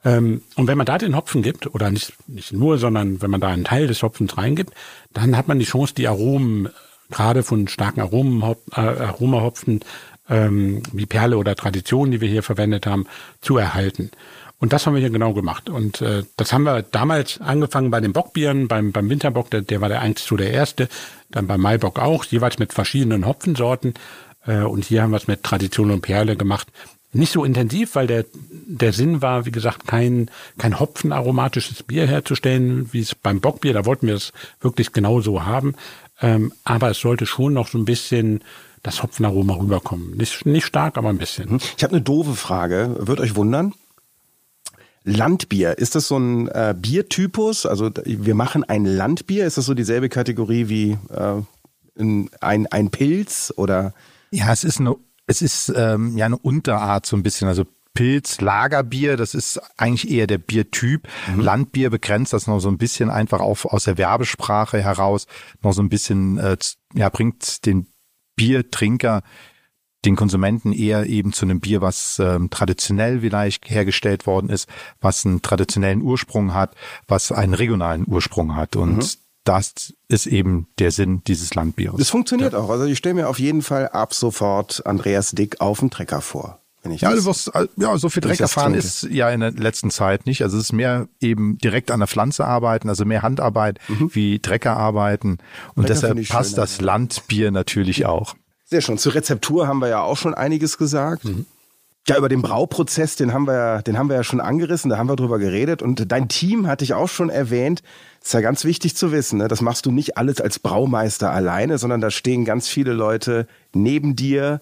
Ähm, 0.05 0.43
und 0.57 0.67
wenn 0.67 0.79
man 0.79 0.87
da 0.87 0.99
den 0.99 1.17
Hopfen 1.17 1.43
gibt, 1.43 1.75
oder 1.75 1.91
nicht, 1.91 2.13
nicht 2.27 2.53
nur, 2.53 2.79
sondern 2.79 3.23
wenn 3.23 3.31
man 3.31 3.41
da 3.41 3.49
einen 3.49 3.65
Teil 3.65 3.87
des 3.87 4.03
Hopfens 4.03 4.37
reingibt, 4.37 4.75
dann 5.13 5.37
hat 5.37 5.49
man 5.49 5.59
die 5.59 5.65
Chance, 5.65 5.95
die 5.95 6.09
Aromen, 6.09 6.69
gerade 7.11 7.43
von 7.43 7.69
starken 7.69 8.01
Aromen, 8.01 8.43
äh, 8.75 8.81
Aromahopfen, 8.81 9.81
ähm, 10.29 10.83
wie 10.93 11.07
Perle 11.07 11.37
oder 11.37 11.55
Tradition, 11.55 12.11
die 12.11 12.21
wir 12.21 12.29
hier 12.29 12.43
verwendet 12.43 12.87
haben, 12.87 13.07
zu 13.41 13.57
erhalten. 13.57 14.11
Und 14.59 14.73
das 14.73 14.87
haben 14.87 14.95
wir 14.95 15.01
hier 15.01 15.11
genau 15.11 15.33
gemacht. 15.33 15.69
Und 15.69 16.01
äh, 16.01 16.23
das 16.37 16.53
haben 16.53 16.63
wir 16.63 16.83
damals 16.83 17.41
angefangen 17.41 17.91
bei 17.91 18.01
den 18.01 18.13
Bockbieren, 18.13 18.69
beim, 18.69 18.93
beim 18.93 19.11
Winterbock, 19.11 19.51
der, 19.51 19.63
der 19.63 19.81
war 19.81 19.89
der 19.89 20.01
eigentlich 20.01 20.25
so 20.25 20.37
der 20.37 20.53
erste, 20.53 20.89
dann 21.31 21.49
beim 21.49 21.61
Maibock 21.61 21.99
auch, 21.99 22.25
jeweils 22.25 22.61
mit 22.61 22.73
verschiedenen 22.73 23.27
Hopfensorten. 23.27 23.95
Äh, 24.47 24.63
und 24.63 24.85
hier 24.85 25.03
haben 25.03 25.11
wir 25.11 25.17
es 25.17 25.27
mit 25.27 25.43
Tradition 25.43 25.91
und 25.91 26.03
Perle 26.03 26.37
gemacht. 26.37 26.69
Nicht 27.15 27.33
so 27.33 27.45
intensiv, 27.45 27.95
weil 27.95 28.07
der, 28.07 28.25
der 28.67 28.93
Sinn 28.95 29.21
war, 29.21 29.45
wie 29.45 29.51
gesagt, 29.51 29.87
kein, 29.87 30.31
kein 30.57 30.81
hopfenaromatisches 30.81 31.83
Bier 31.83 32.07
herzustellen, 32.07 32.89
wie 32.93 33.01
es 33.01 33.15
beim 33.15 33.41
Bockbier, 33.41 33.75
da 33.75 33.85
wollten 33.85 34.07
wir 34.07 34.15
es 34.15 34.33
wirklich 34.61 34.93
genauso 34.93 35.45
haben. 35.45 35.75
Ähm, 36.23 36.53
aber 36.65 36.91
es 36.91 37.01
sollte 37.01 37.27
schon 37.27 37.53
noch 37.53 37.69
so 37.69 37.77
ein 37.77 37.85
bisschen 37.85 38.43
das 38.83 39.03
Hopfenaroma 39.03 39.55
rüberkommen. 39.55 40.17
Nicht, 40.17 40.47
nicht 40.47 40.65
stark, 40.65 40.97
aber 40.97 41.11
ein 41.11 41.19
bisschen. 41.19 41.53
Mhm. 41.53 41.61
Ich 41.77 41.85
habe 41.85 41.95
eine 41.95 42.03
doofe 42.03 42.35
Frage, 42.35 42.97
wird 42.99 43.21
euch 43.21 43.37
wundern. 43.37 43.75
Landbier, 45.05 45.79
ist 45.79 45.95
das 45.95 46.09
so 46.09 46.17
ein 46.17 46.49
äh, 46.49 46.75
Biertypus? 46.79 47.67
Also 47.67 47.91
wir 48.05 48.35
machen 48.35 48.65
ein 48.65 48.85
Landbier, 48.85 49.47
ist 49.47 49.59
das 49.59 49.67
so 49.67 49.75
dieselbe 49.75 50.09
Kategorie 50.09 50.69
wie 50.69 50.99
äh, 51.11 51.43
ein, 52.41 52.67
ein 52.69 52.91
Pilz 52.91 53.53
oder? 53.57 53.95
Ja, 54.31 54.53
es 54.53 54.65
ist 54.65 54.81
eine 54.81 54.97
es 55.27 55.43
ist 55.43 55.73
ähm, 55.75 56.17
ja 56.17 56.27
eine 56.27 56.39
Unterart 56.39 57.07
so 57.07 57.17
ein 57.17 57.23
bisschen. 57.23 57.49
Also 57.49 57.65
Pilz, 57.95 58.41
Lagerbier, 58.41 59.17
das 59.17 59.35
ist 59.35 59.61
eigentlich 59.77 60.11
eher 60.11 60.27
der 60.27 60.39
Biertyp. 60.39 61.07
Mhm. 61.29 61.41
Landbier 61.41 61.91
begrenzt 61.91 62.33
das 62.33 62.47
noch 62.47 62.61
so 62.61 62.69
ein 62.69 62.79
bisschen 62.79 63.11
einfach 63.11 63.41
auf, 63.41 63.67
aus 63.67 63.85
der 63.85 63.99
Werbesprache 63.99 64.83
heraus, 64.83 65.27
noch 65.63 65.73
so 65.73 65.83
ein 65.83 65.91
bisschen, 65.91 66.39
äh, 66.39 66.57
ja, 66.95 67.11
bringt 67.11 67.67
den 67.67 67.87
Biertrinker, 68.35 69.23
den 70.07 70.17
Konsumenten 70.17 70.73
eher 70.73 71.07
eben 71.07 71.33
zu 71.33 71.45
einem 71.45 71.61
Bier, 71.61 71.81
was 71.81 72.19
ähm, 72.19 72.51
traditionell 72.51 73.21
vielleicht 73.21 73.71
hergestellt 73.71 74.27
worden 74.27 74.49
ist, 74.49 74.69
was 75.01 75.27
einen 75.27 75.43
traditionellen 75.43 76.03
Ursprung 76.03 76.55
hat, 76.55 76.75
was 77.07 77.31
einen 77.31 77.55
regionalen 77.55 78.05
Ursprung 78.09 78.57
hat. 78.57 78.75
Und 78.75 78.97
mhm 78.97 79.22
das 79.45 79.95
ist 80.09 80.27
eben 80.27 80.69
der 80.79 80.91
Sinn 80.91 81.23
dieses 81.27 81.55
Landbiers. 81.55 81.97
Das 81.97 82.11
funktioniert 82.11 82.53
ja. 82.53 82.61
auch. 82.61 82.71
Also 82.71 82.85
ich 82.85 82.99
stelle 82.99 83.15
mir 83.15 83.29
auf 83.29 83.39
jeden 83.39 83.63
Fall 83.63 83.89
ab 83.89 84.15
sofort 84.15 84.87
Andreas 84.87 85.33
Dick 85.33 85.61
auf 85.61 85.81
dem 85.81 85.91
Trecker 85.91 86.21
vor. 86.21 86.61
Wenn 86.83 86.93
ich 86.93 87.03
ja, 87.03 87.13
du 87.13 87.25
wirst, 87.25 87.53
ja, 87.77 87.97
so 87.97 88.09
viel 88.09 88.23
Trecker 88.23 88.49
fahren 88.49 88.75
ist 88.75 89.05
ja 89.05 89.31
in 89.31 89.41
der 89.41 89.53
letzten 89.53 89.91
Zeit 89.91 90.27
nicht. 90.27 90.43
Also 90.43 90.59
es 90.59 90.65
ist 90.65 90.73
mehr 90.73 91.07
eben 91.21 91.59
direkt 91.59 91.93
an 91.93 92.01
der 92.01 92.09
Pflanze 92.09 92.45
arbeiten, 92.45 92.89
also 92.89 93.05
mehr 93.05 93.23
Handarbeit 93.23 93.79
mhm. 93.87 94.11
wie 94.13 94.41
Trecker 94.41 94.77
arbeiten. 94.77 95.39
Und 95.75 95.87
Trecker 95.87 96.15
deshalb 96.15 96.29
passt 96.29 96.51
schön, 96.51 96.57
das 96.57 96.81
Landbier 96.81 97.53
natürlich 97.53 98.05
auch. 98.07 98.35
Sehr 98.65 98.81
schön. 98.81 98.99
Zur 98.99 99.15
Rezeptur 99.15 99.69
haben 99.69 99.79
wir 99.79 99.89
ja 99.89 100.03
auch 100.03 100.17
schon 100.17 100.35
einiges 100.35 100.77
gesagt. 100.77 101.25
Mhm. 101.25 101.47
Ja, 102.09 102.19
über 102.19 102.29
den 102.29 102.43
Brauprozess, 102.43 103.15
den 103.15 103.33
haben 103.33 103.47
wir 103.47 103.55
ja, 103.55 103.83
den 103.83 103.97
haben 103.97 104.09
wir 104.09 104.17
ja 104.17 104.25
schon 104.25 104.41
angerissen, 104.41 104.91
da 104.91 104.99
haben 104.99 105.09
wir 105.09 105.15
drüber 105.15 105.39
geredet. 105.39 105.83
Und 105.83 106.11
dein 106.11 106.29
Team 106.29 106.67
hatte 106.67 106.83
ich 106.85 106.95
auch 106.95 107.09
schon 107.09 107.31
erwähnt. 107.31 107.83
Ist 108.21 108.35
ja 108.35 108.41
ganz 108.41 108.65
wichtig 108.65 108.97
zu 108.97 109.13
wissen. 109.13 109.39
Ne? 109.39 109.47
Das 109.47 109.61
machst 109.61 109.87
du 109.87 109.93
nicht 109.93 110.17
alles 110.17 110.41
als 110.41 110.59
Braumeister 110.59 111.31
alleine, 111.31 111.79
sondern 111.79 112.01
da 112.01 112.11
stehen 112.11 112.45
ganz 112.45 112.67
viele 112.67 112.93
Leute 112.93 113.47
neben 113.73 114.17
dir, 114.17 114.61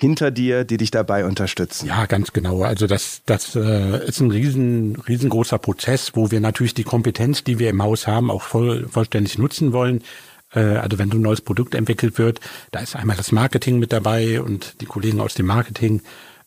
hinter 0.00 0.30
dir, 0.30 0.64
die 0.64 0.78
dich 0.78 0.90
dabei 0.90 1.26
unterstützen. 1.26 1.86
Ja, 1.86 2.06
ganz 2.06 2.32
genau. 2.32 2.62
Also 2.62 2.86
das, 2.86 3.20
das 3.26 3.54
äh, 3.54 4.08
ist 4.08 4.20
ein 4.20 4.30
riesen, 4.30 4.96
riesengroßer 4.96 5.58
Prozess, 5.58 6.12
wo 6.14 6.30
wir 6.30 6.40
natürlich 6.40 6.72
die 6.72 6.84
Kompetenz, 6.84 7.44
die 7.44 7.58
wir 7.58 7.68
im 7.68 7.82
Haus 7.82 8.06
haben, 8.06 8.30
auch 8.30 8.42
voll, 8.42 8.88
vollständig 8.88 9.36
nutzen 9.36 9.74
wollen. 9.74 10.02
Äh, 10.54 10.60
also 10.76 10.98
wenn 10.98 11.10
so 11.10 11.18
ein 11.18 11.22
neues 11.22 11.42
Produkt 11.42 11.74
entwickelt 11.74 12.16
wird, 12.16 12.40
da 12.70 12.80
ist 12.80 12.96
einmal 12.96 13.16
das 13.16 13.30
Marketing 13.30 13.78
mit 13.78 13.92
dabei 13.92 14.40
und 14.40 14.80
die 14.80 14.86
Kollegen 14.86 15.20
aus 15.20 15.34
dem 15.34 15.46
Marketing 15.46 16.00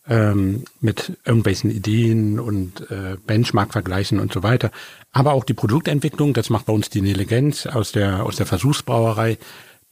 ähm, 0.08 0.64
mit 0.80 1.16
irgendwelchen 1.24 1.70
Ideen 1.70 2.38
und 2.38 2.90
äh, 2.90 3.16
Benchmark-Vergleichen 3.26 4.20
und 4.20 4.32
so 4.32 4.42
weiter. 4.42 4.70
Aber 5.12 5.32
auch 5.32 5.44
die 5.44 5.54
Produktentwicklung, 5.54 6.34
das 6.34 6.50
macht 6.50 6.66
bei 6.66 6.72
uns 6.72 6.90
die 6.90 7.00
Nelegenz 7.00 7.66
aus 7.66 7.92
der, 7.92 8.24
aus 8.24 8.36
der 8.36 8.46
Versuchsbrauerei, 8.46 9.38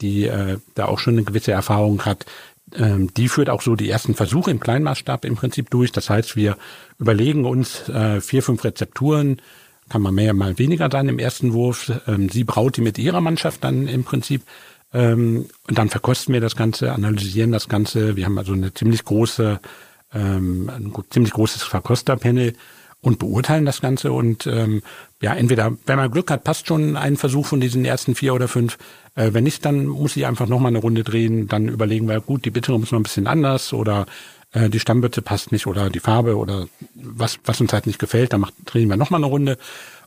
die 0.00 0.26
äh, 0.26 0.58
da 0.74 0.86
auch 0.86 0.98
schon 0.98 1.14
eine 1.14 1.24
gewisse 1.24 1.52
Erfahrung 1.52 2.04
hat. 2.04 2.26
Ähm, 2.74 3.12
die 3.14 3.28
führt 3.28 3.48
auch 3.48 3.62
so 3.62 3.74
die 3.76 3.88
ersten 3.88 4.14
Versuche 4.14 4.50
im 4.50 4.60
Kleinmaßstab 4.60 5.24
im 5.24 5.36
Prinzip 5.36 5.70
durch. 5.70 5.92
Das 5.92 6.10
heißt, 6.10 6.36
wir 6.36 6.56
überlegen 6.98 7.44
uns 7.44 7.88
äh, 7.88 8.20
vier, 8.20 8.42
fünf 8.42 8.64
Rezepturen, 8.64 9.40
kann 9.88 10.02
man 10.02 10.14
mehr, 10.14 10.32
mal 10.32 10.58
weniger 10.58 10.88
sein 10.90 11.08
im 11.08 11.18
ersten 11.18 11.52
Wurf. 11.52 11.92
Ähm, 12.06 12.28
sie 12.28 12.44
braut 12.44 12.76
die 12.76 12.80
mit 12.82 12.98
ihrer 12.98 13.20
Mannschaft 13.20 13.64
dann 13.64 13.88
im 13.88 14.04
Prinzip. 14.04 14.42
Ähm, 14.92 15.46
und 15.68 15.78
dann 15.78 15.88
verkosten 15.88 16.34
wir 16.34 16.40
das 16.40 16.56
Ganze, 16.56 16.92
analysieren 16.92 17.52
das 17.52 17.68
Ganze. 17.68 18.16
Wir 18.16 18.26
haben 18.26 18.38
also 18.38 18.52
eine 18.52 18.74
ziemlich 18.74 19.04
große 19.04 19.60
ähm, 20.14 20.70
ein 20.70 20.92
ziemlich 21.10 21.32
großes 21.32 21.62
Verkosterpanel 21.62 22.54
und 23.00 23.18
beurteilen 23.18 23.66
das 23.66 23.80
Ganze 23.80 24.12
und 24.12 24.46
ähm, 24.46 24.82
ja, 25.20 25.34
entweder, 25.34 25.76
wenn 25.86 25.96
man 25.96 26.10
Glück 26.10 26.30
hat, 26.30 26.44
passt 26.44 26.68
schon 26.68 26.96
ein 26.96 27.16
Versuch 27.16 27.46
von 27.46 27.60
diesen 27.60 27.84
ersten 27.84 28.14
vier 28.14 28.32
oder 28.32 28.48
fünf. 28.48 28.78
Äh, 29.14 29.32
wenn 29.32 29.44
nicht, 29.44 29.64
dann 29.64 29.86
muss 29.86 30.16
ich 30.16 30.26
einfach 30.26 30.46
nochmal 30.46 30.70
eine 30.70 30.78
Runde 30.78 31.02
drehen. 31.02 31.48
Dann 31.48 31.68
überlegen 31.68 32.08
wir, 32.08 32.20
gut, 32.20 32.44
die 32.44 32.50
Bittere 32.50 32.78
muss 32.78 32.92
noch 32.92 33.00
ein 33.00 33.04
bisschen 33.04 33.26
anders 33.26 33.72
oder 33.72 34.06
äh, 34.52 34.68
die 34.68 34.80
Stammbitte 34.80 35.20
passt 35.20 35.50
nicht 35.52 35.66
oder 35.66 35.90
die 35.90 36.00
Farbe 36.00 36.36
oder 36.36 36.68
was, 36.94 37.40
was 37.44 37.60
uns 37.60 37.72
halt 37.72 37.86
nicht 37.86 37.98
gefällt, 37.98 38.32
dann 38.32 38.40
macht, 38.40 38.54
drehen 38.66 38.88
wir 38.88 38.96
nochmal 38.96 39.20
eine 39.20 39.26
Runde. 39.26 39.58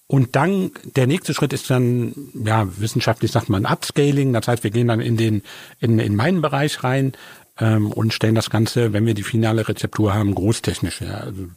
Und 0.08 0.36
dann, 0.36 0.72
der 0.84 1.08
nächste 1.08 1.34
Schritt 1.34 1.52
ist 1.52 1.70
dann, 1.70 2.14
ja, 2.34 2.68
wissenschaftlich 2.78 3.32
sagt 3.32 3.50
man 3.50 3.66
Upscaling. 3.66 4.34
Das 4.34 4.48
heißt, 4.48 4.64
wir 4.64 4.70
gehen 4.70 4.88
dann 4.88 5.02
in 5.02 5.18
den, 5.18 5.42
in, 5.80 5.98
in 5.98 6.16
meinen 6.16 6.42
Bereich 6.42 6.84
rein, 6.84 7.14
ähm, 7.60 7.92
und 7.92 8.14
stellen 8.14 8.36
das 8.36 8.50
Ganze, 8.50 8.94
wenn 8.94 9.06
wir 9.06 9.14
die 9.14 9.24
finale 9.24 9.68
Rezeptur 9.68 10.14
haben, 10.14 10.36
großtechnisch 10.36 11.02
her. 11.02 11.24
Also 11.24 11.48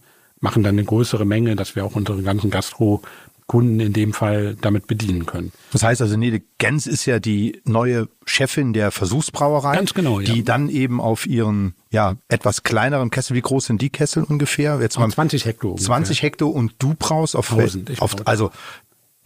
machen 0.40 0.62
dann 0.62 0.74
eine 0.76 0.84
größere 0.84 1.24
Menge, 1.24 1.56
dass 1.56 1.74
wir 1.76 1.84
auch 1.84 1.96
unsere 1.96 2.22
ganzen 2.22 2.50
Gastro 2.50 3.02
Kunden 3.48 3.80
in 3.80 3.94
dem 3.94 4.12
Fall 4.12 4.56
damit 4.60 4.86
bedienen 4.86 5.24
können. 5.24 5.52
Das 5.72 5.82
heißt 5.82 6.02
also, 6.02 6.18
Nede 6.18 6.42
Gens 6.58 6.86
ist 6.86 7.06
ja 7.06 7.18
die 7.18 7.62
neue 7.64 8.08
Chefin 8.26 8.74
der 8.74 8.90
Versuchsbrauerei. 8.90 9.74
Ganz 9.74 9.94
genau, 9.94 10.20
ja. 10.20 10.32
Die 10.32 10.44
dann 10.44 10.68
eben 10.68 11.00
auf 11.00 11.26
ihren, 11.26 11.74
ja, 11.90 12.16
etwas 12.28 12.62
kleineren 12.62 13.08
Kessel, 13.08 13.34
wie 13.34 13.40
groß 13.40 13.64
sind 13.64 13.80
die 13.80 13.88
Kessel 13.88 14.22
ungefähr? 14.22 14.78
Jetzt 14.82 14.98
mal 14.98 15.10
20 15.10 15.46
Hektar. 15.46 15.76
20 15.76 16.22
Hektar 16.22 16.48
und 16.48 16.74
du 16.78 16.94
brauchst 16.98 17.34
auf, 17.34 17.50
1000, 17.50 18.02
auf 18.02 18.26
also 18.26 18.50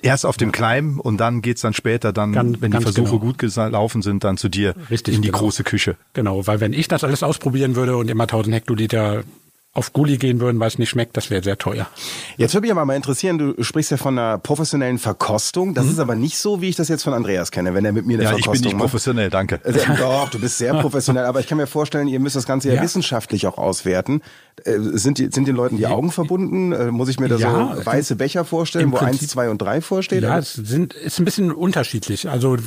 erst 0.02 0.26
auf 0.26 0.36
dem. 0.36 0.52
Kleinen 0.52 0.98
und 0.98 1.18
dann 1.18 1.40
geht's 1.40 1.62
dann 1.62 1.72
später, 1.72 2.12
dann, 2.12 2.32
ganz, 2.32 2.60
wenn 2.60 2.72
die 2.72 2.80
Versuche 2.80 3.18
genau. 3.18 3.20
gut 3.20 3.38
gelaufen 3.38 4.02
sind, 4.02 4.22
dann 4.22 4.36
zu 4.36 4.50
dir 4.50 4.74
Richtig, 4.90 5.14
in 5.14 5.22
die 5.22 5.28
genau. 5.28 5.38
große 5.38 5.64
Küche. 5.64 5.96
Genau, 6.12 6.46
weil 6.46 6.60
wenn 6.60 6.74
ich 6.74 6.88
das 6.88 7.04
alles 7.04 7.22
ausprobieren 7.22 7.74
würde 7.74 7.96
und 7.96 8.10
immer 8.10 8.24
1000 8.24 8.54
Hektoliter 8.54 9.24
auf 9.74 9.94
Gulli 9.94 10.18
gehen 10.18 10.38
würden, 10.40 10.60
weil 10.60 10.68
es 10.68 10.78
nicht 10.78 10.90
schmeckt, 10.90 11.16
das 11.16 11.30
wäre 11.30 11.42
sehr 11.42 11.56
teuer. 11.56 11.88
Jetzt 12.36 12.52
würde 12.52 12.66
mich 12.66 12.72
aber 12.72 12.84
mal 12.84 12.94
interessieren, 12.94 13.38
du 13.38 13.62
sprichst 13.62 13.90
ja 13.90 13.96
von 13.96 14.18
einer 14.18 14.36
professionellen 14.36 14.98
Verkostung. 14.98 15.72
Das 15.72 15.86
mhm. 15.86 15.92
ist 15.92 15.98
aber 15.98 16.14
nicht 16.14 16.36
so, 16.36 16.60
wie 16.60 16.68
ich 16.68 16.76
das 16.76 16.88
jetzt 16.88 17.04
von 17.04 17.14
Andreas 17.14 17.50
kenne, 17.50 17.72
wenn 17.72 17.84
er 17.86 17.92
mit 17.92 18.04
mir 18.04 18.14
eine 18.14 18.24
ja, 18.24 18.28
Verkostung 18.30 18.54
ich 18.54 18.60
bin 18.60 18.68
nicht 18.68 18.74
macht. 18.74 18.90
professionell, 18.90 19.30
danke. 19.30 19.60
Also, 19.64 19.80
doch, 19.98 20.28
du 20.28 20.38
bist 20.38 20.58
sehr 20.58 20.74
professionell, 20.74 21.24
aber 21.24 21.40
ich 21.40 21.46
kann 21.46 21.56
mir 21.56 21.66
vorstellen, 21.66 22.06
ihr 22.06 22.20
müsst 22.20 22.36
das 22.36 22.44
Ganze 22.44 22.68
ja, 22.68 22.74
ja. 22.74 22.82
wissenschaftlich 22.82 23.46
auch 23.46 23.56
auswerten. 23.56 24.20
Äh, 24.64 24.74
sind, 24.78 25.16
die, 25.16 25.28
sind 25.32 25.48
den 25.48 25.56
Leuten 25.56 25.78
die 25.78 25.86
Augen 25.86 26.10
verbunden? 26.10 26.72
Äh, 26.72 26.90
muss 26.90 27.08
ich 27.08 27.18
mir 27.18 27.28
da 27.28 27.36
ja, 27.36 27.74
so 27.74 27.86
weiße 27.86 28.16
Becher 28.16 28.44
vorstellen, 28.44 28.92
wo 28.92 28.96
Prinzip, 28.96 29.22
eins, 29.22 29.30
zwei 29.30 29.48
und 29.48 29.62
drei 29.62 29.80
vorsteht? 29.80 30.22
Ja, 30.22 30.38
es 30.38 30.52
sind, 30.52 30.92
ist 30.92 31.18
ein 31.18 31.24
bisschen 31.24 31.50
unterschiedlich. 31.50 32.28
Also 32.28 32.58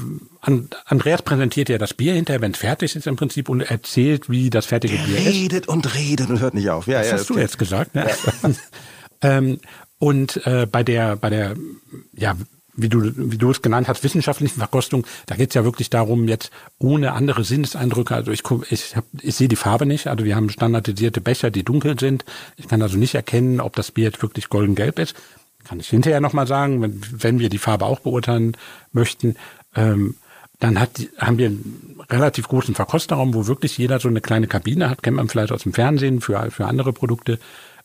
Andreas 0.85 1.21
präsentiert 1.21 1.69
ja 1.69 1.77
das 1.77 1.93
Bier 1.93 2.13
hinterher, 2.13 2.41
wenn 2.41 2.51
es 2.51 2.57
fertig 2.57 2.95
ist 2.95 3.05
im 3.05 3.15
Prinzip 3.15 3.49
und 3.49 3.61
erzählt, 3.61 4.29
wie 4.29 4.49
das 4.49 4.65
fertige 4.65 4.97
Der 4.97 5.03
Bier 5.03 5.17
redet 5.17 5.27
ist. 5.27 5.35
Redet 5.35 5.67
und 5.67 5.95
redet 5.95 6.29
und 6.29 6.39
hört 6.39 6.53
nicht 6.55 6.69
auf. 6.69 6.87
Ja, 6.87 6.94
das 6.99 7.08
ja, 7.08 7.13
hast 7.13 7.29
du 7.29 7.38
jetzt 7.38 7.58
gesagt. 7.58 7.95
Ne? 7.95 8.08
Ja. 8.08 8.49
ähm, 9.38 9.60
und 9.99 10.45
äh, 10.45 10.67
bei 10.69 10.84
der, 10.84 11.15
bei 11.15 11.29
der, 11.29 11.55
ja, 12.13 12.36
wie 12.75 12.89
du, 12.89 13.12
wie 13.15 13.38
du 13.38 13.51
es 13.51 13.62
genannt 13.62 13.88
hast, 13.88 14.03
wissenschaftlichen 14.03 14.60
Verkostung, 14.60 15.08
da 15.27 15.36
geht 15.36 15.49
es 15.49 15.55
ja 15.55 15.63
wirklich 15.63 15.89
darum, 15.89 16.27
jetzt 16.27 16.51
ohne 16.77 17.13
andere 17.13 17.43
Sinneseindrücke, 17.43 18.13
also 18.13 18.31
ich, 18.31 18.43
ich, 18.69 18.95
hab, 18.95 19.05
ich 19.21 19.36
sehe 19.36 19.47
die 19.47 19.55
Farbe 19.55 19.86
nicht, 19.86 20.08
also 20.08 20.25
wir 20.25 20.36
haben 20.36 20.49
standardisierte 20.49 21.21
Becher, 21.21 21.51
die 21.51 21.63
dunkel 21.63 21.97
sind. 21.99 22.25
Ich 22.58 22.67
kann 22.67 22.81
also 22.81 22.97
nicht 22.97 23.15
erkennen, 23.15 23.62
ob 23.62 23.75
das 23.75 23.91
Bier 23.91 24.05
jetzt 24.05 24.21
wirklich 24.21 24.49
golden-gelb 24.49 24.99
ist. 24.99 25.15
kann 25.63 25.79
ich 25.79 25.88
hinterher 25.88 26.19
nochmal 26.19 26.47
sagen, 26.47 26.81
wenn, 26.81 27.01
wenn 27.12 27.39
wir 27.39 27.49
die 27.49 27.58
Farbe 27.58 27.86
auch 27.86 28.01
beurteilen 28.01 28.58
möchten, 28.91 29.36
ähm, 29.75 30.15
dann 30.59 30.79
hat, 30.79 30.91
haben 31.17 31.37
wir 31.37 31.47
einen 31.47 31.99
relativ 32.09 32.47
großen 32.47 32.75
Verkosterraum, 32.75 33.33
wo 33.33 33.47
wirklich 33.47 33.77
jeder 33.77 33.99
so 33.99 34.07
eine 34.07 34.21
kleine 34.21 34.47
Kabine 34.47 34.89
hat, 34.89 35.03
kennt 35.03 35.17
man 35.17 35.29
vielleicht 35.29 35.51
aus 35.51 35.63
dem 35.63 35.73
Fernsehen 35.73 36.21
für, 36.21 36.49
für 36.51 36.65
andere 36.65 36.93
Produkte 36.93 37.39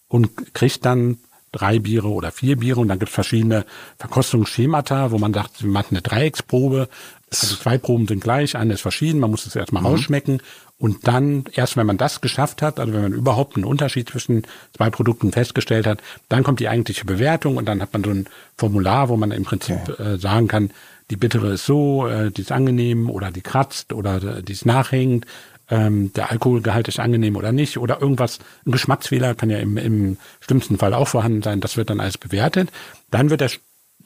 und 0.09 0.55
kriegt 0.55 0.85
dann 0.85 1.19
drei 1.53 1.79
Biere 1.81 2.09
oder 2.09 2.31
vier 2.31 2.57
Biere 2.57 2.81
und 2.81 2.89
dann 2.89 2.99
gibt 2.99 3.09
es 3.09 3.15
verschiedene 3.15 3.65
Verkostungsschemata, 3.99 5.11
wo 5.11 5.19
man 5.19 5.35
sagt, 5.35 5.65
man 5.65 5.83
hat 5.83 5.91
eine 5.91 6.03
Dreiecksprobe, 6.03 6.89
also 7.31 7.57
zwei 7.57 7.79
Proben 7.79 8.07
sind 8.07 8.23
gleich, 8.23 8.57
eine 8.57 8.75
ist 8.75 8.83
verschieden, 8.83 9.21
man 9.21 9.31
muss 9.31 9.47
es 9.47 9.57
erstmal 9.57 9.83
mhm. 9.83 9.89
rausschmecken 9.89 10.43
und 10.79 11.07
dann, 11.07 11.45
erst 11.53 11.77
wenn 11.77 11.87
man 11.87 11.99
das 11.99 12.21
geschafft 12.21 12.63
hat, 12.63 12.79
also 12.81 12.93
wenn 12.93 13.03
man 13.03 13.13
überhaupt 13.13 13.57
einen 13.57 13.65
Unterschied 13.65 14.09
zwischen 14.09 14.47
zwei 14.77 14.91
Produkten 14.91 15.33
festgestellt 15.33 15.87
hat, 15.87 16.01
dann 16.29 16.43
kommt 16.45 16.61
die 16.61 16.69
eigentliche 16.69 17.05
Bewertung 17.05 17.57
und 17.57 17.67
dann 17.67 17.83
hat 17.83 17.93
man 17.93 18.05
so 18.05 18.11
ein 18.11 18.29
Formular, 18.57 19.09
wo 19.09 19.17
man 19.17 19.31
im 19.31 19.45
Prinzip 19.45 19.77
okay. 19.89 20.15
äh, 20.15 20.19
sagen 20.19 20.49
kann, 20.49 20.71
die 21.11 21.17
bittere 21.17 21.53
ist 21.53 21.67
so, 21.67 22.07
äh, 22.07 22.31
die 22.31 22.43
ist 22.43 22.53
angenehm 22.53 23.11
oder 23.11 23.31
die 23.31 23.43
kratzt 23.43 23.93
oder 23.93 24.43
die 24.43 24.53
ist 24.53 24.65
nachhängend, 24.65 25.27
ähm, 25.71 26.13
der 26.15 26.31
Alkoholgehalt 26.31 26.89
ist 26.89 26.99
angenehm 26.99 27.37
oder 27.37 27.53
nicht 27.53 27.79
oder 27.79 28.01
irgendwas, 28.01 28.39
ein 28.67 28.73
Geschmacksfehler 28.73 29.35
kann 29.35 29.51
ja 29.51 29.59
im, 29.59 29.77
im 29.77 30.17
schlimmsten 30.41 30.79
Fall 30.79 30.95
auch 30.95 31.09
vorhanden 31.09 31.43
sein, 31.43 31.61
das 31.61 31.77
wird 31.77 31.91
dann 31.91 32.01
alles 32.01 32.19
bewertet. 32.19 32.71
Dann 33.11 33.31
wird 33.31 33.41
er 33.41 33.51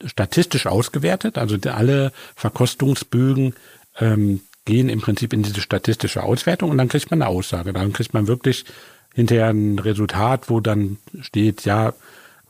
statistisch 0.05 0.67
ausgewertet, 0.67 1.37
also 1.37 1.57
alle 1.69 2.11
Verkostungsbögen 2.35 3.55
ähm, 3.99 4.41
gehen 4.65 4.89
im 4.89 5.01
Prinzip 5.01 5.31
in 5.31 5.43
diese 5.43 5.61
statistische 5.61 6.23
Auswertung 6.23 6.69
und 6.71 6.77
dann 6.77 6.89
kriegt 6.89 7.11
man 7.11 7.21
eine 7.21 7.31
Aussage. 7.31 7.71
Dann 7.71 7.93
kriegt 7.93 8.13
man 8.13 8.27
wirklich 8.27 8.65
hinterher 9.13 9.49
ein 9.49 9.79
Resultat, 9.79 10.49
wo 10.49 10.59
dann 10.59 10.97
steht, 11.21 11.65
ja, 11.65 11.93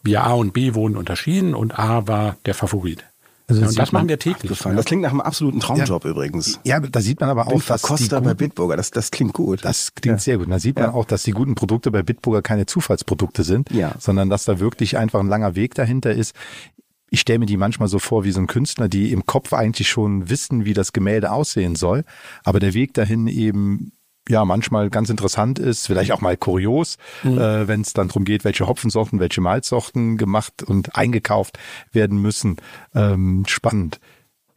Bier 0.02 0.24
A 0.24 0.34
und 0.34 0.54
B 0.54 0.74
wurden 0.76 0.98
unterschieden 0.98 1.56
und 1.56 1.78
A 1.78 2.08
war 2.08 2.38
der 2.46 2.54
Favorit. 2.54 3.04
Also 3.48 3.62
ja, 3.62 3.68
und 3.68 3.78
das 3.78 3.92
machen 3.92 4.10
wir 4.10 4.18
täglich. 4.18 4.50
Gefallen. 4.50 4.76
Das 4.76 4.86
klingt 4.86 5.04
nach 5.04 5.12
einem 5.12 5.22
absoluten 5.22 5.60
Traumjob 5.60 6.04
ja. 6.04 6.10
übrigens. 6.10 6.60
Ja, 6.64 6.80
da 6.80 7.00
sieht 7.00 7.20
man 7.20 7.30
aber 7.30 7.48
auch, 7.48 7.62
dass 7.62 7.82
Verkoster 7.82 8.22
bei 8.22 8.34
Bitburger, 8.34 8.76
das, 8.76 8.90
das 8.90 9.12
klingt 9.12 9.34
gut. 9.34 9.64
Das 9.64 9.94
klingt 9.94 10.18
ja. 10.18 10.24
sehr 10.24 10.38
gut. 10.40 10.50
Da 10.50 10.58
sieht 10.58 10.80
man 10.80 10.90
auch, 10.90 11.06
dass 11.06 11.24
die 11.24 11.32
guten 11.32 11.54
Produkte 11.54 11.92
bei 11.92 12.02
Bitburger 12.02 12.42
keine 12.42 12.66
Zufallsprodukte 12.66 13.44
sind, 13.44 13.70
ja. 13.72 13.94
sondern 14.00 14.30
dass 14.30 14.46
da 14.46 14.60
wirklich 14.60 14.98
einfach 14.98 15.20
ein 15.20 15.28
langer 15.28 15.56
Weg 15.56 15.76
dahinter 15.76 16.14
ist. 16.14 16.36
Ich 17.12 17.22
stelle 17.22 17.40
mir 17.40 17.46
die 17.46 17.58
manchmal 17.58 17.88
so 17.88 18.00
vor 18.00 18.24
wie 18.24 18.32
so 18.32 18.40
ein 18.40 18.48
Künstler, 18.48 18.90
die 18.90 19.12
im 19.12 19.28
Kopf 19.28 19.54
eigentlich 19.54 19.90
schon 19.90 20.28
wissen, 20.30 20.66
wie 20.66 20.74
das 20.74 20.92
Gemälde 20.92 21.32
aussehen 21.32 21.76
soll, 21.76 22.04
aber 22.44 22.60
der 22.60 22.74
Weg 22.74 22.96
dahin 22.96 23.28
eben 23.28 23.92
ja 24.30 24.46
manchmal 24.46 24.90
ganz 24.90 25.10
interessant 25.10 25.60
ist, 25.60 25.88
vielleicht 25.88 26.12
auch 26.12 26.22
mal 26.22 26.38
kurios, 26.38 26.98
mhm. 27.24 27.38
äh, 27.38 27.68
wenn 27.68 27.82
es 27.82 27.94
dann 27.94 28.08
darum 28.08 28.26
geht, 28.26 28.44
welche 28.44 28.68
Hopfensorten, 28.68 29.20
welche 29.20 29.42
Malzsorten 29.42 30.18
gemacht 30.18 30.64
und 30.64 30.96
eingekauft 30.96 31.58
werden 31.92 32.22
müssen. 32.22 32.58
Ähm, 32.94 33.44
spannend 33.48 34.00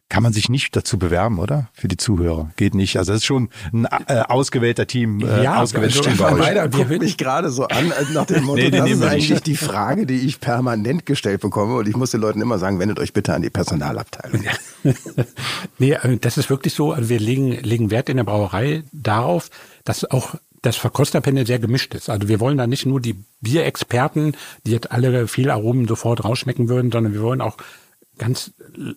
kann 0.09 0.23
man 0.23 0.33
sich 0.33 0.49
nicht 0.49 0.75
dazu 0.75 0.97
bewerben, 0.97 1.37
oder? 1.37 1.69
Für 1.73 1.87
die 1.87 1.95
Zuhörer. 1.95 2.49
Geht 2.55 2.73
nicht. 2.73 2.97
Also 2.97 3.13
es 3.13 3.19
ist 3.19 3.25
schon 3.25 3.49
ein 3.71 3.85
äh, 3.85 4.21
ausgewählter 4.27 4.87
Team, 4.87 5.21
äh, 5.21 5.43
ja, 5.43 5.61
ausgewähltes 5.61 5.99
also, 5.99 6.09
Team 6.09 6.17
bei 6.17 6.33
euch. 6.33 6.39
Leider 6.39 6.67
guckt 6.67 6.89
mich 6.89 7.17
gerade 7.17 7.51
so 7.51 7.67
an, 7.67 7.91
äh, 7.91 8.13
nach 8.13 8.25
dem 8.25 8.43
Motto, 8.45 8.59
nee, 8.59 8.71
das 8.71 8.89
ist 8.89 9.03
eigentlich 9.03 9.29
nicht. 9.29 9.45
die 9.45 9.55
Frage, 9.55 10.07
die 10.07 10.17
ich 10.17 10.39
permanent 10.39 11.05
gestellt 11.05 11.41
bekomme. 11.41 11.75
Und 11.75 11.87
ich 11.87 11.95
muss 11.95 12.09
den 12.09 12.21
Leuten 12.21 12.41
immer 12.41 12.57
sagen, 12.57 12.79
wendet 12.79 12.99
euch 12.99 13.13
bitte 13.13 13.35
an 13.35 13.43
die 13.43 13.51
Personalabteilung. 13.51 14.43
nee, 15.77 15.91
äh, 15.91 16.17
das 16.17 16.37
ist 16.37 16.49
wirklich 16.49 16.73
so. 16.73 16.91
Also 16.91 17.07
wir 17.09 17.19
legen, 17.19 17.51
legen 17.51 17.91
Wert 17.91 18.09
in 18.09 18.17
der 18.17 18.23
Brauerei 18.23 18.83
darauf, 18.91 19.51
dass 19.85 20.09
auch 20.09 20.35
das 20.63 20.75
Verkosterpanel 20.75 21.45
sehr 21.45 21.59
gemischt 21.59 21.93
ist. 21.93 22.09
Also 22.09 22.27
wir 22.27 22.39
wollen 22.39 22.57
da 22.57 22.65
nicht 22.65 22.85
nur 22.85 22.99
die 22.99 23.15
Bierexperten, 23.41 24.35
die 24.65 24.71
jetzt 24.71 24.91
alle 24.91 25.27
viel 25.27 25.51
Aromen 25.51 25.87
sofort 25.87 26.23
rausschmecken 26.25 26.67
würden, 26.67 26.91
sondern 26.91 27.13
wir 27.13 27.21
wollen 27.21 27.41
auch 27.41 27.57
ganz 28.19 28.51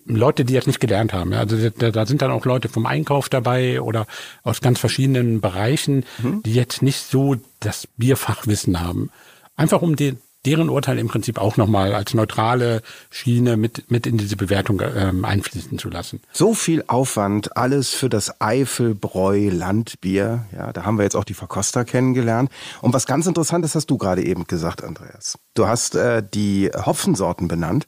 Leute, 0.05 0.45
die 0.45 0.53
jetzt 0.53 0.67
nicht 0.67 0.79
gelernt 0.79 1.13
haben. 1.13 1.33
Also 1.33 1.57
da, 1.69 1.89
da 1.89 2.05
sind 2.05 2.21
dann 2.21 2.31
auch 2.31 2.45
Leute 2.45 2.69
vom 2.69 2.85
Einkauf 2.85 3.29
dabei 3.29 3.81
oder 3.81 4.05
aus 4.43 4.61
ganz 4.61 4.79
verschiedenen 4.79 5.41
Bereichen, 5.41 6.05
mhm. 6.21 6.43
die 6.43 6.53
jetzt 6.53 6.81
nicht 6.81 7.01
so 7.01 7.35
das 7.59 7.87
Bierfachwissen 7.97 8.79
haben. 8.79 9.09
Einfach 9.55 9.81
um 9.81 9.95
die, 9.95 10.17
deren 10.45 10.69
Urteil 10.69 10.99
im 10.99 11.07
Prinzip 11.07 11.37
auch 11.37 11.57
nochmal 11.57 11.93
als 11.93 12.13
neutrale 12.13 12.81
Schiene 13.09 13.55
mit, 13.55 13.89
mit 13.89 14.05
in 14.05 14.17
diese 14.17 14.35
Bewertung 14.35 14.81
ähm, 14.81 15.23
einfließen 15.23 15.77
zu 15.77 15.89
lassen. 15.89 16.21
So 16.33 16.53
viel 16.53 16.83
Aufwand, 16.87 17.55
alles 17.55 17.89
für 17.89 18.09
das 18.09 18.41
Eifelbräu 18.41 19.49
Landbier. 19.49 20.45
Ja, 20.51 20.73
da 20.73 20.83
haben 20.83 20.97
wir 20.97 21.03
jetzt 21.03 21.15
auch 21.15 21.23
die 21.23 21.33
Verkoster 21.33 21.85
kennengelernt. 21.85 22.51
Und 22.81 22.93
was 22.93 23.05
ganz 23.05 23.25
interessant 23.25 23.63
ist, 23.63 23.75
hast 23.75 23.89
du 23.89 23.97
gerade 23.97 24.23
eben 24.23 24.45
gesagt, 24.45 24.83
Andreas. 24.83 25.37
Du 25.53 25.67
hast 25.67 25.95
äh, 25.95 26.21
die 26.33 26.69
Hopfensorten 26.75 27.47
benannt. 27.47 27.87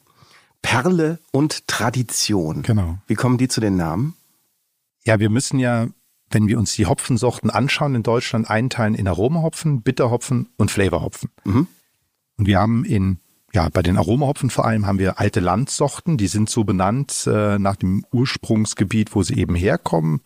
Perle 0.66 1.20
und 1.30 1.68
Tradition. 1.68 2.62
Genau. 2.62 2.98
Wie 3.06 3.14
kommen 3.14 3.38
die 3.38 3.46
zu 3.46 3.60
den 3.60 3.76
Namen? 3.76 4.14
Ja, 5.04 5.20
wir 5.20 5.30
müssen 5.30 5.60
ja, 5.60 5.86
wenn 6.30 6.48
wir 6.48 6.58
uns 6.58 6.74
die 6.74 6.86
Hopfensorten 6.86 7.50
anschauen 7.50 7.94
in 7.94 8.02
Deutschland, 8.02 8.50
einteilen 8.50 8.96
in 8.96 9.06
Aromahopfen, 9.06 9.82
Bitterhopfen 9.82 10.48
und 10.56 10.72
Flavorhopfen. 10.72 11.30
Mhm. 11.44 11.68
Und 12.36 12.46
wir 12.46 12.58
haben 12.58 12.84
in 12.84 13.20
ja, 13.52 13.68
bei 13.68 13.80
den 13.80 13.96
Aromahopfen 13.96 14.50
vor 14.50 14.66
allem 14.66 14.86
haben 14.86 14.98
wir 14.98 15.20
alte 15.20 15.38
Landsorten, 15.38 16.18
die 16.18 16.26
sind 16.26 16.50
so 16.50 16.64
benannt 16.64 17.28
äh, 17.28 17.60
nach 17.60 17.76
dem 17.76 18.04
Ursprungsgebiet, 18.10 19.14
wo 19.14 19.22
sie 19.22 19.34
eben 19.34 19.54
herkommen. 19.54 20.20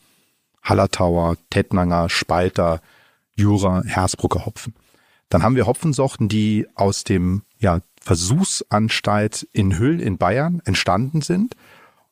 Hallertauer, 0.62 1.36
Tettnanger, 1.50 2.08
Spalter, 2.08 2.80
Jura, 3.36 3.82
Hersbrucker 3.84 4.46
Hopfen. 4.46 4.74
Dann 5.28 5.42
haben 5.42 5.54
wir 5.54 5.66
Hopfensorten, 5.66 6.28
die 6.28 6.66
aus 6.74 7.04
dem 7.04 7.42
ja, 7.58 7.80
Versuchsanstalt 8.02 9.46
in 9.52 9.78
Hüll 9.78 10.00
in 10.00 10.18
Bayern 10.18 10.60
entstanden 10.64 11.22
sind. 11.22 11.54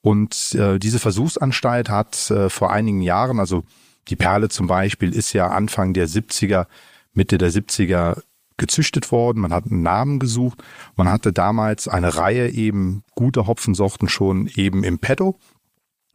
Und 0.00 0.54
äh, 0.54 0.78
diese 0.78 0.98
Versuchsanstalt 0.98 1.88
hat 1.88 2.30
äh, 2.30 2.48
vor 2.50 2.70
einigen 2.70 3.02
Jahren, 3.02 3.40
also 3.40 3.64
die 4.08 4.16
Perle 4.16 4.48
zum 4.48 4.66
Beispiel 4.66 5.14
ist 5.14 5.32
ja 5.32 5.48
Anfang 5.48 5.92
der 5.92 6.08
70er, 6.08 6.66
Mitte 7.12 7.36
der 7.38 7.50
70er 7.50 8.22
gezüchtet 8.56 9.12
worden. 9.12 9.40
Man 9.40 9.52
hat 9.52 9.66
einen 9.66 9.82
Namen 9.82 10.18
gesucht. 10.18 10.62
Man 10.96 11.08
hatte 11.08 11.32
damals 11.32 11.88
eine 11.88 12.16
Reihe 12.16 12.50
eben 12.50 13.04
guter 13.14 13.46
Hopfensorten 13.46 14.08
schon 14.08 14.48
eben 14.54 14.84
im 14.84 14.98
Petto. 14.98 15.38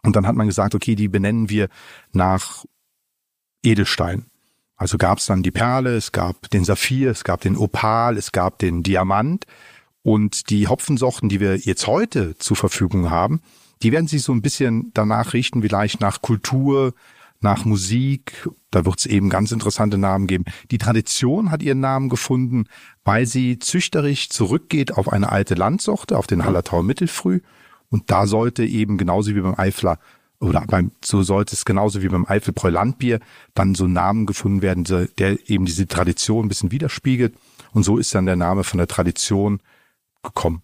Und 0.04 0.16
dann 0.16 0.28
hat 0.28 0.36
man 0.36 0.48
gesagt, 0.48 0.76
okay, 0.76 0.96
die 0.96 1.08
benennen 1.08 1.50
wir 1.50 1.70
nach 2.12 2.66
Edelstein. 3.64 4.26
Also 4.84 4.98
gab 4.98 5.20
es 5.20 5.28
dann 5.28 5.44
die 5.44 5.52
Perle, 5.52 5.96
es 5.96 6.12
gab 6.12 6.50
den 6.50 6.66
Saphir, 6.66 7.10
es 7.10 7.24
gab 7.24 7.40
den 7.40 7.56
Opal, 7.56 8.18
es 8.18 8.34
gab 8.34 8.60
den 8.60 8.84
Diamant. 8.84 9.46
Und 10.02 10.50
die 10.50 10.68
Hopfensorten, 10.68 11.30
die 11.30 11.40
wir 11.40 11.56
jetzt 11.56 11.88
heute 11.88 12.38
zur 12.38 12.58
Verfügung 12.58 13.10
haben, 13.10 13.40
die 13.82 13.94
werden 13.94 14.10
sich 14.10 14.24
so 14.24 14.34
ein 14.34 14.42
bisschen 14.42 14.92
danach 14.94 15.32
richten, 15.32 15.62
vielleicht 15.62 16.02
nach 16.02 16.22
Kultur, 16.22 16.94
nach 17.40 17.64
Musik. 17.64 18.50
Da 18.72 18.84
wird 18.84 19.00
es 19.00 19.06
eben 19.06 19.30
ganz 19.30 19.54
interessante 19.54 19.98
Namen 19.98 20.28
geben. 20.28 20.44
Die 20.70 20.80
Tradition 20.80 21.50
hat 21.50 21.64
ihren 21.64 21.80
Namen 21.80 22.10
gefunden, 22.10 22.66
weil 23.06 23.26
sie 23.26 23.60
züchterisch 23.60 24.28
zurückgeht 24.28 24.98
auf 24.98 25.08
eine 25.08 25.32
alte 25.32 25.56
Landsorte, 25.56 26.18
auf 26.18 26.28
den 26.28 26.44
Hallertauer 26.44 26.84
Mittelfrüh. 26.84 27.40
Und 27.90 28.12
da 28.12 28.28
sollte 28.28 28.66
eben 28.66 28.98
genauso 28.98 29.34
wie 29.34 29.40
beim 29.40 29.58
Eifler 29.58 29.98
oder 30.44 30.64
beim, 30.68 30.92
so 31.04 31.24
sollte 31.24 31.56
es 31.56 31.66
genauso 31.66 32.02
wie 32.02 32.10
beim 32.10 32.26
Eifelbräu 32.26 32.70
Landbier 32.70 33.20
dann 33.54 33.76
so 33.76 33.86
ein 33.86 33.94
Namen 33.94 34.26
gefunden 34.26 34.62
werden, 34.62 34.84
der 34.84 35.50
eben 35.50 35.66
diese 35.66 35.88
Tradition 35.88 36.46
ein 36.46 36.50
bisschen 36.50 36.72
widerspiegelt. 36.72 37.36
Und 37.72 37.84
so 37.84 37.98
ist 37.98 38.14
dann 38.14 38.26
der 38.26 38.36
Name 38.36 38.64
von 38.64 38.78
der 38.78 38.88
Tradition 38.88 39.62
gekommen. 40.22 40.62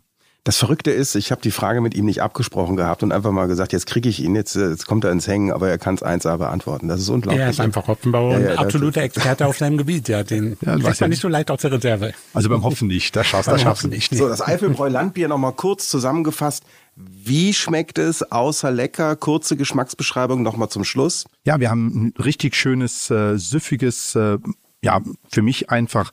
Das 0.49 0.57
Verrückte 0.57 0.89
ist, 0.89 1.13
ich 1.13 1.29
habe 1.29 1.43
die 1.43 1.51
Frage 1.51 1.79
mit 1.79 1.93
ihm 1.93 2.05
nicht 2.05 2.23
abgesprochen 2.23 2.75
gehabt 2.75 3.03
und 3.03 3.11
einfach 3.11 3.29
mal 3.29 3.47
gesagt, 3.47 3.71
jetzt 3.71 3.85
kriege 3.85 4.09
ich 4.09 4.19
ihn, 4.19 4.33
jetzt, 4.33 4.55
jetzt 4.55 4.87
kommt 4.87 5.03
er 5.03 5.11
ins 5.11 5.27
Hängen, 5.27 5.51
aber 5.51 5.69
er 5.69 5.77
kann 5.77 5.93
es 5.93 6.01
1A 6.01 6.37
beantworten. 6.37 6.87
Das 6.87 6.99
ist 6.99 7.09
unglaublich. 7.09 7.39
Er 7.39 7.51
ist 7.51 7.59
einfach 7.59 7.87
Hopfenbauer 7.87 8.31
ja, 8.31 8.39
ja, 8.39 8.51
und 8.53 8.57
absoluter 8.57 9.03
Experte 9.03 9.45
auf 9.45 9.59
seinem 9.59 9.77
Gebiet. 9.77 10.07
Ja, 10.09 10.23
den 10.23 10.57
ja, 10.61 10.75
kriegt 10.79 11.01
man 11.01 11.11
nicht 11.11 11.21
so 11.21 11.27
leicht 11.27 11.51
aus 11.51 11.61
der 11.61 11.73
Reserve. 11.73 12.13
Also 12.33 12.49
beim 12.49 12.63
Hopfen 12.63 12.87
nicht, 12.87 13.15
das 13.15 13.27
schaffst, 13.27 13.47
das 13.47 13.61
schaffst 13.61 13.83
du 13.83 13.89
nicht. 13.89 14.11
So, 14.11 14.27
das 14.27 14.41
Eifelbräu 14.41 14.89
Landbier 14.89 15.27
nochmal 15.27 15.53
kurz 15.53 15.87
zusammengefasst. 15.87 16.63
Wie 16.95 17.53
schmeckt 17.53 17.99
es 17.99 18.31
außer 18.31 18.71
lecker? 18.71 19.15
Kurze 19.17 19.55
Geschmacksbeschreibung 19.55 20.41
nochmal 20.41 20.69
zum 20.69 20.83
Schluss. 20.83 21.25
Ja, 21.45 21.59
wir 21.59 21.69
haben 21.69 22.07
ein 22.07 22.13
richtig 22.23 22.55
schönes, 22.55 23.11
äh, 23.11 23.37
süffiges, 23.37 24.15
äh, 24.15 24.39
ja, 24.81 24.99
für 25.29 25.43
mich 25.43 25.69
einfach 25.69 26.11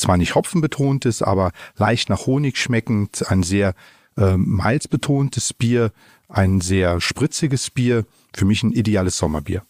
zwar 0.00 0.16
nicht 0.16 0.34
hopfenbetontes, 0.34 1.22
aber 1.22 1.52
leicht 1.76 2.08
nach 2.08 2.26
Honig 2.26 2.56
schmeckend, 2.56 3.30
ein 3.30 3.42
sehr 3.42 3.74
äh, 4.16 4.36
malzbetontes 4.36 5.52
Bier, 5.54 5.92
ein 6.28 6.60
sehr 6.60 7.00
spritziges 7.00 7.70
Bier, 7.70 8.04
für 8.34 8.44
mich 8.44 8.62
ein 8.62 8.72
ideales 8.72 9.18
Sommerbier. 9.18 9.62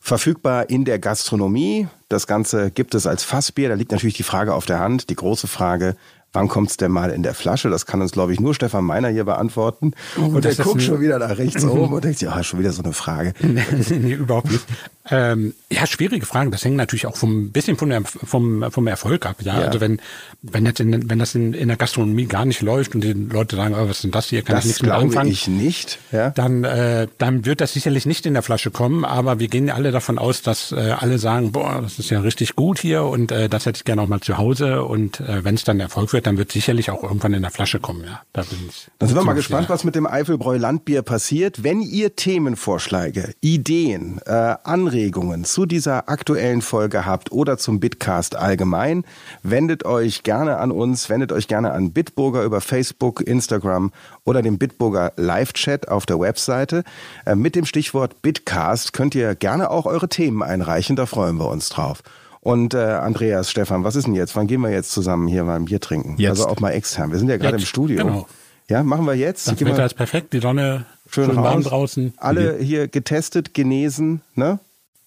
Verfügbar 0.00 0.70
in 0.70 0.84
der 0.84 0.98
Gastronomie. 0.98 1.88
Das 2.08 2.26
Ganze 2.26 2.70
gibt 2.70 2.94
es 2.94 3.06
als 3.06 3.22
Fassbier. 3.22 3.68
Da 3.68 3.74
liegt 3.74 3.92
natürlich 3.92 4.16
die 4.16 4.22
Frage 4.22 4.54
auf 4.54 4.64
der 4.64 4.78
Hand, 4.78 5.10
die 5.10 5.14
große 5.14 5.46
Frage, 5.46 5.96
wann 6.32 6.48
kommt's 6.48 6.76
denn 6.76 6.92
mal 6.92 7.10
in 7.10 7.22
der 7.22 7.34
Flasche? 7.34 7.70
Das 7.70 7.86
kann 7.86 8.02
uns, 8.02 8.12
glaube 8.12 8.32
ich, 8.32 8.40
nur 8.40 8.54
Stefan 8.54 8.84
Meiner 8.84 9.08
hier 9.08 9.24
beantworten. 9.24 9.92
Oh, 10.18 10.26
und 10.26 10.44
der 10.44 10.54
guckt 10.54 10.82
schon 10.82 11.00
wieder 11.00 11.18
nach 11.18 11.38
rechts 11.38 11.64
oben 11.64 11.94
und 11.94 12.04
denkt, 12.04 12.20
ja, 12.20 12.42
schon 12.42 12.60
wieder 12.60 12.72
so 12.72 12.82
eine 12.82 12.92
Frage. 12.92 13.32
nee, 13.40 14.12
überhaupt 14.12 14.50
nicht. 14.50 14.64
Ähm, 15.10 15.54
ja, 15.70 15.86
schwierige 15.86 16.26
Fragen. 16.26 16.50
Das 16.50 16.64
hängt 16.64 16.76
natürlich 16.76 17.06
auch 17.06 17.16
vom 17.16 17.50
bisschen 17.50 17.76
von 17.76 17.88
der, 17.88 18.02
vom, 18.04 18.70
vom 18.70 18.86
Erfolg 18.86 19.24
ab. 19.26 19.36
Ja? 19.40 19.60
ja. 19.60 19.66
Also 19.66 19.80
wenn, 19.80 20.00
wenn, 20.42 20.66
jetzt 20.66 20.80
in, 20.80 21.08
wenn 21.08 21.18
das 21.18 21.34
in, 21.34 21.54
in 21.54 21.68
der 21.68 21.76
Gastronomie 21.76 22.26
gar 22.26 22.44
nicht 22.44 22.60
läuft 22.60 22.94
und 22.94 23.02
die 23.02 23.12
Leute 23.12 23.56
sagen, 23.56 23.74
oh, 23.74 23.88
was 23.88 23.96
ist 23.98 24.04
denn 24.04 24.10
das 24.10 24.26
hier, 24.26 24.42
kann 24.42 24.56
das 24.56 24.64
ich 24.64 24.68
nichts 24.68 24.82
mit 24.82 24.90
anfangen. 24.90 25.30
ich 25.30 25.48
nicht. 25.48 25.98
Ja? 26.12 26.30
Dann, 26.30 26.64
äh, 26.64 27.08
dann 27.16 27.46
wird 27.46 27.60
das 27.60 27.72
sicherlich 27.72 28.04
nicht 28.06 28.26
in 28.26 28.34
der 28.34 28.42
Flasche 28.42 28.70
kommen. 28.70 29.04
Aber 29.04 29.38
wir 29.38 29.48
gehen 29.48 29.70
alle 29.70 29.92
davon 29.92 30.18
aus, 30.18 30.42
dass 30.42 30.72
äh, 30.72 30.94
alle 30.98 31.18
sagen, 31.18 31.52
boah, 31.52 31.80
das 31.80 31.98
ist 31.98 32.10
ja 32.10 32.20
richtig 32.20 32.54
gut 32.54 32.78
hier 32.78 33.04
und 33.04 33.32
äh, 33.32 33.48
das 33.48 33.64
hätte 33.66 33.78
ich 33.78 33.84
gerne 33.84 34.02
auch 34.02 34.08
mal 34.08 34.20
zu 34.20 34.36
Hause. 34.36 34.84
Und 34.84 35.20
äh, 35.20 35.44
wenn 35.44 35.54
es 35.54 35.64
dann 35.64 35.80
Erfolg 35.80 36.12
wird, 36.12 36.17
dann 36.26 36.38
wird 36.38 36.52
sicherlich 36.52 36.90
auch 36.90 37.02
irgendwann 37.02 37.34
in 37.34 37.42
der 37.42 37.50
Flasche 37.50 37.80
kommen. 37.80 38.04
Ja, 38.04 38.22
da 38.32 38.42
bin 38.42 38.58
ich. 38.68 38.88
Dann 38.98 39.08
sind 39.08 39.16
wir 39.16 39.24
mal 39.24 39.34
gespannt, 39.34 39.68
was 39.68 39.84
mit 39.84 39.94
dem 39.94 40.06
Eifelbräu 40.06 40.56
Landbier 40.56 41.02
passiert. 41.02 41.62
Wenn 41.62 41.80
ihr 41.80 42.16
Themenvorschläge, 42.16 43.34
Ideen, 43.40 44.20
äh, 44.26 44.54
Anregungen 44.64 45.44
zu 45.44 45.66
dieser 45.66 46.08
aktuellen 46.08 46.62
Folge 46.62 47.06
habt 47.06 47.32
oder 47.32 47.58
zum 47.58 47.80
Bitcast 47.80 48.36
allgemein, 48.36 49.04
wendet 49.42 49.84
euch 49.84 50.22
gerne 50.22 50.58
an 50.58 50.70
uns, 50.70 51.08
wendet 51.08 51.32
euch 51.32 51.48
gerne 51.48 51.72
an 51.72 51.92
Bitburger 51.92 52.42
über 52.42 52.60
Facebook, 52.60 53.20
Instagram 53.20 53.92
oder 54.24 54.42
dem 54.42 54.58
Bitburger 54.58 55.12
Live-Chat 55.16 55.88
auf 55.88 56.06
der 56.06 56.20
Webseite. 56.20 56.84
Äh, 57.26 57.34
mit 57.34 57.54
dem 57.54 57.64
Stichwort 57.64 58.22
Bitcast 58.22 58.92
könnt 58.92 59.14
ihr 59.14 59.34
gerne 59.34 59.70
auch 59.70 59.86
eure 59.86 60.08
Themen 60.08 60.42
einreichen, 60.42 60.96
da 60.96 61.06
freuen 61.06 61.36
wir 61.38 61.48
uns 61.48 61.68
drauf. 61.68 62.02
Und 62.48 62.72
äh, 62.72 62.78
Andreas, 62.78 63.50
Stefan, 63.50 63.84
was 63.84 63.94
ist 63.94 64.06
denn 64.06 64.14
jetzt? 64.14 64.34
Wann 64.34 64.46
gehen 64.46 64.62
wir 64.62 64.70
jetzt 64.70 64.90
zusammen 64.92 65.28
hier 65.28 65.44
mal 65.44 65.56
ein 65.56 65.66
Bier 65.66 65.80
trinken? 65.80 66.14
Jetzt. 66.16 66.30
Also 66.30 66.46
auch 66.46 66.60
mal 66.60 66.70
extern. 66.70 67.12
Wir 67.12 67.18
sind 67.18 67.28
ja 67.28 67.36
gerade 67.36 67.58
im 67.58 67.62
Studio. 67.62 68.02
Genau. 68.02 68.26
Ja, 68.70 68.82
machen 68.82 69.04
wir 69.04 69.14
jetzt. 69.14 69.48
Das 69.48 69.60
Wetter 69.60 69.84
ist 69.84 69.92
perfekt, 69.92 70.32
die 70.32 70.38
Sonne 70.38 70.86
schön, 71.10 71.26
schön 71.26 71.36
warm 71.36 71.62
draußen. 71.62 72.14
Alle 72.16 72.56
hier 72.56 72.88
getestet, 72.88 73.52
genesen, 73.52 74.22
ne? 74.34 74.60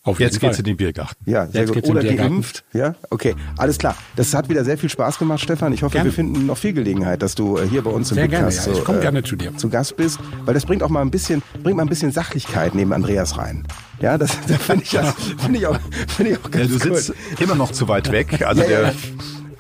Auf 0.04 0.20
Jetzt 0.20 0.40
geht's 0.40 0.58
in 0.58 0.66
den 0.66 0.78
Biergarten. 0.78 1.16
Ja, 1.30 1.46
sehr 1.46 1.62
Jetzt 1.62 1.74
gut. 1.74 1.88
Oder 1.88 2.04
geimpft. 2.04 2.64
Ja, 2.74 2.96
okay. 3.12 3.36
Alles 3.58 3.78
klar. 3.78 3.96
Das 4.16 4.34
hat 4.34 4.50
wieder 4.50 4.66
sehr 4.66 4.76
viel 4.80 4.90
Spaß 4.90 5.20
gemacht, 5.20 5.42
Stefan. 5.42 5.74
Ich 5.74 5.84
hoffe, 5.84 5.94
gerne. 5.94 6.10
wir 6.10 6.14
finden 6.14 6.48
noch 6.48 6.58
viel 6.58 6.74
Gelegenheit, 6.74 7.22
dass 7.22 7.36
du 7.36 7.60
äh, 7.60 7.68
hier 7.68 7.84
bei 7.84 7.92
uns 7.92 8.10
im 8.10 8.16
sehr 8.16 8.26
Podcast 8.28 8.64
gerne, 8.64 8.78
ja. 8.78 8.82
ich 8.82 8.88
so, 8.88 8.94
äh, 8.94 9.00
gerne 9.00 9.24
zu, 9.24 9.36
dir. 9.36 9.56
zu 9.58 9.70
Gast 9.70 9.96
bist, 9.98 10.20
weil 10.46 10.56
das 10.56 10.66
bringt 10.66 10.82
auch 10.82 10.90
mal 10.90 11.02
ein 11.02 11.12
bisschen, 11.12 11.44
bringt 11.62 11.78
mal 11.78 11.84
ein 11.84 11.90
bisschen 11.90 12.12
Sachlichkeit 12.12 12.74
neben 12.74 12.94
Andreas 12.94 13.38
rein. 13.38 13.64
Ja, 14.00 14.18
das, 14.18 14.40
das 14.48 14.58
finde 14.58 14.84
ich, 14.84 14.92
ja, 14.94 15.04
find 15.04 15.56
ich 15.56 15.68
auch, 15.68 15.78
finde 16.08 16.32
ich 16.32 16.38
auch 16.40 16.50
ganz 16.50 16.72
ja, 16.72 16.80
Du 16.80 16.80
sitzt 16.80 17.14
immer 17.40 17.54
noch 17.54 17.72
zu 17.72 17.88
weit 17.88 18.12
weg. 18.12 18.42
Also 18.44 18.64
ja, 18.64 18.68
der, 18.68 18.82
ja. 18.82 18.94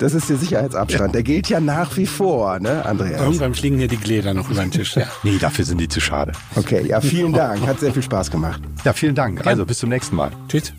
Das 0.01 0.15
ist 0.15 0.31
der 0.31 0.37
Sicherheitsabstand. 0.37 1.09
Ja. 1.09 1.11
Der 1.11 1.21
gilt 1.21 1.47
ja 1.47 1.59
nach 1.59 1.95
wie 1.95 2.07
vor, 2.07 2.59
ne, 2.59 2.83
Andreas? 2.83 3.21
Irgendwann 3.21 3.53
fliegen 3.53 3.77
hier 3.77 3.87
die 3.87 3.97
Gläser 3.97 4.33
noch 4.33 4.49
über 4.49 4.61
den 4.61 4.71
Tisch. 4.71 4.95
Ja. 4.95 5.05
nee, 5.21 5.37
dafür 5.37 5.63
sind 5.63 5.79
die 5.79 5.87
zu 5.87 6.01
schade. 6.01 6.31
Okay, 6.55 6.87
ja, 6.87 7.01
vielen 7.01 7.33
Dank. 7.33 7.67
Hat 7.67 7.79
sehr 7.79 7.93
viel 7.93 8.01
Spaß 8.01 8.31
gemacht. 8.31 8.59
Ja, 8.83 8.93
vielen 8.93 9.13
Dank. 9.13 9.45
Also 9.45 9.63
bis 9.63 9.77
zum 9.77 9.89
nächsten 9.89 10.15
Mal. 10.15 10.31
Tschüss. 10.47 10.73